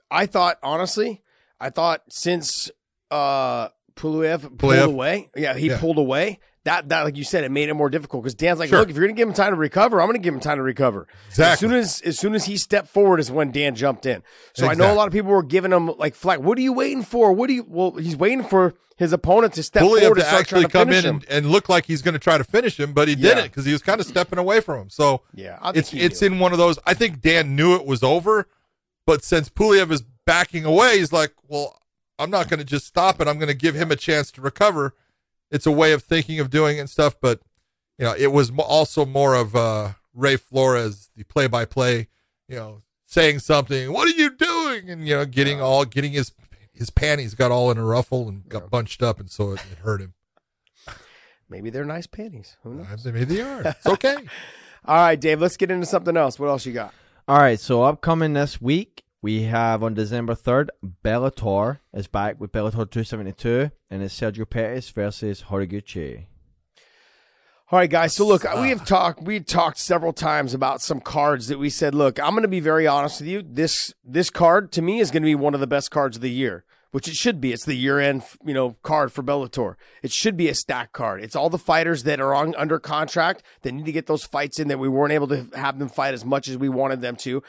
[0.12, 1.24] I thought, honestly,
[1.60, 2.70] I thought since
[3.12, 5.80] uh, Pulev pulled away, yeah, he Yeah.
[5.80, 6.40] pulled away.
[6.66, 8.80] That, that, like you said, it made it more difficult because Dan's like, Sure.
[8.80, 10.64] look, if you're gonna give him time to recover, I'm gonna give him time to
[10.64, 11.08] recover.
[11.30, 11.54] Exactly.
[11.54, 14.24] As soon as, as soon as he stepped forward is when Dan jumped in.
[14.56, 16.40] So I know a lot of people were giving him like flack.
[16.40, 17.32] What are you waiting for?
[17.34, 17.66] What do you?
[17.68, 20.90] Well, he's waiting for his opponent to step Pulev forward to start actually to come
[20.92, 23.36] in and, and look like he's going to try to finish him, but he Yeah.
[23.36, 24.90] didn't because he was kind of stepping away from him.
[24.90, 26.80] So Yeah, it's it's in one of those.
[26.86, 28.48] I think Dan knew it was over,
[29.06, 31.80] but since Pulev is backing away, he's like, well,
[32.18, 33.28] I'm not going to just stop it.
[33.28, 34.96] I'm going to give him a chance to recover.
[35.52, 37.40] It's a way of thinking of doing it and stuff, but
[37.98, 42.08] you know, it was also more of uh, Ray Flores, the play-by-play,
[42.48, 43.92] you know, saying something.
[43.94, 44.90] What are you doing?
[44.90, 46.32] And you know, getting all getting his
[46.74, 49.78] his panties got all in a ruffle and got bunched up, and so it, it
[49.80, 50.14] hurt him.
[51.50, 52.58] Maybe they're nice panties.
[52.64, 53.06] Who knows?
[53.06, 53.62] Maybe they are.
[53.62, 54.18] It's okay.
[54.84, 56.38] All right, Dave, let's get into something else.
[56.38, 56.94] What else you got?
[57.28, 60.68] All right, so upcoming this week, we have on December 3rd,
[61.04, 66.28] Bellator is back with Bellator 272, and it's Sergio Pettis versus Horiguchi.
[67.72, 68.14] All right, guys.
[68.14, 68.62] So look, ah.
[68.62, 69.24] we have talked.
[69.24, 72.60] We talked several times about some cards that we said, look, I'm going to be
[72.60, 73.42] very honest with you.
[73.44, 76.22] This this card to me is going to be one of the best cards of
[76.22, 77.52] the year, which it should be.
[77.52, 79.74] It's the year end, you know, card for Bellator.
[80.04, 81.24] It should be a stack card.
[81.24, 84.60] It's all the fighters that are on under contract that need to get those fights
[84.60, 87.16] in that we weren't able to have them fight as much as we wanted them
[87.16, 87.42] to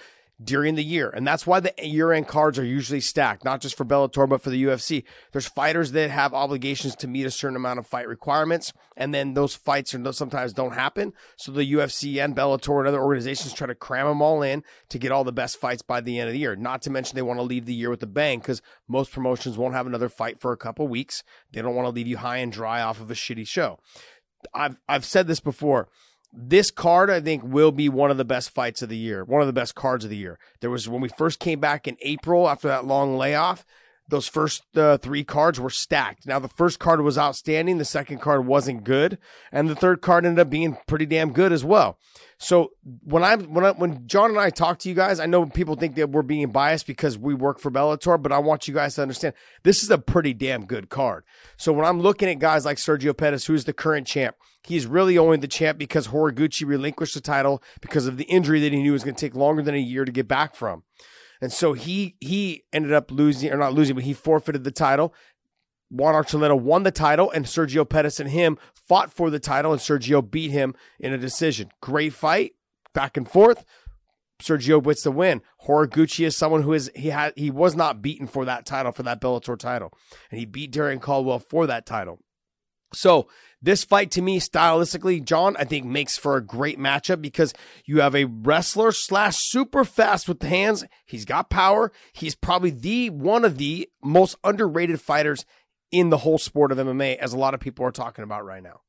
[0.42, 1.08] during the year.
[1.08, 4.42] And that's why the year end cards are usually stacked, not just for Bellator, but
[4.42, 5.04] for the UFC.
[5.32, 9.34] There's fighters that have obligations to meet a certain amount of fight requirements, and then
[9.34, 11.12] those fights are, sometimes don't happen.
[11.36, 14.98] So the UFC and Bellator and other organizations try to cram them all in to
[14.98, 16.54] get all the best fights by the end of the year.
[16.54, 19.56] Not to mention they want to leave the year with a bang because most promotions
[19.56, 21.22] won't have another fight for a couple weeks.
[21.52, 23.78] They don't want to leave you high and dry off of a shitty show.
[24.54, 25.88] I've I've said this before
[26.36, 29.40] this card I think will be one of the best fights of the year, one
[29.40, 30.38] of the best cards of the year.
[30.60, 33.64] There was when we first came back in April after that long layoff,
[34.08, 36.26] those first uh, three cards were stacked.
[36.26, 39.18] Now the first card was outstanding, the second card wasn't good,
[39.50, 41.98] and the third card ended up being pretty damn good as well.
[42.38, 42.72] So
[43.02, 45.74] when I when I, when John and I talk to you guys, I know people
[45.74, 48.94] think that we're being biased because we work for Bellator, but I want you guys
[48.96, 49.32] to understand
[49.62, 51.24] this is a pretty damn good card.
[51.56, 55.16] So when I'm looking at guys like Sergio Pettis, who's the current champ, he's really
[55.16, 58.92] only the champ because Horiguchi relinquished the title because of the injury that he knew
[58.92, 60.82] was going to take longer than a year to get back from.
[61.40, 65.14] And so he he ended up losing or not losing, but he forfeited the title.
[65.90, 69.80] Juan Archuleta won the title, and Sergio Pettis and him fought for the title, and
[69.80, 71.70] Sergio beat him in a decision.
[71.80, 72.52] Great fight,
[72.92, 73.64] back and forth.
[74.40, 75.42] Sergio wins the win.
[75.66, 79.02] Horiguchi is someone who is he had he was not beaten for that title for
[79.04, 79.92] that Bellator title,
[80.30, 82.18] and he beat Darrion Caldwell for that title.
[82.92, 83.28] So
[83.60, 87.52] this fight to me, stylistically, John, I think makes for a great matchup because
[87.84, 90.84] you have a wrestler slash super fast with the hands.
[91.04, 91.90] He's got power.
[92.12, 95.44] He's probably the one of the most underrated fighters
[95.90, 98.62] in the whole sport of MMA, as a lot of people are talking about right
[98.62, 98.80] now.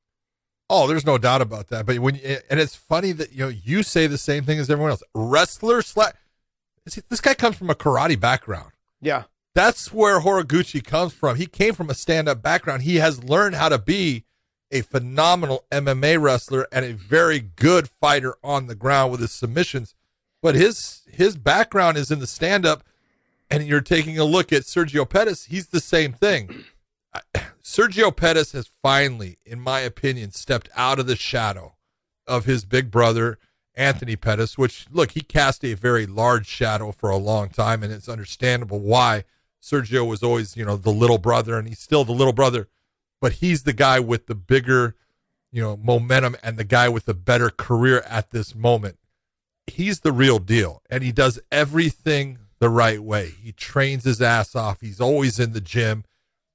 [0.70, 1.86] Oh, there's no doubt about that.
[1.86, 4.92] But when and it's funny that you know you say the same thing as everyone
[4.92, 5.04] else.
[5.14, 6.14] Wrestler slash
[7.10, 8.72] this guy comes from a karate background.
[9.02, 9.24] Yeah.
[9.54, 11.38] That's where Horiguchi comes from.
[11.38, 12.84] He came from a stand-up background.
[12.84, 14.24] He has learned how to be
[14.72, 19.96] a phenomenal MMA wrestler and a very good fighter on the ground with his submissions.
[20.42, 22.84] But his his background is in the stand-up,
[23.50, 25.46] and you're taking a look at Sergio Pettis.
[25.46, 26.66] He's the same thing.
[27.64, 31.76] Sergio Pettis has finally, in my opinion, stepped out of the shadow
[32.26, 33.38] of his big brother
[33.76, 34.58] Anthony Pettis.
[34.58, 38.80] Which look, he cast a very large shadow for a long time, and it's understandable
[38.80, 39.24] why
[39.62, 42.68] Sergio was always, you know, the little brother, and he's still the little brother,
[43.20, 44.96] but he's the guy with the bigger,
[45.52, 48.98] you know, momentum and the guy with the better career at this moment.
[49.66, 53.34] He's the real deal, and he does everything the right way.
[53.42, 54.82] He trains his ass off.
[54.82, 56.06] He's always in the gym.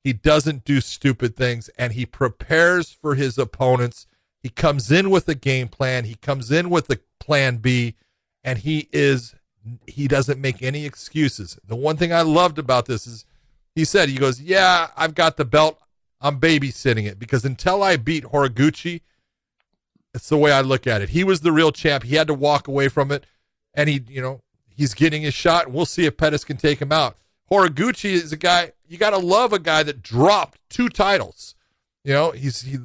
[0.02, 4.06] He doesn't do stupid things, and he prepares for his opponents.
[4.42, 6.04] He comes in with a game plan.
[6.04, 7.94] He comes in with a plan B,
[8.42, 9.34] and he is
[9.86, 11.56] he doesn't make any excuses.
[11.64, 13.24] The one thing I loved about this is
[13.74, 15.78] he said, he goes, Yeah, I've got the belt.
[16.20, 19.00] I'm babysitting it because until I beat Horiguchi,
[20.14, 21.10] it's the way I look at it.
[21.10, 22.04] He was the real champ.
[22.04, 23.24] He had to walk away from it,
[23.74, 25.70] and he, you know, he's getting his shot.
[25.70, 27.16] We'll see if Pettis can take him out.
[27.52, 31.54] Horiguchi is a guy you got to love a guy that dropped two titles.
[32.02, 32.78] You know, he's he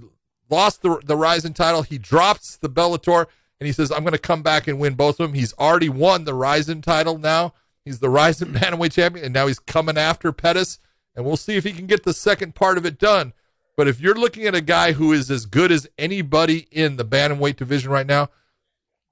[0.49, 1.83] lost the the Rizin title.
[1.83, 3.27] He drops the Bellator
[3.59, 5.33] and he says, I'm going to come back and win both of them.
[5.33, 7.53] He's already won the Rizin title now.
[7.83, 10.79] He's the Rizin Bantamweight champion, and now he's coming after Pettis,
[11.15, 13.33] and we'll see if he can get the second part of it done.
[13.75, 17.05] But if you're looking at a guy who is as good as anybody in the
[17.05, 18.29] Bantamweight division right now,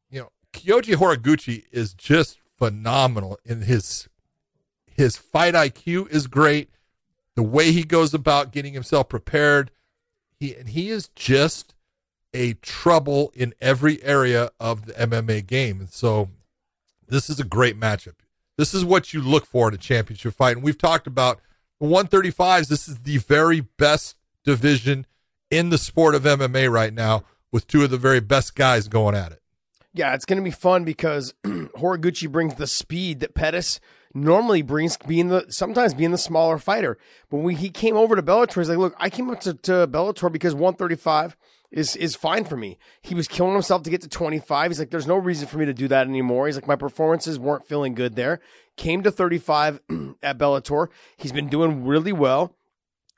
[0.09, 4.07] you know, Kyoji Horiguchi is just phenomenal in his
[4.95, 6.69] his fight IQ is great.
[7.35, 9.71] The way he goes about getting himself prepared,
[10.39, 11.75] he and he is just
[12.33, 15.79] a trouble in every area of the MMA game.
[15.79, 16.29] And so
[17.07, 18.15] this is a great matchup.
[18.57, 20.55] This is what you look for in a championship fight.
[20.55, 21.41] And we've talked about
[21.79, 22.67] the 135s.
[22.67, 25.05] This is the very best division
[25.51, 29.15] in the sport of MMA right now with two of the very best guys going
[29.15, 29.41] at it.
[29.93, 33.79] Yeah, it's going to be fun because Horiguchi brings the speed that Pettis
[34.15, 36.97] normally brings being the sometimes being the smaller fighter.
[37.29, 39.87] But when he came over to Bellator, he's like, look, I came up to, to
[39.87, 41.35] Bellator because 135
[41.69, 42.79] is is fine for me.
[43.01, 44.71] He was killing himself to get to 25.
[44.71, 46.47] He's like, there's no reason for me to do that anymore.
[46.47, 48.39] He's like, my performances weren't feeling good there.
[48.77, 49.81] Came to 35
[50.23, 50.87] at Bellator.
[51.17, 52.55] He's been doing really well.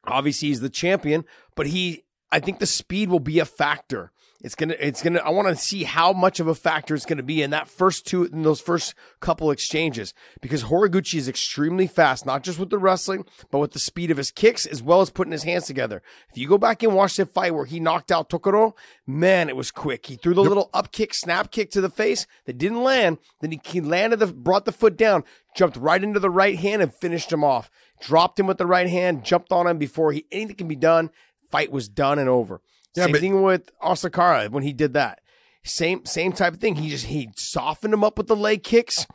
[0.06, 1.26] Obviously, he's the champion,
[1.56, 4.12] but he, I think the speed will be a factor.
[4.40, 5.18] It's gonna, it's gonna.
[5.20, 8.06] I want to see how much of a factor it's gonna be in that first
[8.06, 12.78] two, in those first couple exchanges, because Horiguchi is extremely fast, not just with the
[12.78, 16.04] wrestling, but with the speed of his kicks as well as putting his hands together.
[16.30, 18.74] If you go back and watch the fight where he knocked out Tokoro,
[19.08, 20.06] man, it was quick.
[20.06, 20.50] He threw the yep.
[20.50, 23.18] little up kick, snap kick to the face that didn't land.
[23.42, 25.24] Then he, he landed the, brought the foot down,
[25.56, 27.72] jumped right into the right hand and finished him off.
[28.00, 31.10] Dropped him with the right hand, jumped on him before he anything can be done.
[31.50, 32.62] Fight was done and over.
[32.98, 35.22] Yeah, same but- thing with Asakura when he did that.
[35.64, 36.76] Same same type of thing.
[36.76, 39.06] He just he softened him up with the leg kicks.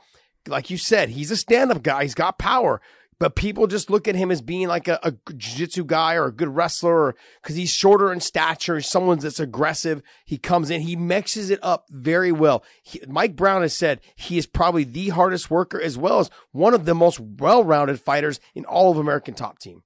[0.46, 2.02] Like you said, he's a stand-up guy.
[2.02, 2.80] He's got power.
[3.18, 6.32] But people just look at him as being like a, a jiu-jitsu guy or a
[6.32, 8.80] good wrestler because he's shorter in stature.
[8.80, 10.02] Someone that's aggressive.
[10.24, 12.64] He comes in, he mixes it up very well.
[12.82, 16.74] He, Mike Brown has said he is probably the hardest worker as well as one
[16.74, 19.84] of the most well-rounded fighters in all of American Top Team.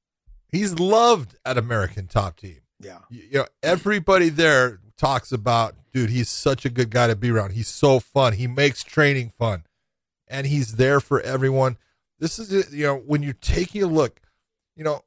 [0.50, 2.60] He's loved at American Top Team.
[2.80, 2.98] Yeah.
[3.10, 7.30] You, you know, everybody there talks about, dude, he's such a good guy to be
[7.30, 7.52] around.
[7.52, 8.34] He's so fun.
[8.34, 9.64] He makes training fun.
[10.28, 11.76] And he's there for everyone.
[12.18, 14.20] This is, you know, when you're taking a look,
[14.74, 15.04] you know,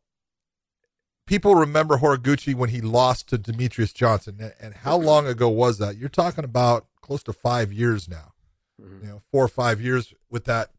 [1.25, 4.51] people remember Horiguchi when he lost to Demetrious Johnson.
[4.59, 5.97] And how long ago was that?
[5.97, 8.33] You're talking about close to five years now,
[8.81, 9.03] mm-hmm.
[9.03, 10.69] you know, four or five years with that.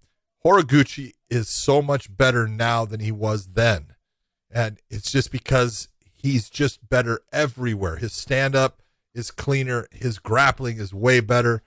[0.44, 3.94] Horiguchi is so much better now than he was then.
[4.50, 5.88] And it's just because
[6.22, 7.96] he's just better everywhere.
[7.96, 8.82] His stand up
[9.14, 11.62] is cleaner, his grappling is way better.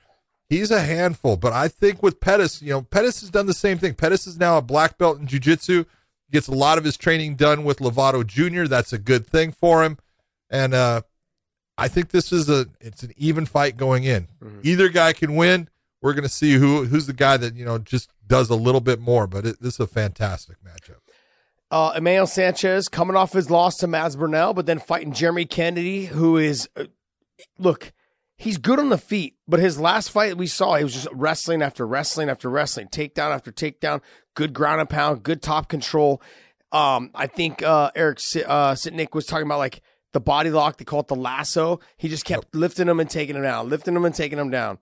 [0.50, 3.80] He's a handful, but I think with Pettis, you know, Pettis has done the same
[3.80, 3.96] thing.
[3.96, 5.86] Pettis is now a black belt in jiu-jitsu.
[6.32, 8.66] Gets a lot of his training done with Lovato Jr.
[8.66, 9.98] That's a good thing for him.
[10.50, 11.02] And uh
[11.78, 14.28] I think this is a it's an even fight going in.
[14.44, 14.60] Mm-hmm.
[14.64, 15.70] Either guy can win.
[16.02, 18.82] We're going to see who who's the guy that, you know, just does a little
[18.82, 20.98] bit more, but it, this is a fantastic matchup.
[21.74, 26.06] Uh, Emmanuel Sanchez coming off his loss to Mads Burnell, but then fighting Jeremy Kennedy,
[26.06, 26.84] who is, uh,
[27.58, 27.92] look,
[28.38, 31.64] he's good on the feet, but his last fight we saw, he was just wrestling
[31.64, 34.02] after wrestling after wrestling, takedown after takedown,
[34.36, 36.22] good ground and pound, good top control.
[36.72, 39.82] Um, I think uh, Eric uh, Sitnik was talking about like
[40.12, 40.78] the body lock.
[40.78, 41.80] They call it the lasso.
[41.98, 44.78] He just kept lifting him and taking him down, lifting him and taking him down.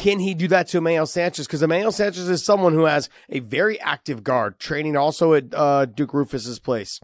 [0.00, 1.46] Can he do that to Emmanuel Sanchez?
[1.46, 5.84] Because Emmanuel Sanchez is someone who has a very active guard, training also at uh,
[5.84, 7.00] Duke Roufus's place,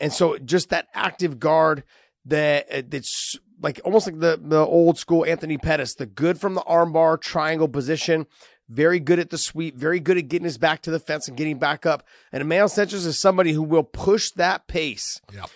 [0.00, 1.84] and so just that active guard
[2.24, 6.54] that uh, that's like almost like the the old school Anthony Pettis, the good from
[6.54, 8.26] the armbar triangle position.
[8.68, 11.36] Very good at the sweep, very good at getting his back to the fence and
[11.36, 12.04] getting back up.
[12.32, 15.20] And Emmanuel Sanchez is somebody who will push that pace.
[15.32, 15.46] Yeah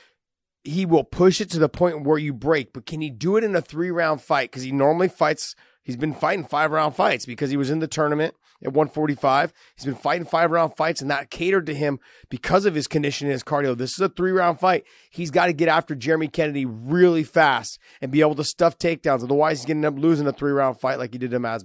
[0.62, 2.72] he will push it to the point where you break.
[2.72, 4.50] But can he do it in a three round fight?
[4.50, 5.54] Because he normally fights
[5.86, 9.52] He's been fighting five round fights because he was in the tournament at 145.
[9.76, 13.28] He's been fighting five round fights, and that catered to him because of his condition
[13.28, 13.78] and his cardio.
[13.78, 14.84] This is a three round fight.
[15.10, 19.22] He's got to get after Jeremy Kennedy really fast and be able to stuff takedowns.
[19.22, 21.38] Otherwise, he's going to end up losing a three round fight like he did to
[21.38, 21.64] Mads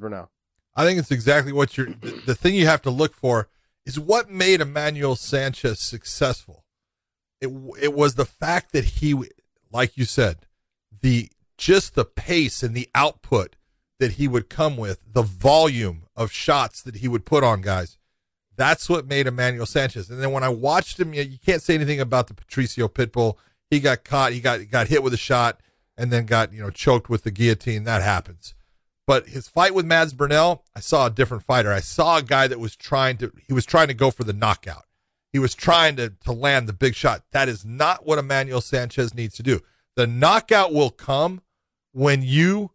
[0.76, 1.88] I think it's exactly what you're.
[1.88, 3.50] The, the thing you have to look for
[3.88, 6.64] is what made Emmanuel Sanchez successful.
[7.42, 7.50] It
[7.82, 9.16] it was the fact that he,
[9.72, 10.46] like you said,
[11.02, 13.56] the just the pace and the output
[14.02, 18.00] that he would come with, the volume of shots that he would put on guys.
[18.58, 20.10] That's what made Emmanuel Sanchez.
[20.10, 23.36] And then when I watched him, you, can't say anything about the Patricio Pitbull.
[23.70, 25.62] He got caught, he got got hit with a shot,
[25.96, 27.84] and then got you know choked with the guillotine.
[27.84, 28.56] That happens.
[29.06, 31.72] But his fight with Mads Burnell, I saw a different fighter.
[31.72, 34.34] I saw a guy that was trying to he was trying to go for the
[34.34, 34.86] knockout.
[35.32, 37.24] He was trying to to land the big shot.
[37.34, 39.60] That is not what Emmanuel Sanchez needs to do.
[39.96, 41.44] The knockout will come
[41.92, 42.72] when you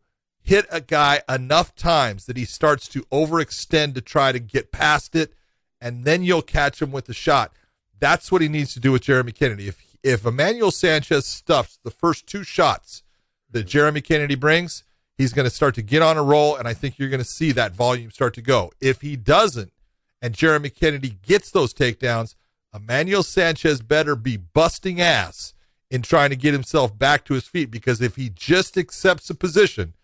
[0.47, 5.16] hit a guy enough times that he starts to overextend to try to get past
[5.16, 5.35] it,
[5.81, 7.52] and then you'll catch him with the shot.
[7.98, 9.68] That's what he needs to do with Jeremy Kennedy.
[9.68, 13.02] If if Emmanuel Sanchez stuffs the first two shots
[13.51, 13.68] that mm-hmm.
[13.68, 14.85] Jeremy Kennedy brings,
[15.18, 17.28] he's going to start to get on a roll, and I think you're going to
[17.28, 18.70] see that volume start to go.
[18.81, 19.73] If he doesn't,
[20.23, 22.36] and Jeremy Kennedy gets those takedowns,
[22.73, 25.55] Emmanuel Sanchez better be busting ass
[25.90, 29.35] in trying to get himself back to his feet because if he just accepts a
[29.35, 29.94] position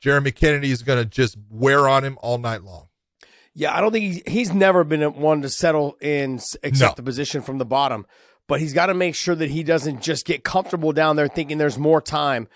[0.00, 2.88] Jeremy Kennedy is going to just wear on him all night long.
[3.54, 6.94] Yeah, I don't think he's, he's never been one to settle in accept no.
[6.96, 8.06] the position from the bottom,
[8.46, 11.58] but he's got to make sure that he doesn't just get comfortable down there thinking
[11.58, 12.48] there's more time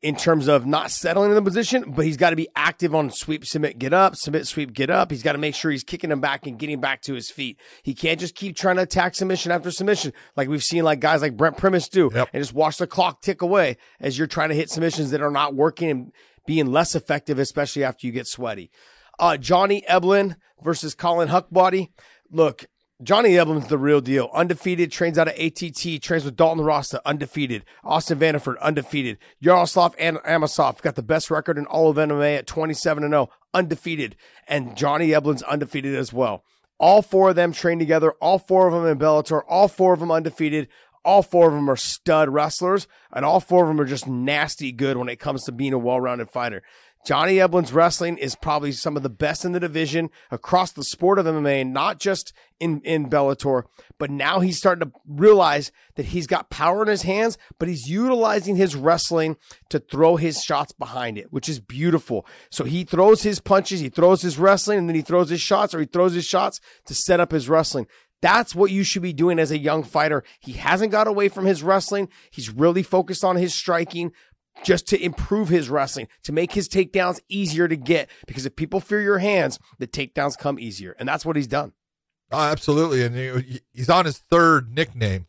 [0.00, 3.10] in terms of not settling in the position, but he's got to be active on
[3.10, 5.10] sweep, submit, get up, submit, sweep, get up.
[5.10, 7.58] He's got to make sure he's kicking him back and getting back to his feet.
[7.82, 11.20] He can't just keep trying to attack submission after submission like we've seen like guys
[11.20, 12.28] like Brent Primus do yep.
[12.32, 15.32] and just watch the clock tick away as you're trying to hit submissions that are
[15.32, 16.12] not working and
[16.48, 18.70] being less effective, especially after you get sweaty.
[19.18, 21.90] Uh, Johnny Eblen versus Collin Huckbody.
[22.30, 22.64] Look,
[23.02, 24.30] Johnny Eblen's the real deal.
[24.32, 27.66] Undefeated, trains out of ATT, trains with Dalton Rosta, undefeated.
[27.84, 29.18] Austin Vanderford, undefeated.
[29.40, 33.28] Yaroslav and Amosov got the best record in all of MMA at 27 and 0,
[33.52, 34.16] undefeated.
[34.48, 36.44] And Johnny Eblen's undefeated as well.
[36.80, 40.00] All four of them train together, all four of them in Bellator, all four of
[40.00, 40.68] them undefeated.
[41.08, 44.72] All four of them are stud wrestlers, and all four of them are just nasty
[44.72, 46.62] good when it comes to being a well rounded fighter.
[47.06, 51.18] Johnny Eblen's wrestling is probably some of the best in the division across the sport
[51.18, 53.62] of MMA, not just in, in Bellator,
[53.98, 57.88] but now he's starting to realize that he's got power in his hands, but he's
[57.88, 59.38] utilizing his wrestling
[59.70, 62.26] to throw his shots behind it, which is beautiful.
[62.50, 65.72] So he throws his punches, he throws his wrestling, and then he throws his shots,
[65.72, 67.86] or he throws his shots to set up his wrestling.
[68.20, 70.24] That's what you should be doing as a young fighter.
[70.40, 72.08] He hasn't got away from his wrestling.
[72.30, 74.12] He's really focused on his striking
[74.64, 78.10] just to improve his wrestling, to make his takedowns easier to get.
[78.26, 80.96] Because if people fear your hands, the takedowns come easier.
[80.98, 81.72] And that's what he's done.
[82.30, 83.04] Oh, absolutely.
[83.04, 85.26] And he's on his third nickname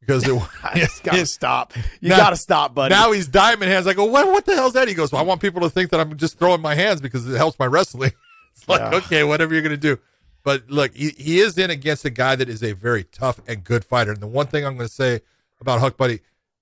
[0.00, 1.72] because it has got to stop.
[2.00, 2.94] You got to stop, buddy.
[2.94, 3.86] Now he's diamond hands.
[3.86, 4.88] I go, what, what the hell's that?
[4.88, 7.28] He goes, well, I want people to think that I'm just throwing my hands because
[7.28, 8.12] it helps my wrestling.
[8.58, 8.96] It's like, yeah.
[8.96, 10.00] okay, whatever you're going to do.
[10.46, 13.64] But look, he, he is in against a guy that is a very tough and
[13.64, 14.12] good fighter.
[14.12, 15.22] And the one thing I'm going to say
[15.60, 16.20] about Huckbody,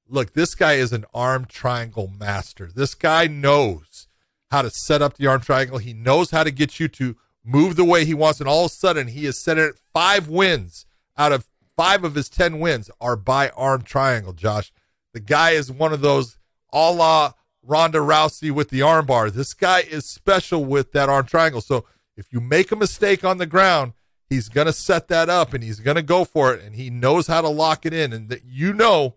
[0.09, 2.71] look, this guy is an arm triangle master.
[2.75, 4.09] This guy knows
[4.51, 5.77] how to set up the arm triangle.
[5.77, 8.41] He knows how to get you to move the way he wants.
[8.41, 10.87] And all of a sudden, he has set it five wins
[11.19, 11.47] out of
[11.77, 14.73] five of his 10 wins are by arm triangle, Josh.
[15.13, 16.39] The guy is one of those
[16.73, 19.31] a la Ronda Rousey with the armbar.
[19.31, 21.61] This guy is special with that arm triangle.
[21.61, 21.85] So
[22.17, 23.93] if you make a mistake on the ground,
[24.29, 26.63] he's going to set that up and he's going to go for it.
[26.63, 28.13] And he knows how to lock it in.
[28.13, 29.17] And that you know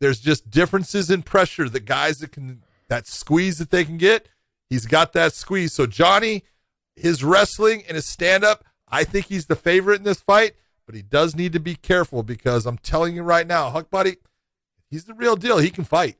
[0.00, 1.68] there's just differences in pressure.
[1.68, 4.28] The guys that can that squeeze that they can get,
[4.68, 5.72] he's got that squeeze.
[5.72, 6.44] So Johnny,
[6.96, 10.54] his wrestling and his stand up, I think he's the favorite in this fight,
[10.86, 14.16] but he does need to be careful because I'm telling you right now, Huckbody,
[14.90, 15.58] he's the real deal.
[15.58, 16.16] He can fight.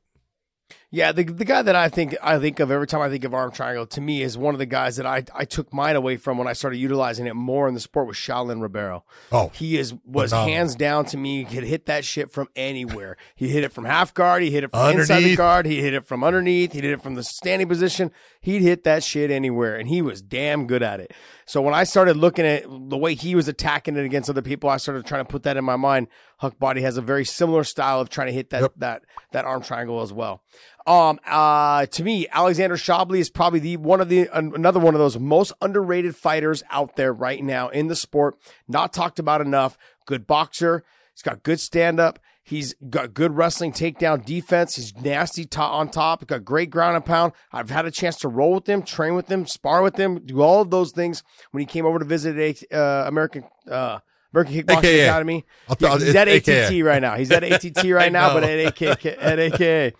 [0.92, 3.32] Yeah, the the guy that I think I think of every time I think of
[3.32, 6.16] arm triangle to me is one of the guys that I I took mine away
[6.16, 9.04] from when I started utilizing it more in the sport was Shaolin Ribeiro.
[9.30, 10.56] Oh, he is was phenomenal.
[10.56, 11.44] hands down to me.
[11.44, 13.16] He could hit that shit from anywhere.
[13.36, 14.42] He hit it from half guard.
[14.42, 15.10] He hit it from underneath.
[15.10, 15.66] inside the guard.
[15.66, 16.72] He hit it from underneath.
[16.72, 18.10] He did it from the standing position.
[18.40, 21.12] He'd hit that shit anywhere, and he was damn good at it.
[21.50, 24.70] So when I started looking at the way he was attacking it against other people,
[24.70, 26.06] I started trying to put that in my mind.
[26.40, 28.72] Huckbody has a very similar style of trying to hit that yep.
[28.76, 29.02] that
[29.32, 30.44] that arm triangle as well.
[30.86, 35.00] Um, uh, to me, Alexander Shabliy is probably the one of the another one of
[35.00, 38.36] those most underrated fighters out there right now in the sport.
[38.68, 39.76] Not talked about enough.
[40.06, 40.84] Good boxer.
[41.14, 42.20] He's got good stand up.
[42.42, 44.76] He's got good wrestling takedown defense.
[44.76, 46.20] He's nasty top on top.
[46.20, 47.32] He's got great ground and pound.
[47.52, 50.40] I've had a chance to roll with him, train with him, spar with him, do
[50.40, 51.22] all of those things
[51.52, 54.00] when he came over to visit a uh, American uh,
[54.32, 55.08] American Kickboxing AKA.
[55.08, 55.44] Academy.
[55.78, 56.82] Yeah, he's at ATT AKA.
[56.82, 57.16] right now.
[57.16, 59.92] He's at ATT right now, but at AKA, at AKA.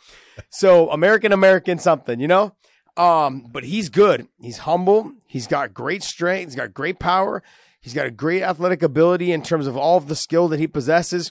[0.51, 2.55] So American American something, you know?
[2.97, 4.29] Um, but he's good.
[4.41, 5.13] He's humble.
[5.27, 6.51] He's got great strength.
[6.51, 7.43] He's got great power.
[7.81, 10.67] He's got a great athletic ability in terms of all of the skill that he
[10.67, 11.31] possesses.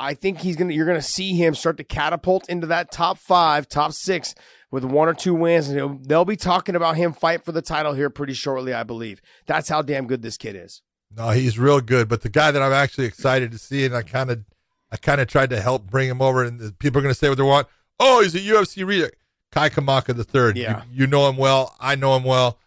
[0.00, 0.72] I think he's gonna.
[0.72, 4.34] You're gonna see him start to catapult into that top five, top six
[4.70, 7.94] with one or two wins, and they'll be talking about him fight for the title
[7.94, 8.74] here pretty shortly.
[8.74, 10.82] I believe that's how damn good this kid is.
[11.14, 12.08] No, he's real good.
[12.08, 14.44] But the guy that I'm actually excited to see, and I kind of,
[14.92, 17.28] I kind of tried to help bring him over, and people are going to say
[17.28, 17.66] what they want.
[17.98, 19.10] Oh, he's a UFC reader.
[19.50, 20.56] Kai Kamaka the third.
[20.56, 20.82] Yeah.
[20.90, 21.74] You, you, know him well.
[21.80, 22.58] I know him well.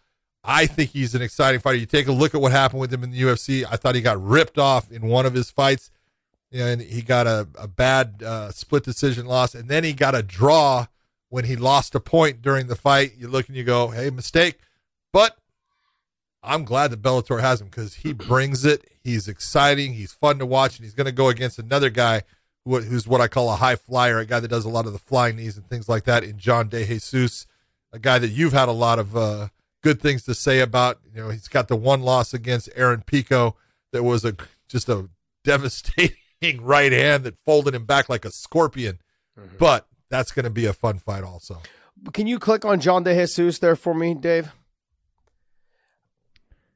[0.44, 1.78] I think he's an exciting fighter.
[1.78, 3.64] You take a look at what happened with him in the UFC.
[3.70, 5.90] I thought he got ripped off in one of his fights,
[6.52, 10.22] and he got a, a bad uh, split decision loss, and then he got a
[10.22, 10.86] draw
[11.28, 13.14] when he lost a point during the fight.
[13.16, 14.58] You look and you go, "Hey, mistake,"
[15.12, 15.38] but
[16.42, 18.84] I'm glad that Bellator has him because he brings it.
[19.02, 19.94] He's exciting.
[19.94, 22.22] He's fun to watch, and he's going to go against another guy
[22.64, 24.98] who's what I call a high flyer, a guy that does a lot of the
[24.98, 26.22] flying knees and things like that.
[26.22, 27.46] In John De Jesus,
[27.92, 29.48] a guy that you've had a lot of uh,
[29.82, 31.00] good things to say about.
[31.12, 33.56] You know, he's got the one loss against Aaron Pico
[33.92, 34.36] that was a
[34.68, 35.08] just a
[35.44, 36.16] devastating
[36.60, 38.98] right hand that folded him back like a scorpion.
[39.38, 39.56] Mm-hmm.
[39.58, 41.60] But that's going to be a fun fight, also.
[42.12, 44.52] Can you click on John De Jesus there for me, Dave?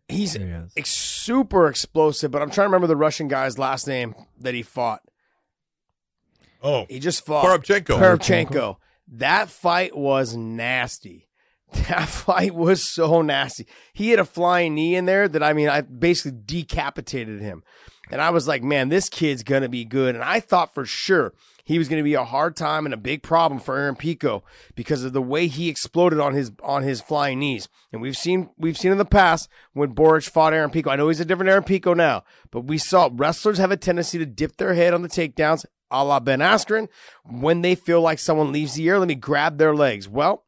[0.09, 0.45] He's he
[0.77, 4.63] ex- super explosive, but I'm trying to remember the Russian guy's last name that he
[4.63, 5.03] fought.
[6.63, 7.99] Oh, he just fought Parubchenko.
[7.99, 8.77] Parubchenko.
[9.09, 11.25] That fight was nasty.
[11.89, 13.67] That fight was so nasty.
[13.93, 17.65] He had a flying knee in there that I mean, I basically decapitated him.
[18.11, 20.15] And I was like, man, this kid's going to be good.
[20.15, 21.33] And I thought for sure
[21.65, 24.45] he was going to be a hard time and a big problem for Aaron Pico
[24.77, 27.69] because of the way he exploded on his on his flying knees.
[27.93, 30.91] And we've seen we've seen in the past when Boric fought Aaron Pico.
[30.91, 32.23] I know he's a different Aaron Pico now,
[32.53, 36.05] but we saw wrestlers have a tendency to dip their head on the takedowns, a
[36.05, 36.89] la Ben Askren.
[37.25, 40.09] When they feel like someone leaves the air, let me grab their legs.
[40.09, 40.45] Well,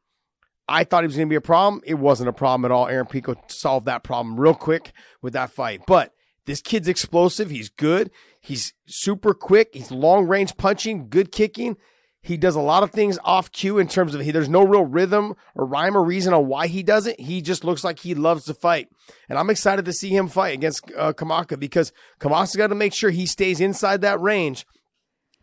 [0.68, 1.82] I thought he was going to be a problem.
[1.84, 2.86] It wasn't a problem at all.
[2.86, 5.82] Aaron Pico solved that problem real quick with that fight.
[5.86, 6.12] But
[6.48, 7.50] this kid's explosive.
[7.50, 8.10] He's good.
[8.40, 9.70] He's super quick.
[9.74, 11.76] He's long range punching, good kicking.
[12.22, 14.84] He does a lot of things off cue in terms of he, there's no real
[14.84, 17.20] rhythm or rhyme or reason on why he does it.
[17.20, 18.88] He just looks like he loves to fight.
[19.28, 22.94] And I'm excited to see him fight against uh, Kamaka because Kamaka's got to make
[22.94, 24.66] sure he stays inside that range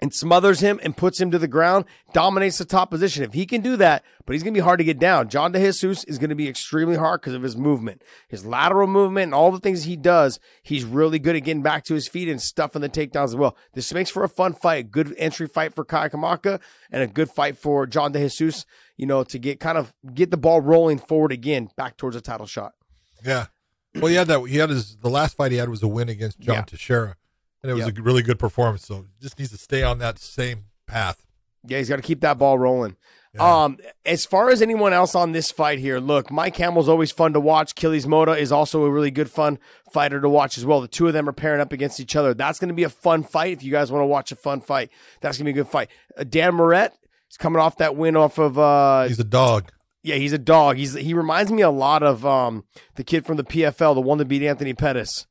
[0.02, 3.24] and smothers him and puts him to the ground, dominates the top position.
[3.24, 5.30] If he can do that, but he's going to be hard to get down.
[5.30, 9.26] John DeJesus is going to be extremely hard because of his movement, his lateral movement,
[9.26, 10.40] and all the things he does.
[10.62, 13.56] He's really good at getting back to his feet and stuffing the takedowns as well.
[13.74, 16.60] This makes for a fun fight, a good entry fight for Kai Kamaka,
[16.92, 18.66] and a good fight for John DeJesus,
[18.98, 22.22] you know, to get kind of get the ball rolling forward again, back towards a
[22.22, 22.74] title shot.
[23.26, 23.46] Yeah.
[23.96, 24.42] Well, he had that.
[24.50, 26.62] He had his the last fight he had was a win against John Yeah.
[26.64, 27.16] Teixeira,
[27.68, 27.98] and it was Yep.
[27.98, 28.86] a really good performance.
[28.86, 31.26] So just needs to stay on that same path.
[31.68, 32.96] Yeah, he's got to keep that ball rolling.
[33.34, 33.64] Yeah.
[33.66, 37.34] Um, as far as anyone else on this fight here, look, Mike Hamel's always fun
[37.34, 37.72] to watch.
[37.72, 39.58] Achilles Mota is also a really good fun
[39.92, 40.80] fighter to watch as well.
[40.80, 42.34] The two of them are pairing up against each other.
[42.34, 43.52] That's going to be a fun fight.
[43.54, 44.90] If you guys want to watch a fun fight,
[45.22, 45.90] that's going to be a good fight.
[46.18, 46.94] Uh, Dan Moret
[47.30, 49.72] is coming off that win off of uh, He's a dog.
[50.04, 50.78] yeah, he's a dog.
[50.78, 52.64] He's he reminds me a lot of um
[52.96, 55.26] the kid from the PFL, the one that beat Anthony Pettis.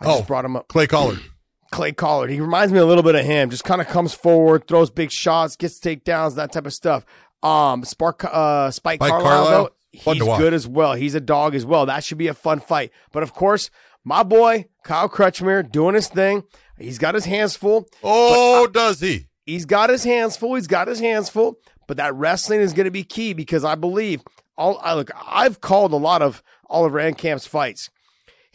[0.00, 0.16] I Oh.
[0.18, 0.68] just brought him up.
[0.68, 1.20] Clay Collard.
[1.72, 2.30] Clay Collard.
[2.30, 3.50] He reminds me a little bit of him.
[3.50, 7.04] Just kind of comes forward, throws big shots, gets takedowns, that type of stuff.
[7.42, 10.94] Um, Spark, uh, Spike, Spike Carlyle, Carlyle, he's good as well.
[10.94, 11.86] He's a dog as well.
[11.86, 12.92] That should be a fun fight.
[13.12, 13.70] But of course,
[14.04, 16.44] my boy Kyle Crutchmer doing his thing.
[16.78, 17.88] He's got his hands full.
[18.02, 19.26] Oh, does he?
[19.44, 20.54] He's got his hands full.
[20.54, 21.58] He's got his hands full.
[21.86, 24.22] But that wrestling is going to be key because I believe
[24.56, 24.78] all.
[24.82, 27.90] I look, I've called a lot of Oliver Enkamp's fights.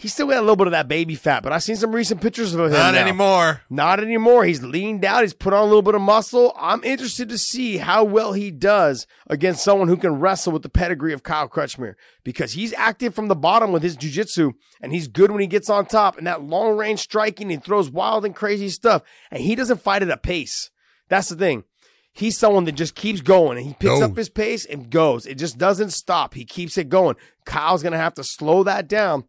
[0.02, 2.22] He's still got a little bit of that baby fat, but I've seen some recent
[2.22, 2.72] pictures of him.
[2.72, 3.02] Not now.
[3.02, 3.62] anymore.
[3.70, 4.46] Not anymore.
[4.46, 5.22] He's leaned out.
[5.22, 6.56] He's put on a little bit of muscle.
[6.58, 10.70] I'm interested to see how well he does against someone who can wrestle with the
[10.70, 15.08] pedigree of Kyle Crutchmer because he's active from the bottom with his jujitsu and he's
[15.08, 17.52] good when he gets on top and that long range striking.
[17.52, 20.72] He throws wild and crazy stuff and he doesn't fight at a pace.
[21.10, 21.64] That's the thing.
[22.12, 24.02] He's someone that just keeps going and he picks Goes.
[24.02, 25.28] up his pace and goes.
[25.28, 26.34] It just doesn't stop.
[26.34, 27.18] He keeps it going.
[27.46, 29.26] Kyle's going to have to slow that down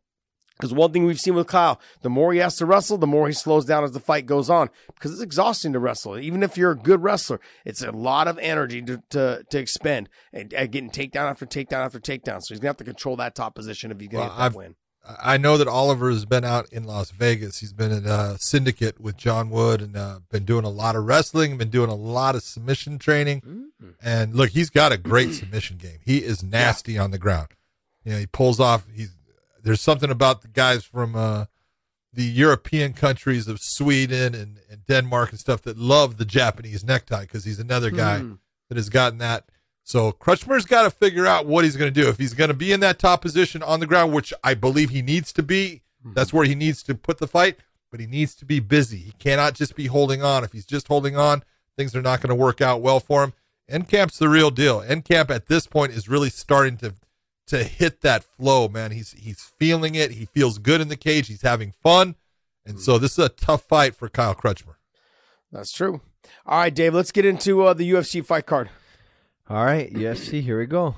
[0.63, 3.27] because one thing we've seen with Kyle, the more he has to wrestle, the more
[3.27, 4.71] he slows down as the fight goes on.
[4.95, 6.17] Because it's exhausting to wrestle.
[6.21, 10.09] Even if you're a good wrestler, it's a lot of energy to to, to expend
[10.33, 12.41] and, and getting takedown after takedown after takedown.
[12.43, 14.45] So he's gonna have to control that top position if he's gonna Well, get that
[14.45, 14.75] I've- win.
[15.21, 17.59] I know that Oliver has been out in Las Vegas.
[17.59, 21.03] He's been in a syndicate with John Wood and uh, been doing a lot of
[21.07, 23.43] wrestling, been doing a lot of submission training.
[24.01, 25.99] And look, he's got a great submission game.
[26.05, 27.49] He is nasty on the ground.
[28.05, 28.85] You know, he pulls off.
[28.95, 29.11] He's
[29.63, 31.47] there's something about the guys from uh,
[32.13, 37.23] the European countries of Sweden and, and Denmark and stuff that love the Japanese necktie
[37.23, 38.35] because he's another guy Hmm.
[38.69, 39.45] that has gotten that.
[39.85, 42.09] So Crutchmer's got to figure out what he's going to do.
[42.09, 44.91] If he's going to be in that top position on the ground, which I believe
[44.91, 47.57] he needs to be, that's where he needs to put the fight.
[47.91, 48.99] But he needs to be busy.
[48.99, 50.45] He cannot just be holding on.
[50.45, 51.43] If he's just holding on,
[51.77, 53.33] things are not going to work out well for him.
[53.69, 54.81] Enkamp's the real deal.
[54.81, 56.95] Encamp at this point is really starting to
[57.53, 58.93] to hit that flow, man.
[58.93, 60.13] He's he's feeling it.
[60.13, 61.29] He feels good in the cage.
[61.29, 62.17] He's having fun,
[62.65, 64.77] and so this is a tough fight for Kyle Crutchmer.
[65.53, 66.01] That's true.
[66.47, 66.95] All right, Dave.
[66.95, 68.71] Let's get into uh, the UFC fight card.
[69.51, 70.97] All right, UFC, here we go.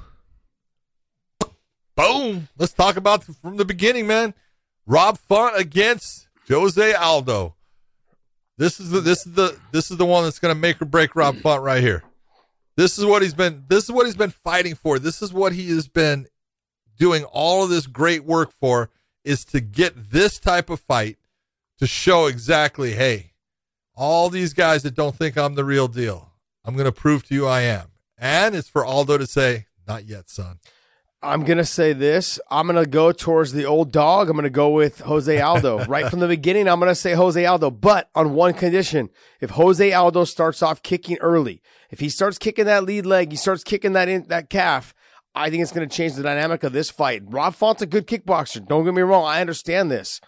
[1.97, 2.49] Boom.
[2.57, 4.35] Let's talk about from the beginning, man.
[4.87, 7.57] Rob Font against Jose Aldo.
[8.59, 10.85] This is the this is the this is the one that's going to make or
[10.85, 12.05] break Rob Font right here.
[12.77, 15.01] This is what he's been this is what he's been fighting for.
[15.01, 16.29] This is what he has been
[16.97, 18.91] doing all of this great work for
[19.25, 21.19] is to get this type of fight
[21.79, 23.33] to show exactly, hey,
[23.95, 26.33] all these guys that don't think I'm the real deal,
[26.65, 27.89] I'm going to prove to you I am.
[28.19, 30.59] And it's for Aldo to say, not yet, son.
[31.25, 32.39] I'm gonna say this.
[32.51, 34.29] I'm gonna go towards the old dog.
[34.29, 35.85] I'm gonna go with Jose Aldo.
[35.89, 39.09] right from the beginning, I'm gonna say Jose Aldo, but on one condition.
[39.41, 43.37] If Jose Aldo starts off kicking early, if he starts kicking that lead leg, he
[43.37, 44.94] starts kicking that in that calf,
[45.35, 47.23] I think it's gonna change the dynamic of this fight.
[47.27, 48.67] Rob Font's a good kickboxer.
[48.67, 50.21] Don't get me wrong, I understand this.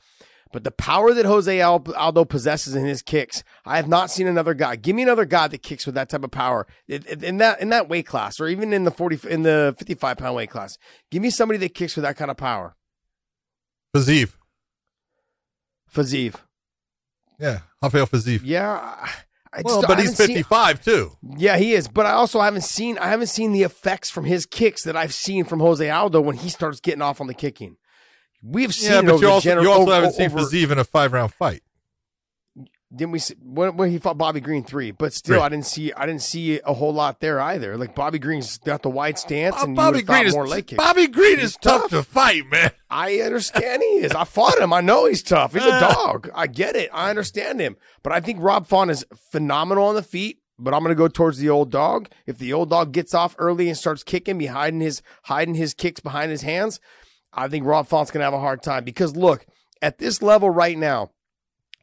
[0.53, 4.55] But the power that Jose Aldo possesses in his kicks, I have not seen another
[4.55, 4.77] guy.
[4.77, 7.89] Give me another guy that kicks with that type of power in that in that
[7.89, 10.79] weight class, or even in the forty in the fifty five pound weight class.
[11.11, 12.77] Give me somebody that kicks with that kind of power.
[13.95, 14.35] Fiziev.
[15.93, 16.37] Fiziev.
[17.39, 18.41] Yeah, Rafael Fiziev.
[18.45, 19.09] Yeah.
[19.53, 21.17] I well, but he's 55 seen, too.
[21.37, 21.89] Yeah, he is.
[21.89, 25.15] But I also haven't seen I haven't seen the effects from his kicks that I've
[25.15, 27.77] seen from Jose Aldo when he starts getting off on the kicking.
[28.43, 30.85] We've seen yeah, but you also, gener- you also haven't seen over, Fiziev in a
[30.85, 31.63] five round fight.
[32.97, 34.91] Didn't we when, when he fought Bobby Green three?
[34.91, 35.47] But still, right.
[35.47, 37.77] I didn't see I didn't see a whole lot there either.
[37.77, 40.83] Like Bobby Green's got the wide stance, and Bobby Green is more leg kicks.
[40.83, 41.83] Bobby Green is tough.
[41.83, 42.71] tough to fight, man.
[42.89, 44.13] I understand he is.
[44.13, 44.73] I fought him.
[44.73, 45.53] I know he's tough.
[45.53, 45.93] He's a uh.
[45.93, 46.31] dog.
[46.35, 46.91] I get it.
[46.93, 47.77] I understand him.
[48.03, 50.41] But I think Rob Font is phenomenal on the feet.
[50.59, 52.09] But I'm going to go towards the old dog.
[52.25, 56.01] If the old dog gets off early and starts kicking, behind his hiding his kicks
[56.01, 56.81] behind his hands,
[57.31, 59.45] I think Rob Font's going to have a hard time because look
[59.83, 61.11] at this level right now.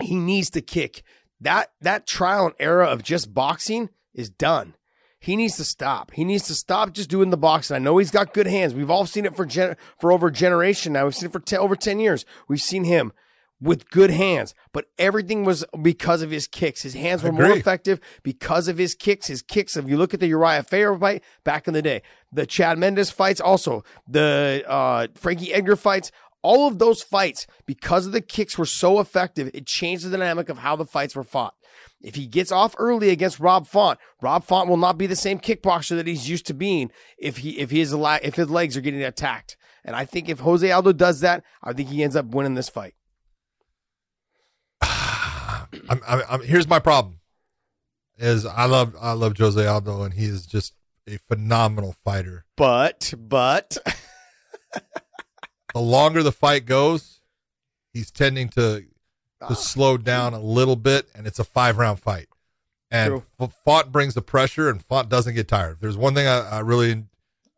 [0.04, 1.04] He needs to kick
[1.44, 4.76] that that trial and error of just boxing is done.
[5.20, 6.12] He needs to stop.
[6.12, 7.76] He needs to stop just doing the boxing.
[7.76, 8.74] I know he's got good hands.
[8.74, 11.06] We've all seen it for gen- for over a generation now.
[11.06, 12.26] We've seen it for ten, over 10 years.
[12.50, 13.14] We've seen him
[13.62, 16.82] with good hands, but everything was because of his kicks.
[16.82, 19.28] His hands were more effective because of his kicks.
[19.28, 22.02] His kicks, if you look at the Uriah Faber fight back in the day,
[22.34, 26.12] the Chad Mendes fights, also the uh, Frankie Edgar fights,
[26.44, 30.50] all of those fights, because of the kicks were so effective, it changed the dynamic
[30.50, 31.56] of how the fights were fought.
[32.02, 35.40] If he gets off early against Rob Font, Rob Font will not be the same
[35.40, 39.04] kickboxer that he's used to being if he if his if his legs are getting
[39.04, 39.56] attacked.
[39.86, 42.70] And I think if Jose Aldo does that, I think he ends up winning this
[42.70, 42.96] fight.
[44.82, 47.20] I'm, I'm, I'm, here's my problem:
[48.18, 50.74] is I love I love Jose Aldo, and he is just
[51.08, 52.46] a phenomenal fighter.
[52.58, 53.78] But but
[55.74, 57.22] the longer the fight goes,
[57.94, 58.86] he's tending to
[59.48, 59.54] to ah.
[59.54, 62.28] slow down a little bit, and it's a five round fight.
[62.90, 63.50] And True.
[63.66, 65.78] Font brings the pressure, and Font doesn't get tired.
[65.82, 66.90] there's one thing I, I really,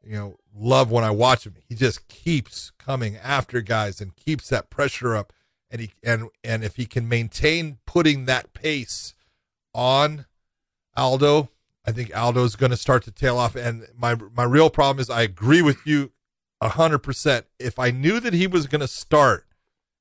[0.03, 1.55] you know, love when I watch him.
[1.67, 5.33] He just keeps coming after guys and keeps that pressure up.
[5.69, 9.13] And he and and if he can maintain putting that pace
[9.73, 10.25] on
[10.95, 11.49] Aldo,
[11.85, 13.55] I think Aldo's going to start to tail off.
[13.55, 16.11] And my my real problem is I agree with you
[16.61, 17.45] hundred percent.
[17.59, 19.45] If I knew that he was going to start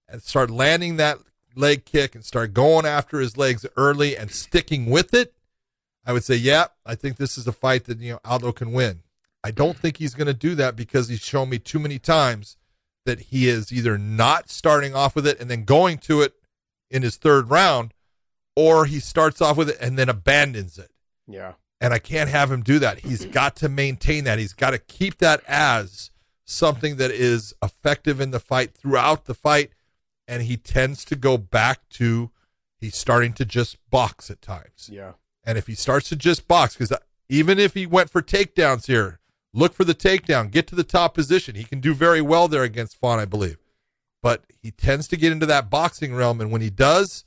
[0.09, 1.19] and start landing that
[1.57, 5.35] leg kick and start going after his legs early and sticking with it,
[6.07, 8.73] I would say, yeah, I think this is a fight that you know Aldo can
[8.73, 9.03] win.
[9.43, 12.57] I don't think he's going to do that because he's shown me too many times
[13.05, 16.35] that he is either not starting off with it and then going to it
[16.91, 17.93] in his third round,
[18.57, 20.91] or he starts off with it and then abandons it.
[21.27, 21.55] Yeah.
[21.81, 23.01] And I can't have him do that.
[23.01, 24.39] He's got to maintain that.
[24.39, 26.11] He's got to keep that as
[26.45, 29.71] something that is effective in the fight throughout the fight.
[30.27, 32.31] And he tends to go back to
[32.79, 34.89] he's starting to just box at times.
[34.91, 35.13] Yeah.
[35.45, 36.93] And if he starts to just box, because
[37.29, 39.21] even if he went for takedowns here,
[39.53, 41.55] look for the takedown, get to the top position.
[41.55, 43.59] He can do very well there against Font, I believe.
[44.23, 47.25] But he tends to get into that boxing realm, and when he does,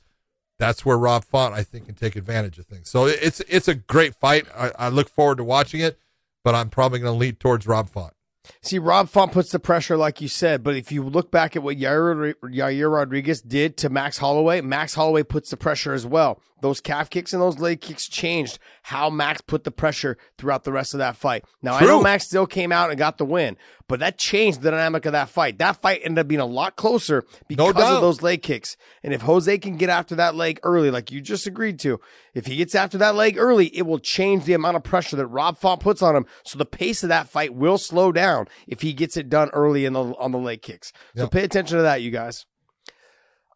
[0.58, 2.88] that's where Rob Font, I think, can take advantage of things.
[2.88, 4.46] So it's it's a great fight.
[4.56, 5.98] I, I look forward to watching it,
[6.42, 8.12] but I'm probably going to lean towards Rob Font.
[8.60, 11.62] See, Rob Font puts the pressure, like you said, but if you look back at
[11.62, 16.40] what Yair, Yair Rodriguez did to Max Holloway, Max Holloway puts the pressure as well.
[16.60, 20.72] Those calf kicks and those leg kicks changed how Max put the pressure throughout the
[20.72, 21.44] rest of that fight.
[21.62, 21.86] Now, True.
[21.86, 23.56] I know Max still came out and got the win,
[23.88, 25.58] but that changed the dynamic of that fight.
[25.58, 28.76] That fight ended up being a lot closer because no of those leg kicks.
[29.02, 31.98] And if Jose can get after that leg early, like you just agreed to,
[32.34, 35.26] if he gets after that leg early, it will change the amount of pressure that
[35.26, 36.26] Rob Font puts on him.
[36.44, 39.86] So the pace of that fight will slow down if he gets it done early
[39.86, 40.92] in the on the leg kicks.
[41.16, 41.30] So yep.
[41.30, 42.44] pay attention to that, you guys.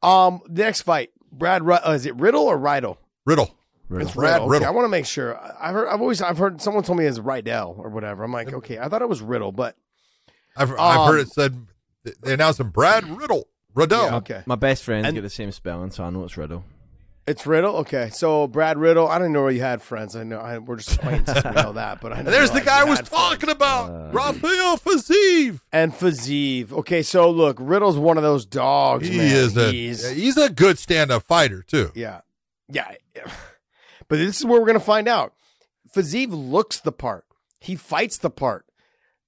[0.02, 2.98] Um, the next fight, Brad, uh, is it Riddle or Riddle?
[3.24, 3.54] Riddle.
[3.88, 4.06] Riddle.
[4.06, 4.56] It's Brad Riddell.
[4.56, 5.38] Okay, I want to make sure.
[5.60, 5.88] I've heard.
[5.88, 6.22] I've always.
[6.22, 6.62] I've heard.
[6.62, 8.24] Someone told me it's Rydell or whatever.
[8.24, 8.78] I'm like, okay.
[8.78, 9.76] I thought it was Riddle, but
[10.56, 11.66] I've, um, I've heard it said.
[12.04, 13.46] They announced him Brad Riddell.
[13.74, 14.02] Riddle.
[14.04, 14.42] Yeah, okay.
[14.46, 16.64] My best friends and, get the same spelling, so I know it's Riddle.
[17.26, 17.76] It's Riddle.
[17.76, 19.06] Okay, so Brad Riddell.
[19.06, 20.16] I didn't know where you had friends.
[20.16, 21.44] I know I, we're just acquaintances.
[21.44, 23.52] we know that, but I there's the guy I was talking friends.
[23.54, 26.72] about, uh, Rafael Fiziev and Fiziev.
[26.72, 29.06] Okay, so look, Riddell's one of those dogs.
[29.06, 29.32] He man.
[29.32, 31.92] is a he's, he's a good stand-up fighter too.
[31.94, 32.20] Yeah,
[32.68, 32.92] yeah.
[34.08, 35.32] But this is where we're gonna find out.
[35.94, 37.24] Fiziev looks the part.
[37.60, 38.66] He fights the part.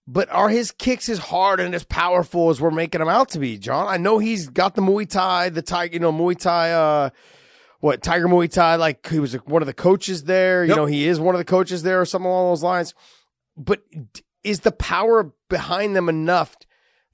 [0.06, 3.38] But are his kicks as hard and as powerful as we're making them out to
[3.38, 3.86] be, John?
[3.88, 6.72] I know he's got the Muay Thai, the Tiger, you know, Muay Thai.
[6.72, 7.10] Uh,
[7.80, 10.64] what Tiger Muay Thai, like he was one of the coaches there.
[10.64, 10.68] Yep.
[10.70, 12.94] You know, he is one of the coaches there or something along those lines.
[13.58, 13.82] But
[14.42, 16.56] is the power behind them enough,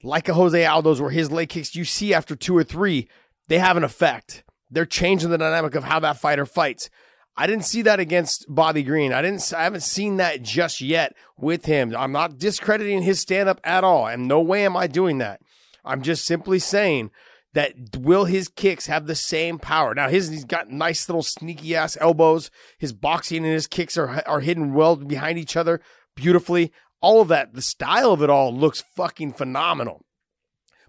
[0.01, 3.09] like a Jose Aldo's, where his leg kicks you see after two or three,
[3.49, 4.45] they have an effect.
[4.69, 6.89] They're changing the dynamic of how that fighter fights.
[7.37, 9.13] I didn't see that against Bobby Green.
[9.13, 9.53] I didn't.
[9.53, 11.95] I haven't seen that just yet with him.
[11.95, 15.41] I'm not discrediting his stand up at all, and no way am I doing that.
[15.83, 17.11] I'm just simply saying
[17.53, 19.93] that will his kicks have the same power?
[19.93, 22.51] Now his he's got nice little sneaky ass elbows.
[22.77, 25.81] His boxing and his kicks are are hidden well behind each other
[26.15, 26.71] beautifully.
[27.01, 30.05] All of that, the style of it all looks fucking phenomenal.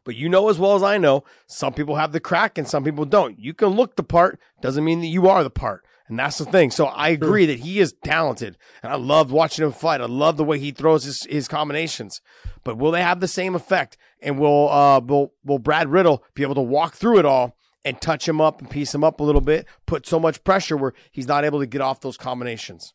[0.05, 2.85] But you know as well as I know, some people have the crack and some
[2.85, 3.39] people don't.
[3.39, 5.85] You can look the part, doesn't mean that you are the part.
[6.13, 6.71] And that's the thing.
[6.71, 8.59] So I agree that he is talented.
[8.83, 10.03] And I loved watching him fight.
[10.03, 12.21] I love the way he throws his, his combinations.
[12.65, 13.97] But will they have the same effect?
[14.21, 17.99] And will uh will will Brad Riddell be able to walk through it all and
[17.99, 20.93] touch him up and piece him up a little bit, put so much pressure where
[21.11, 22.93] he's not able to get off those combinations?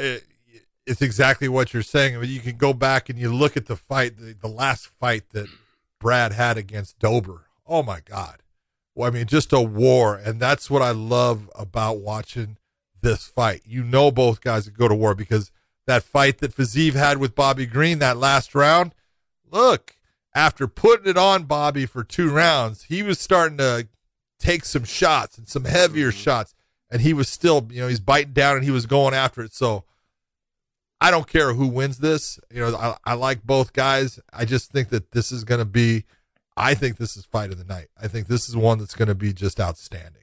[0.00, 0.24] It,
[0.84, 2.16] it's exactly what you're saying.
[2.16, 4.88] I mean, you can go back and you look at the fight, the, the last
[4.88, 5.46] fight that
[6.00, 7.46] Brad had against Dober.
[7.64, 8.42] Oh my God.
[8.94, 10.16] Well, I mean, just a war.
[10.16, 12.58] And that's what I love about watching
[13.00, 13.62] this fight.
[13.64, 15.50] You know, both guys that go to war because
[15.86, 18.94] that fight that Fiziev had with Bobby Green, that last round,
[19.50, 19.96] look,
[20.34, 23.88] after putting it on Bobby for two rounds, he was starting to
[24.38, 26.18] take some shots and some heavier mm-hmm.
[26.18, 26.54] shots.
[26.90, 29.52] And he was still, you know, he's biting down and he was going after it.
[29.52, 29.84] So
[31.00, 32.38] I don't care who wins this.
[32.50, 34.20] You know, I, I like both guys.
[34.32, 36.04] I just think that this is going to be
[36.56, 37.88] I think this is fight of the night.
[38.00, 40.22] I think this is one that's going to be just outstanding.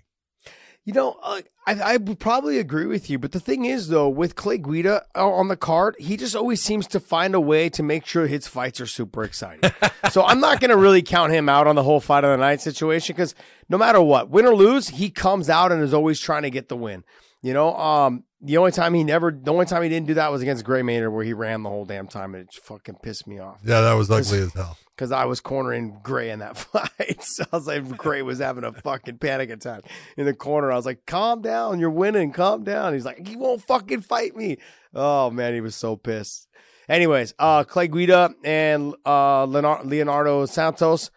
[0.84, 4.10] You know, uh, I, I would probably agree with you, but the thing is, though,
[4.10, 7.70] with Clay Guida uh, on the card, he just always seems to find a way
[7.70, 9.72] to make sure his fights are super exciting.
[10.10, 12.38] so I'm not going to really count him out on the whole fight of the
[12.38, 13.36] night situation because
[13.70, 16.68] no matter what, win or lose, he comes out and is always trying to get
[16.68, 17.03] the win.
[17.41, 20.31] You know, um, the only time he never, the only time he didn't do that
[20.31, 23.27] was against Gray Maynard, where he ran the whole damn time, and it fucking pissed
[23.27, 23.59] me off.
[23.63, 24.77] Yeah, that was ugly as hell.
[24.95, 28.63] Because I was cornering Gray in that fight, so I was like, Gray was having
[28.63, 29.81] a fucking panic attack
[30.18, 30.72] in the corner.
[30.72, 32.31] I was like, "Calm down, you're winning.
[32.31, 34.57] Calm down." He's like, "He won't fucking fight me."
[34.93, 36.47] Oh man, he was so pissed.
[36.88, 41.09] Anyways, uh, Clay Guida and uh, Leonardo Santos.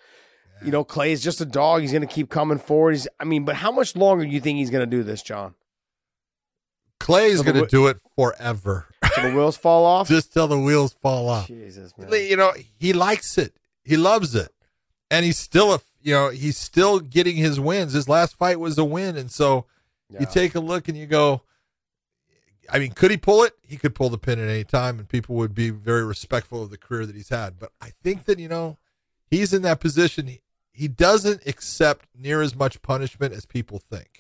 [0.65, 1.83] You know, Clay is just a dog.
[1.83, 2.93] He's going to keep coming forward.
[2.93, 5.21] He's, I mean, but how much longer do you think he's going to do this,
[5.21, 5.55] John?
[7.01, 8.89] Clay's going to do it forever.
[9.15, 10.09] Till the wheels fall off?
[10.15, 11.47] Just till the wheels fall off.
[11.47, 12.11] Jesus, man.
[12.13, 13.55] You know, he likes it.
[13.85, 14.53] He loves it.
[15.11, 17.93] And he's still a, you know, he's still getting his wins.
[17.93, 19.17] His last fight was a win.
[19.17, 19.67] And so
[20.09, 20.21] yeah.
[20.21, 21.43] you take a look and you go,
[22.71, 23.53] I mean, could he pull it?
[23.63, 26.71] He could pull the pin at any time and people would be very respectful of
[26.71, 27.59] the career that he's had.
[27.59, 28.79] But I think that, you know,
[29.27, 30.27] he's in that position.
[30.27, 30.41] He,
[30.73, 34.14] he doesn't accept near as much punishment as people think.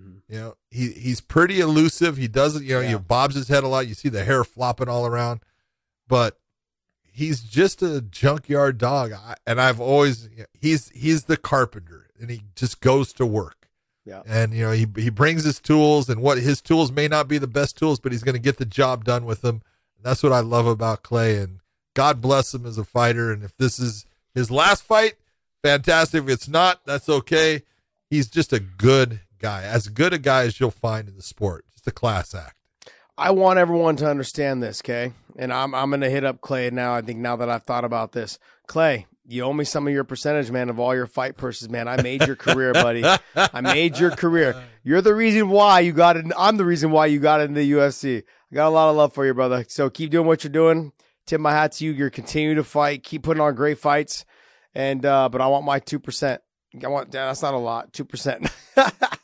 [0.00, 0.32] Mm-hmm.
[0.32, 2.16] You know, he he's pretty elusive.
[2.16, 2.88] He doesn't, you know, yeah.
[2.90, 3.86] he bobs his head a lot.
[3.86, 5.40] You see the hair flopping all around,
[6.08, 6.38] but
[7.12, 9.12] he's just a junkyard dog.
[9.12, 13.68] I, and I've always he's he's the carpenter, and he just goes to work.
[14.04, 14.22] Yeah.
[14.26, 17.38] And you know, he he brings his tools, and what his tools may not be
[17.38, 19.62] the best tools, but he's going to get the job done with them.
[19.96, 21.36] And that's what I love about Clay.
[21.36, 21.60] And
[21.94, 23.32] God bless him as a fighter.
[23.32, 25.14] And if this is his last fight,
[25.62, 26.24] fantastic.
[26.24, 27.62] If it's not, that's okay.
[28.08, 31.64] He's just a good guy, as good a guy as you'll find in the sport.
[31.72, 32.56] Just a class act.
[33.18, 35.12] I want everyone to understand this, okay?
[35.36, 36.94] And I'm I'm gonna hit up Clay now.
[36.94, 40.04] I think now that I've thought about this, Clay, you owe me some of your
[40.04, 41.86] percentage, man, of all your fight purses, man.
[41.86, 43.04] I made your career, buddy.
[43.36, 44.60] I made your career.
[44.82, 46.26] You're the reason why you got it.
[46.36, 48.22] I'm the reason why you got it in the UFC.
[48.50, 49.64] I got a lot of love for you, brother.
[49.68, 50.92] So keep doing what you're doing.
[51.26, 51.92] Tip my hat to you.
[51.92, 53.04] You're continuing to fight.
[53.04, 54.24] Keep putting on great fights.
[54.74, 56.42] And uh, but I want my two percent.
[56.82, 57.92] I want that's not a lot.
[57.92, 58.48] Two percent.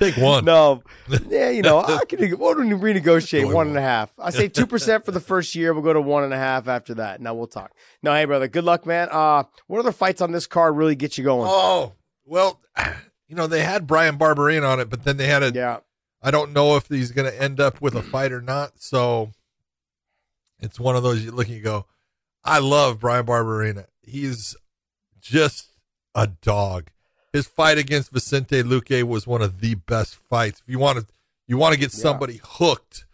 [0.00, 0.44] Take one.
[0.44, 0.82] No.
[1.28, 4.12] Yeah, you know, I can we'll renegotiate one and a half.
[4.16, 5.74] I say two percent for the first year.
[5.74, 7.20] We'll go to one and a half after that.
[7.20, 7.72] Now we'll talk.
[8.00, 9.08] No, hey brother, good luck, man.
[9.10, 11.48] Uh what other fights on this card really get you going?
[11.50, 11.94] Oh,
[12.24, 12.60] well,
[13.28, 15.78] you know, they had Brian Barberena on it, but then they had a Yeah.
[16.22, 18.74] I don't know if he's gonna end up with a fight or not.
[18.76, 19.32] So
[20.60, 21.86] it's one of those you look and you go,
[22.44, 23.86] I love Brian Barberena.
[24.00, 24.56] He's
[25.20, 25.72] just
[26.14, 26.90] a dog
[27.32, 30.60] his fight against Vicente Luque was one of the best fights.
[30.60, 31.06] If you want to,
[31.46, 32.40] you want to get somebody yeah.
[32.44, 33.04] hooked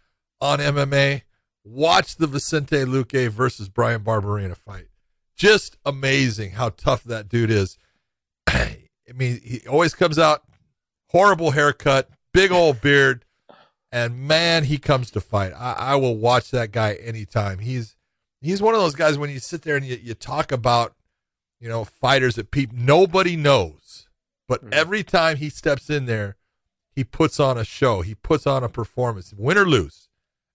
[0.41, 1.23] on MMA,
[1.63, 4.87] watch the Vicente Luque versus Brian Barberena fight.
[5.35, 7.77] Just amazing how tough that dude is.
[8.47, 10.43] I mean, he always comes out
[11.09, 13.23] horrible haircut, big old beard,
[13.91, 15.53] and man, he comes to fight.
[15.55, 17.59] I, I will watch that guy anytime.
[17.59, 17.95] He's
[18.41, 20.95] he's one of those guys when you sit there and you, you talk about
[21.59, 23.86] you know fighters that people nobody knows
[24.47, 24.73] but mm-hmm.
[24.73, 26.37] every time he steps in there,
[26.89, 28.01] he puts on a show.
[28.01, 30.09] He puts on a performance, win or lose.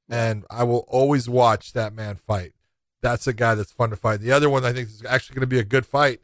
[0.08, 2.52] And I will always watch that man fight.
[3.00, 4.20] That's a guy that's fun to fight.
[4.20, 6.20] The other one I think is actually going to be a good fight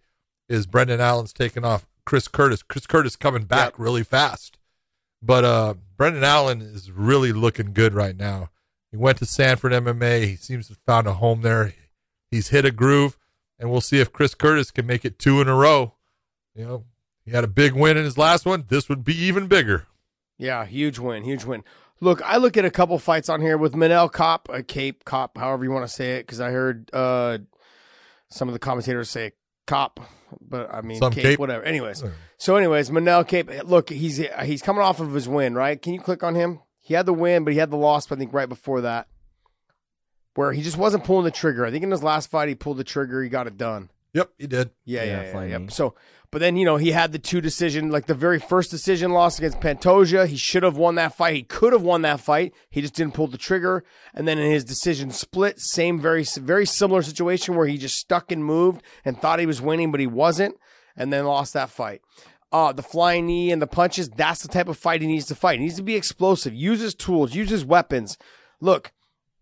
[0.49, 2.62] is Brendan Allen's taking off Chris Curtis.
[2.62, 4.59] Chris Curtis coming back really fast.
[5.23, 8.51] But uh, Brendan Allen is really looking good right now.
[8.90, 10.24] He went to Sanford MMA.
[10.24, 11.74] He seems to have found a home there.
[12.31, 13.19] He's hit a groove,
[13.59, 15.95] and we'll see if Chris Curtis can make it two in a row.
[16.55, 16.85] You know,
[17.28, 18.64] he had a big win in his last one.
[18.68, 19.86] This would be even bigger.
[20.38, 21.62] Yeah, huge win, huge win.
[22.00, 25.36] Look, I look at a couple fights on here with Manel Cop, a Kape Cop,
[25.36, 27.38] however you want to say it, because I heard uh,
[28.30, 29.32] some of the commentators say
[29.66, 30.00] Cop,
[30.40, 31.38] but I mean Some Cape, Cape.
[31.38, 31.64] whatever.
[31.64, 32.02] Anyways,
[32.36, 33.50] so anyways, Manel Kape.
[33.64, 35.80] Look, he's he's coming off of his win, right?
[35.82, 36.60] Can you click on him?
[36.80, 38.10] He had the win, but he had the loss.
[38.10, 39.09] I think right before that,
[40.34, 41.66] where he just wasn't pulling the trigger.
[41.66, 43.22] I think in his last fight, he pulled the trigger.
[43.22, 43.90] He got it done.
[44.14, 44.70] Yep, he did.
[44.84, 45.32] Yeah, Yeah, yeah, yeah.
[45.32, 45.50] finally.
[45.50, 45.70] Yep.
[45.72, 45.94] So,
[46.30, 49.38] but then you know he had the two decision, like the very first decision loss
[49.38, 50.26] against Pantoja.
[50.26, 51.34] He should have won that fight.
[51.34, 52.52] He could have won that fight.
[52.70, 53.84] He just didn't pull the trigger.
[54.14, 58.30] And then in his decision split, same very very similar situation where he just stuck
[58.30, 60.56] and moved and thought he was winning, but he wasn't,
[60.96, 62.02] and then lost that fight.
[62.50, 65.34] Uh, the flying knee and the punches, that's the type of fight he needs to
[65.34, 65.59] fight.
[65.59, 68.16] He needs to be explosive, use his tools, use his weapons.
[68.60, 68.92] Look,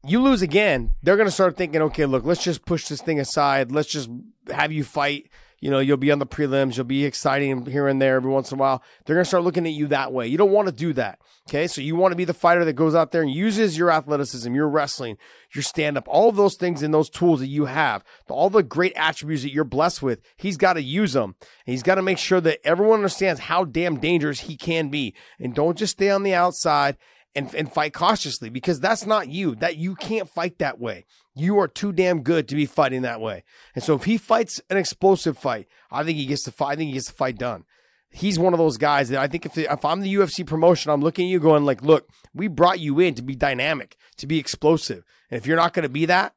[0.05, 3.21] you lose again, they're going to start thinking, okay, look, let's just push this thing
[3.21, 3.73] aside.
[3.73, 4.11] Let's just
[4.51, 5.29] have you fight.
[5.67, 8.53] You know, you'll be on the prelims, you'll be exciting here and there every once
[8.53, 8.85] in a while.
[9.05, 10.29] They're going to start looking at you that way.
[10.29, 11.19] You don't want to do that.
[11.49, 11.67] Okay.
[11.67, 14.55] So you want to be the fighter that goes out there and uses your athleticism,
[14.55, 15.19] your wrestling,
[15.53, 18.63] your stand up, all of those things and those tools that you have, all the
[18.63, 20.21] great attributes that you're blessed with.
[20.37, 21.35] He's got to use them.
[21.41, 25.17] And he's got to make sure that everyone understands how damn dangerous he can be.
[25.41, 26.97] And don't just stay on the outside
[27.37, 29.55] and, and fight cautiously because that's not you.
[29.55, 31.05] That you can't fight that way.
[31.35, 33.45] You are too damn good to be fighting that way.
[33.75, 36.73] And so if he fights an explosive fight, I think he gets the fight.
[36.73, 37.65] I think he gets the fight done.
[38.11, 40.91] He's one of those guys that I think if the, if I'm the UFC promotion,
[40.91, 44.27] I'm looking at you going like, look, we brought you in to be dynamic, to
[44.27, 46.36] be explosive, and if you're not going to be that,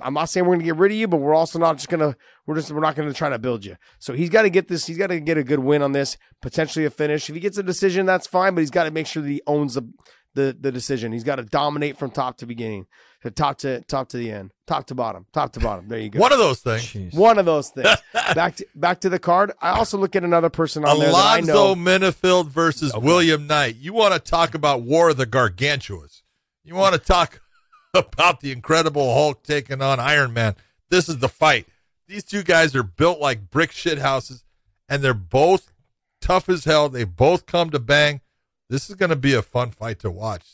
[0.00, 1.88] I'm not saying we're going to get rid of you, but we're also not just
[1.88, 3.76] going to we're just we're not going to try to build you.
[3.98, 4.86] So he's got to get this.
[4.86, 7.28] He's got to get a good win on this, potentially a finish.
[7.28, 9.40] If he gets a decision, that's fine, but he's got to make sure that he
[9.46, 9.88] owns the
[10.34, 11.12] the, the decision.
[11.12, 12.86] He's got to dominate from top to beginning,
[13.22, 15.88] to top to top to the end, top to bottom, top to bottom.
[15.88, 16.18] There you go.
[16.18, 16.82] One of those things.
[16.82, 17.14] Jeez.
[17.14, 17.88] One of those things.
[18.34, 19.52] back to back to the card.
[19.60, 21.74] I also look at another person on there that I Alonzo know.
[21.74, 23.76] Menifield versus William Knight.
[23.76, 26.22] You want to talk about War of the Gargantuas.
[26.64, 27.40] You want to talk
[27.94, 30.56] about the Incredible Hulk taking on Iron Man.
[30.88, 31.66] This is the fight.
[32.08, 34.44] These two guys are built like brick shit houses,
[34.88, 35.72] and they're both
[36.20, 36.88] tough as hell.
[36.88, 38.20] They both come to bang.
[38.70, 40.44] This is going to be a fun fight to watch.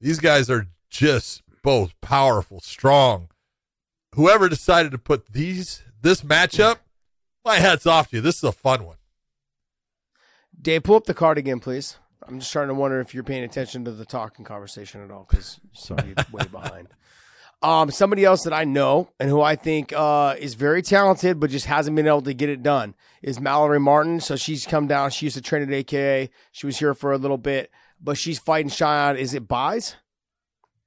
[0.00, 3.28] These guys are just both powerful, strong.
[4.14, 6.78] Whoever decided to put these this matchup,
[7.44, 8.22] my hat's off to you.
[8.22, 8.96] This is a fun one.
[10.60, 11.98] Dave, pull up the card again, please.
[12.26, 15.26] I'm just trying to wonder if you're paying attention to the talking conversation at all
[15.28, 16.88] because you're way behind.
[17.62, 21.48] Um, somebody else that I know and who I think uh, is very talented but
[21.48, 24.20] just hasn't been able to get it done is Mallory Martin.
[24.20, 25.08] So she's come down.
[25.12, 26.28] She used to train at AKA.
[26.52, 27.70] She was here for a little bit,
[28.02, 29.16] but she's fighting Cheyenne.
[29.16, 29.96] Is it Buys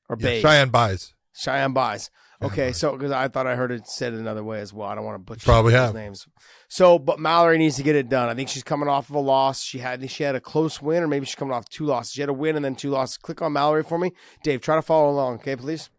[0.08, 0.42] or Yeah, Bays?
[0.44, 1.14] Cheyenne buys.
[1.34, 2.12] Cheyenne Buys.
[2.44, 4.88] Okay, so because I thought I heard it said another way as well.
[4.88, 5.96] I don't want to butcher Probably have.
[5.96, 6.28] names.
[6.70, 8.28] So, but Mallory needs to get it done.
[8.28, 9.64] I think she's coming off of a loss.
[9.64, 12.14] She had she had a close win, or maybe she's coming off two losses.
[12.14, 13.18] She had a win and then two losses.
[13.18, 14.12] Click on Mallory for me,
[14.44, 14.62] Dave.
[14.62, 15.90] Try to follow along, okay, please.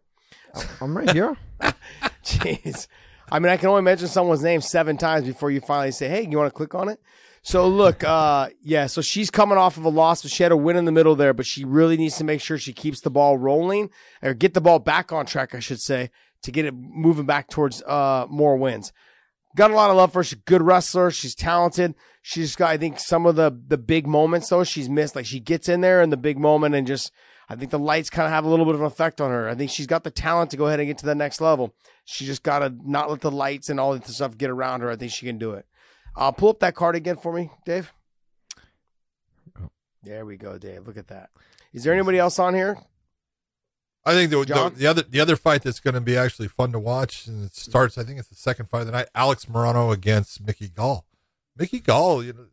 [0.79, 1.37] I'm right here.
[2.23, 2.87] Jeez,
[3.31, 6.27] I mean, I can only mention someone's name seven times before you finally say, "Hey,
[6.29, 6.99] you want to click on it?"
[7.41, 10.57] So look, uh, yeah, so she's coming off of a loss, but she had a
[10.57, 13.09] win in the middle there, but she really needs to make sure she keeps the
[13.09, 13.89] ball rolling
[14.21, 16.11] or get the ball back on track, I should say,
[16.43, 18.91] to get it moving back towards uh, more wins.
[19.55, 20.23] Got a lot of love for her.
[20.23, 21.09] She's a good wrestler.
[21.11, 21.95] She's talented.
[22.21, 25.15] She's got, I think, some of the the big moments though she's missed.
[25.15, 27.11] Like she gets in there in the big moment and just,
[27.49, 29.49] I think the lights kind of have a little bit of an effect on her.
[29.49, 31.73] I think she's got the talent to go ahead and get to the next level.
[32.05, 34.91] She just got to not let the lights and all that stuff get around her.
[34.91, 35.65] I think she can do it.
[36.15, 37.91] Uh, pull up that card again for me, Dave.
[40.03, 40.85] There we go, Dave.
[40.85, 41.29] Look at that.
[41.73, 42.77] Is there anybody else on here?
[44.05, 46.71] I think the, the, the other the other fight that's going to be actually fun
[46.71, 47.97] to watch, and it starts.
[47.97, 49.07] I think it's the second fight of the night.
[49.13, 51.05] Alex Morono against Mickey Gall.
[51.57, 52.45] Mickey Gall, you know,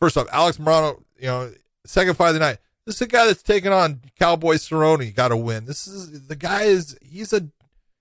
[0.00, 1.52] first off, Alex Morono, you know,
[1.86, 2.58] second fight of the night.
[2.84, 5.14] This is a guy that's taking on Cowboy Cerrone.
[5.14, 5.66] Got to win.
[5.66, 7.46] This is the guy is he's a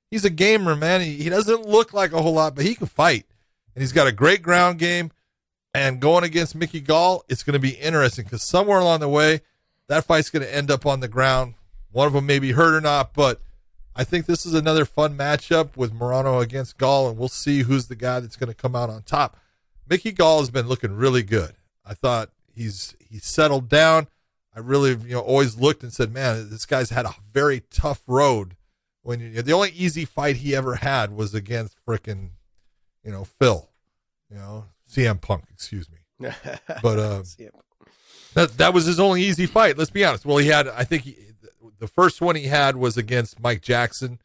[0.10, 1.02] he's a gamer, man.
[1.02, 3.26] He, he doesn't look like a whole lot, but he can fight,
[3.76, 5.12] and he's got a great ground game.
[5.74, 9.42] And going against Mickey Gall, it's going to be interesting because somewhere along the way,
[9.88, 11.54] that fight's going to end up on the ground.
[11.92, 13.42] One of them may be hurt or not, but
[13.96, 17.88] I think this is another fun matchup with Morono against Gall, and we'll see who's
[17.88, 19.38] the guy that's going to come out on top.
[19.90, 21.56] Mickey Gall has been looking really good.
[21.86, 24.08] I thought he's he's settled down.
[24.56, 28.02] I really you know always looked and said, man, this guy's had a very tough
[28.08, 28.56] road.
[29.04, 32.32] When you, the only easy fight he ever had was against frickin'
[33.04, 33.70] you know Phil,
[34.30, 34.66] you know.
[34.92, 35.98] CM Punk, excuse me.
[36.82, 37.24] But uh,
[38.34, 39.78] that that was his only easy fight.
[39.78, 40.26] Let's be honest.
[40.26, 41.18] Well, he had I think he,
[41.82, 44.20] the first one he had was against Mike Jackson.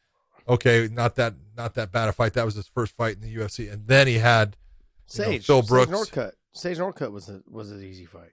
[0.47, 2.35] Okay, not that not that bad a fight.
[2.35, 4.57] That was his first fight in the UFC, and then he had
[5.15, 5.91] you know, Sage, Phil Brooks.
[5.91, 6.33] Sage Northcutt.
[6.53, 8.33] Sage Northcutt was a, was an easy fight.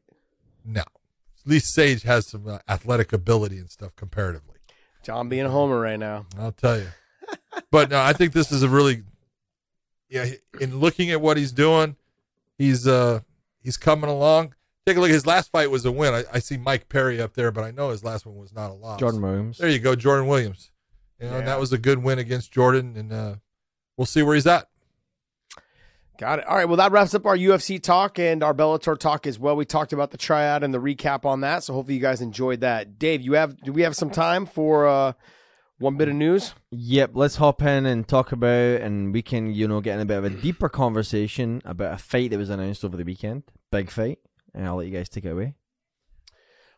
[0.65, 4.57] No, at least Sage has some uh, athletic ability and stuff comparatively.
[5.03, 6.25] John being a homer right now.
[6.37, 6.87] I'll tell you.
[7.71, 9.03] but no, I think this is a really,
[10.09, 10.25] yeah.
[10.59, 11.95] In looking at what he's doing,
[12.57, 13.21] he's uh
[13.61, 14.53] he's coming along.
[14.85, 15.09] Take a look.
[15.09, 16.13] His last fight was a win.
[16.13, 18.69] I, I see Mike Perry up there, but I know his last one was not
[18.69, 18.99] a loss.
[18.99, 19.57] Jordan Williams.
[19.57, 20.71] There you go, Jordan Williams.
[21.21, 23.35] You know, and that was a good win against Jordan, and uh,
[23.95, 24.67] we'll see where he's at.
[26.19, 26.45] Got it.
[26.47, 26.67] All right.
[26.67, 29.55] Well, that wraps up our UFC talk and our Bellator talk as well.
[29.55, 31.63] We talked about the tryout and the recap on that.
[31.63, 32.99] So hopefully you guys enjoyed that.
[32.99, 35.13] Dave, you have do we have some time for uh,
[35.79, 36.53] one bit of news?
[36.71, 40.05] Yep, let's hop in and talk about, and we can, you know, get in a
[40.05, 43.43] bit of a deeper conversation about a fight that was announced over the weekend.
[43.71, 44.19] Big fight.
[44.53, 45.55] And I'll let you guys take it away.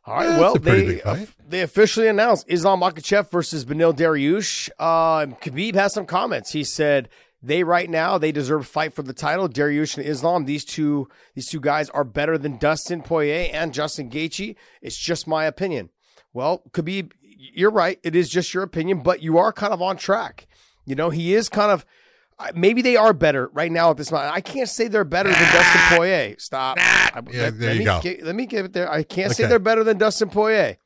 [0.06, 0.30] All right.
[0.30, 4.70] Yeah, well, it's a pretty they big they officially announced Islam Makhachev versus Beneil Dariush.
[4.78, 6.52] Uh, Khabib has some comments.
[6.52, 7.10] He said
[7.42, 9.50] they right now they deserve a fight for the title.
[9.50, 10.46] Dariush and Islam.
[10.46, 14.56] These two these two guys are better than Dustin Poirier and Justin Gaethje.
[14.82, 15.90] It's just my opinion.
[16.34, 18.00] Well, Khabib, you're right.
[18.04, 20.48] It is just your opinion, but you are kind of on track.
[20.86, 21.84] You know, he is kind of.
[22.40, 24.34] Uh, Maybe they are better right now at this moment.
[24.34, 26.36] I can't say they're better than Dustin Poirier.
[26.38, 26.78] Stop.
[26.80, 28.00] I- Yeah, let- there let you me go.
[28.02, 28.92] gi- let me give it there.
[28.92, 30.78] I can't say they're better than Dustin Poirier.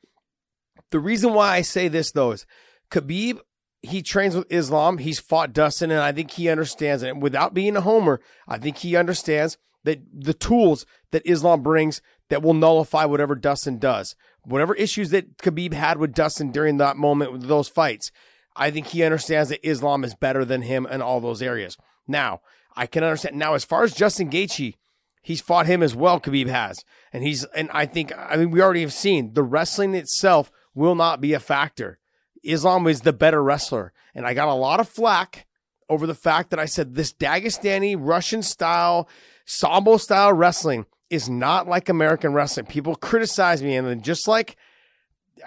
[0.90, 2.46] The reason why I say this though is
[2.90, 3.38] Khabib.
[3.82, 4.98] He trains with Islam.
[4.98, 7.08] He's fought Dustin, and I think he understands it.
[7.08, 12.02] And without being a homer, I think he understands that the tools that Islam brings
[12.28, 14.14] that will nullify whatever Dustin does.
[14.44, 18.12] Whatever issues that Khabib had with Dustin during that moment with those fights,
[18.56, 21.76] I think he understands that Islam is better than him in all those areas.
[22.06, 22.40] Now,
[22.76, 23.36] I can understand.
[23.36, 24.74] Now, as far as Justin Gaethje,
[25.22, 26.20] he's fought him as well.
[26.20, 29.94] Khabib has, and he's and I think I mean we already have seen the wrestling
[29.94, 31.98] itself will not be a factor.
[32.42, 35.46] Islam is the better wrestler, and I got a lot of flack
[35.88, 39.08] over the fact that I said this Dagestani Russian style,
[39.44, 42.66] Sambo style wrestling is not like American wrestling.
[42.66, 44.56] People criticize me, and then just like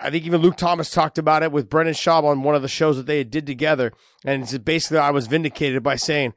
[0.01, 2.67] I think even Luke Thomas talked about it with Brendan Schaub on one of the
[2.67, 3.91] shows that they did together,
[4.25, 6.33] and it's basically I was vindicated by saying,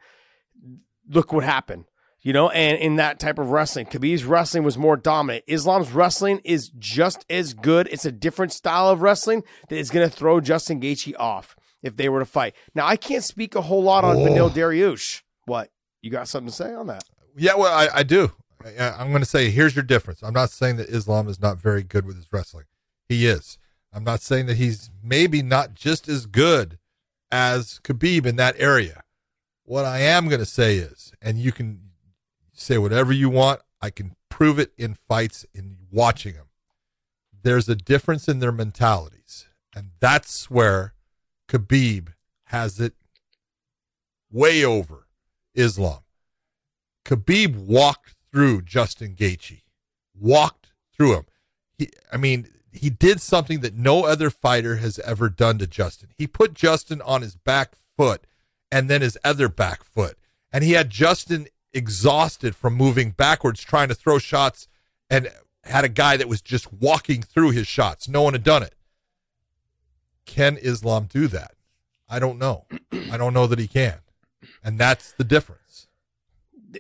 [1.08, 1.84] "Look what happened."
[2.22, 5.44] You know, and in that type of wrestling, Khabib's wrestling was more dominant.
[5.46, 7.88] Islam's wrestling is just as good.
[7.92, 11.54] It's a different style of wrestling that is going to throw Justin Gaethje off
[11.84, 12.56] if they were to fight.
[12.74, 14.24] Now, I can't speak a whole lot on Oh.
[14.26, 15.22] Beneil Dariush.
[15.44, 15.70] What
[16.02, 17.04] you got something to say on that?
[17.36, 18.32] Yeah, well, I, I do.
[18.64, 20.20] I, I'm going to say here's your difference.
[20.24, 22.64] I'm not saying that Islam is not very good with his wrestling.
[23.08, 23.58] He is.
[23.92, 26.78] I'm not saying that he's maybe not just as good
[27.30, 29.02] as Khabib in that area.
[29.64, 31.80] What I am going to say is, and you can
[32.52, 36.46] say whatever you want, I can prove it in fights in watching them.
[37.42, 40.94] There's a difference in their mentalities, and that's where
[41.48, 42.08] Khabib
[42.46, 42.94] has it
[44.30, 45.06] way over
[45.54, 46.00] Islam.
[47.04, 49.62] Khabib walked through Justin Gaethje,
[50.14, 51.26] walked through him.
[51.78, 56.10] He, I mean, he did something that no other fighter has ever done to Justin.
[56.16, 58.26] He put Justin on his back foot
[58.70, 60.16] and then his other back foot,
[60.52, 64.68] and he had Justin exhausted from moving backwards trying to throw shots,
[65.08, 65.30] and
[65.64, 68.08] had a guy that was just walking through his shots.
[68.08, 68.74] No one had done it.
[70.24, 71.52] Can Islam do that?
[72.08, 72.66] I don't know.
[73.10, 73.98] I don't know that he can,
[74.64, 75.86] and that's the difference.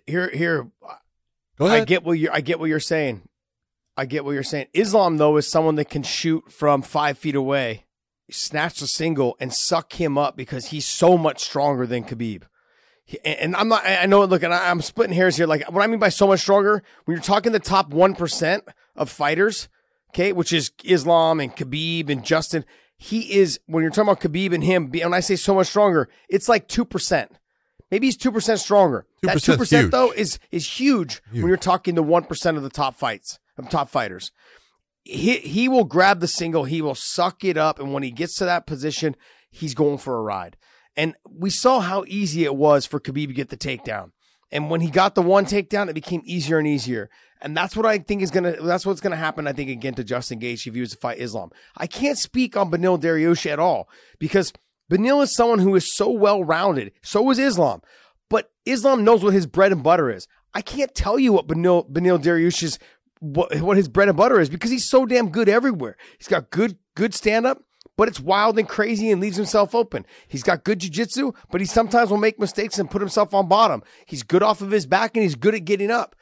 [0.06, 0.68] Here, here,
[1.56, 1.82] Go ahead.
[1.82, 2.32] I get what you're.
[2.32, 3.22] I get what you're saying.
[3.96, 4.66] I get what you're saying.
[4.74, 7.84] Islam though is someone that can shoot from five feet away,
[8.30, 12.42] snatch a single, and suck him up because he's so much stronger than Khabib.
[13.04, 13.86] He- And I'm not.
[13.86, 14.24] I know.
[14.24, 15.46] Look, and I'm splitting hairs here.
[15.46, 18.64] Like what I mean by so much stronger, when you're talking the top one percent
[18.96, 19.68] of fighters,
[20.10, 22.64] okay, which is Islam and Khabib and Justin.
[22.98, 24.90] He is when you're talking about Khabib and him.
[24.90, 27.38] When I say so much stronger, it's like two percent.
[27.90, 29.06] Maybe he's two percent stronger.
[29.22, 29.90] That 2% 's two percent huge.
[29.92, 31.42] though is is huge, Huge.
[31.42, 34.32] when you're talking the one percent of the top fights of top fighters.
[35.04, 38.34] He he will grab the single, he will suck it up, and when he gets
[38.36, 39.16] to that position,
[39.50, 40.56] he's going for a ride.
[40.96, 44.12] And we saw how easy it was for Khabib to get the takedown.
[44.50, 47.10] And when he got the one takedown, it became easier and easier.
[47.42, 48.56] And that's what I think is gonna.
[48.62, 49.46] That's what's gonna happen.
[49.46, 51.50] I think again to Justin Gaethje if he was to fight Islam.
[51.76, 53.88] I can't speak on Beneil Dariush at all
[54.18, 54.52] because
[54.90, 56.92] Beneil is someone who is so well rounded.
[57.02, 57.82] So is Islam,
[58.30, 60.26] but Islam knows what his bread and butter is.
[60.54, 62.78] I can't tell you what Beneil Beneil Dariush's
[63.20, 65.96] what what his bread and butter is because he's so damn good everywhere.
[66.18, 67.62] He's got good good stand up,
[67.96, 70.06] but it's wild and crazy and leaves himself open.
[70.28, 73.82] He's got good jiu-jitsu, but he sometimes will make mistakes and put himself on bottom.
[74.06, 76.14] He's good off of his back and he's good at getting up.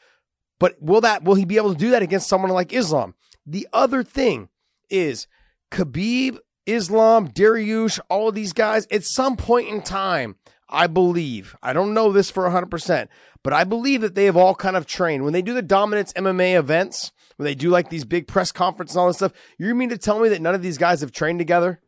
[0.59, 3.15] But will that will he be able to do that against someone like Islam?
[3.45, 4.49] The other thing
[4.89, 5.27] is
[5.71, 10.35] Khabib, Islam, Dariush, all of these guys, at some point in time,
[10.75, 13.07] I believe, I don't know this for 100%,
[13.43, 15.23] but I believe that they have all kind of trained.
[15.23, 18.95] When they do the Dominance MMA events, when they do like these big press conferences
[18.95, 21.11] and all this stuff, you mean to tell me that none of these guys have
[21.11, 21.81] trained together?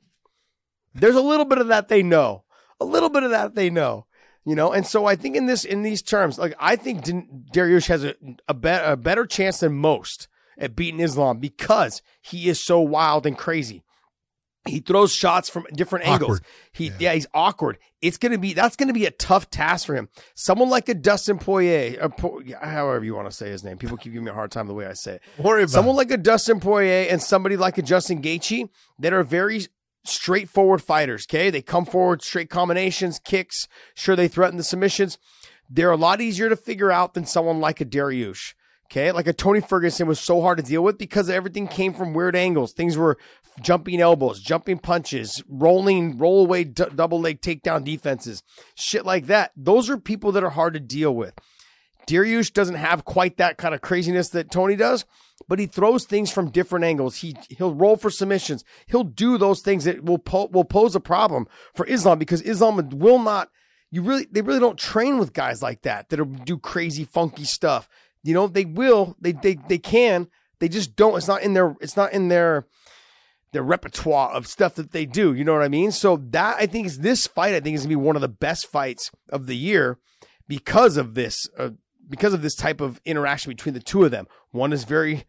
[0.93, 2.45] There's a little bit of that they know.
[2.80, 4.05] A little bit of that they know.
[4.45, 7.88] You know, and so I think in this in these terms, like I think Dariush
[7.88, 8.15] has a
[8.47, 13.26] a, be- a better chance than most at beating Islam because he is so wild
[13.26, 13.84] and crazy.
[14.68, 16.22] He throws shots from different awkward.
[16.22, 16.41] angles.
[16.72, 16.94] He yeah.
[16.99, 17.14] yeah.
[17.14, 17.77] he's awkward.
[18.02, 20.10] It's gonna be that's gonna be a tough task for him.
[20.35, 23.77] Someone like a Dustin Poirier, or however you want to say his name.
[23.77, 25.22] People keep giving me a hard time the way I say it.
[25.38, 28.69] Worry about someone like a Dustin Poirier and somebody like a Justin Gaethje
[28.99, 29.68] that are very
[30.03, 31.26] straightforward fighters.
[31.30, 33.68] Okay, they come forward straight combinations, kicks.
[33.95, 35.18] Sure, they threaten the submissions.
[35.69, 38.53] They're a lot easier to figure out than someone like a Dariush.
[38.89, 42.14] Okay, like a Tony Ferguson was so hard to deal with because everything came from
[42.14, 42.72] weird angles.
[42.72, 43.18] Things were
[43.61, 48.43] jumping elbows, jumping punches, rolling, roll away, d- double leg takedown defenses,
[48.76, 49.51] shit like that.
[49.57, 51.34] Those are people that are hard to deal with.
[52.07, 55.03] Dariush doesn't have quite that kind of craziness that Tony does,
[55.49, 57.18] but he throws things from different angles.
[57.18, 58.64] He he'll roll for submissions.
[58.85, 62.89] He'll do those things that will po- will pose a problem for Islam because Islam
[62.91, 63.49] will not.
[63.91, 67.89] You really they really don't train with guys like that that do crazy funky stuff
[68.23, 70.27] you know, they will, they they they can,
[70.60, 71.18] they just don't.
[71.18, 72.68] It's not in their it's not in their
[73.53, 75.34] their repertoire of stuff that they do.
[75.34, 75.91] You know what I mean?
[75.91, 77.56] So that I think is this fight.
[77.56, 79.98] I think is gonna be one of the best fights of the year
[80.48, 81.72] because of this, uh,
[82.10, 84.27] because of this type of interaction between the two of them.
[84.52, 85.26] One is very,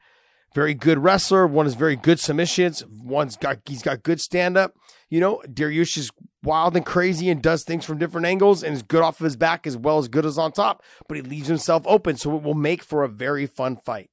[0.54, 1.46] very good wrestler.
[1.46, 2.84] One is very good submissions.
[2.86, 4.74] One's got he's got good stand up.
[5.08, 6.10] You know, Dariush is
[6.42, 9.36] wild and crazy and does things from different angles and is good off of his
[9.36, 12.16] back as well as good as on top, but he leaves himself open.
[12.16, 14.10] So it will make for a very fun fight.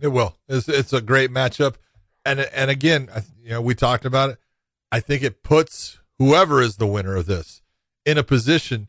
[0.00, 0.36] It will.
[0.48, 1.74] It's, it's a great matchup.
[2.24, 3.08] And, and again,
[3.42, 4.38] you know, we talked about it.
[4.92, 7.62] I think it puts whoever is the winner of this
[8.04, 8.88] in a position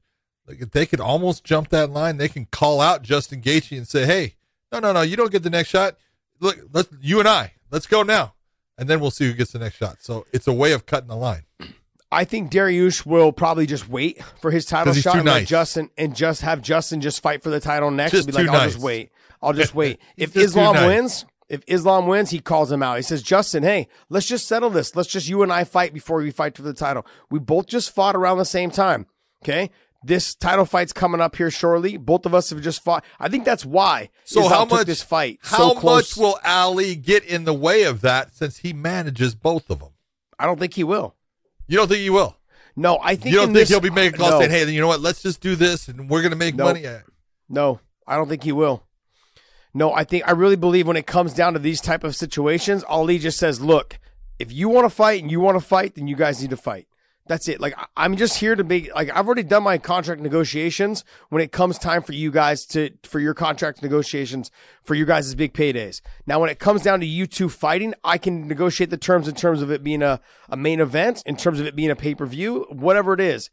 [0.49, 4.05] like they could almost jump that line, they can call out Justin Gaethje and say,
[4.05, 4.35] "Hey,
[4.71, 5.95] no, no, no, you don't get the next shot.
[6.39, 8.33] Look, let's you and I, let's go now,
[8.77, 11.07] and then we'll see who gets the next shot." So it's a way of cutting
[11.07, 11.43] the line.
[12.11, 15.41] I think Dariush will probably just wait for his title shot and nice.
[15.41, 18.43] let Justin and just have Justin just fight for the title next just and be
[18.43, 18.73] like, I'll nice.
[18.73, 19.11] just wait.
[19.41, 19.99] I'll just wait.
[20.17, 20.87] if Islam nice.
[20.87, 22.97] wins, if Islam wins, he calls him out.
[22.97, 24.95] He says, Justin, hey, let's just settle this.
[24.95, 27.05] Let's just you and I fight before we fight for the title.
[27.29, 29.05] We both just fought around the same time.
[29.43, 29.69] Okay.
[30.01, 31.97] This title fight's coming up here shortly.
[31.97, 33.03] Both of us have just fought.
[33.19, 34.09] I think that's why.
[34.23, 35.39] So Islam how much this fight?
[35.41, 39.69] How so much will Ali get in the way of that since he manages both
[39.69, 39.89] of them?
[40.39, 41.15] I don't think he will.
[41.69, 42.35] You don't think he will?
[42.75, 44.39] No, I think you don't think this, he'll be making calls no.
[44.39, 45.01] saying, "Hey, then you know what?
[45.01, 46.65] Let's just do this, and we're going to make no.
[46.65, 46.85] money."
[47.47, 48.85] No, I don't think he will.
[49.73, 52.83] No, I think I really believe when it comes down to these type of situations,
[52.85, 53.99] Ali just says, "Look,
[54.39, 56.57] if you want to fight and you want to fight, then you guys need to
[56.57, 56.87] fight."
[57.29, 57.61] That's it.
[57.61, 61.51] Like I'm just here to be like I've already done my contract negotiations when it
[61.51, 64.49] comes time for you guys to for your contract negotiations
[64.81, 66.01] for you guys' big paydays.
[66.25, 69.35] Now when it comes down to you two fighting, I can negotiate the terms in
[69.35, 70.19] terms of it being a,
[70.49, 73.51] a main event, in terms of it being a pay-per-view, whatever it is.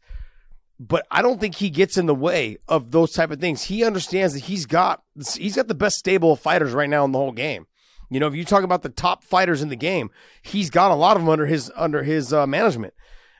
[0.79, 3.65] But I don't think he gets in the way of those type of things.
[3.65, 5.03] He understands that he's got
[5.35, 7.67] he's got the best stable of fighters right now in the whole game.
[8.09, 10.09] You know, if you talk about the top fighters in the game,
[10.41, 12.95] he's got a lot of them under his under his uh, management.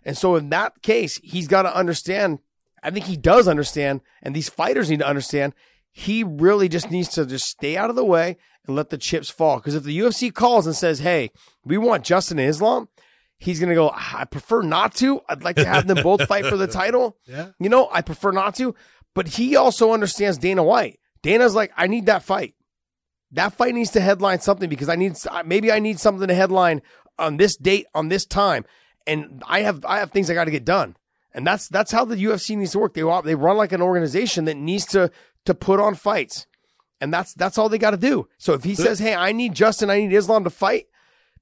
[0.08, 2.40] And so in that case, he's got to understand.
[2.82, 5.54] I think he does understand, and these fighters need to understand.
[5.92, 9.30] He really just needs to just stay out of the way and let the chips
[9.30, 9.58] fall.
[9.58, 11.32] Because if the UFC calls and says, "Hey,
[11.66, 12.88] we want Justin Islam,"
[13.38, 13.92] he's gonna go.
[13.94, 15.20] I prefer not to.
[15.28, 17.18] I'd like to have them both fight for the title.
[17.26, 18.76] Yeah, you know, I prefer not to.
[19.14, 21.00] But he also understands Dana White.
[21.22, 22.54] Dana's like, I need that fight.
[23.32, 26.82] That fight needs to headline something because I need maybe I need something to headline
[27.20, 28.64] on this date on this time
[29.08, 30.96] and I have I have things I got to get done.
[31.34, 32.94] And that's that's how the UFC needs to work.
[32.94, 35.12] They they run like an organization that needs to
[35.46, 36.48] to put on fights.
[37.00, 38.28] And that's that's all they got to do.
[38.38, 40.88] So if he says, "Hey, I need Justin, I need Islam to fight,"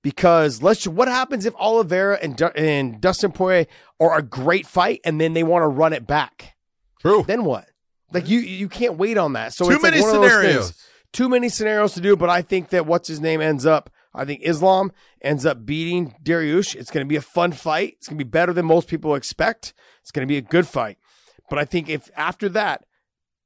[0.02, 3.68] because let's what happens if Oliveira and and Dustin Poirier
[4.00, 6.56] are a great fight and then they want to run it back?
[7.00, 7.24] True.
[7.26, 7.70] Then what?
[8.12, 9.54] Like you you can't wait on that.
[9.54, 10.74] So too many like scenarios.
[11.14, 12.18] Too many scenarios to do.
[12.18, 16.16] But I think that what's his name ends up I think Islam ends up beating
[16.24, 16.76] Dariush.
[16.76, 17.96] It's going to be a fun fight.
[17.98, 19.74] It's going to be better than most people expect.
[20.02, 20.98] It's going to be a good fight.
[21.50, 22.86] But I think if after that,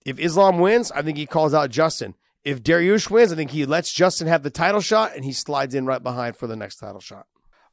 [0.06, 2.16] if Islam wins, I think he calls out Justin.
[2.44, 5.76] If Dariush wins, I think he lets Justin have the title shot and he slides
[5.76, 7.28] in right behind for the next title shot.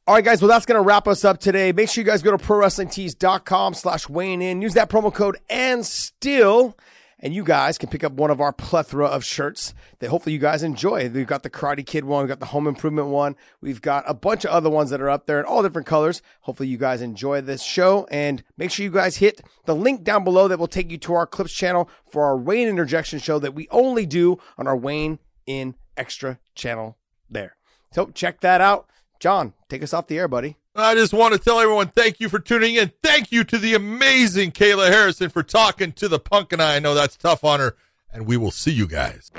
[0.05, 0.41] All right, guys.
[0.41, 1.73] Well, that's going to wrap us up today.
[1.73, 4.61] Make sure you guys go to prowrestlingtees.com slash weighing in.
[4.61, 6.77] Use that promo code and still,
[7.19, 10.39] and you guys can pick up one of our plethora of shirts that hopefully you
[10.39, 11.09] guys enjoy.
[11.09, 12.23] We've got the Karate Kid one.
[12.23, 13.35] We've got the Home Improvement one.
[13.61, 16.21] We've got a bunch of other ones that are up there in all different colors.
[16.41, 20.23] Hopefully you guys enjoy this show and make sure you guys hit the link down
[20.23, 23.55] below that will take you to our clips channel for our Wayne interjection show that
[23.55, 26.97] we only do on our Weighing In Extra channel
[27.29, 27.57] there.
[27.91, 28.87] So check that out.
[29.19, 30.55] John, take us off the air, buddy.
[30.75, 32.91] I just want to tell everyone thank you for tuning in.
[33.01, 36.75] Thank you to the amazing Kayla Harrison for talking to the punk and I.
[36.75, 37.75] I know that's tough on her,
[38.11, 39.31] and we will see you guys.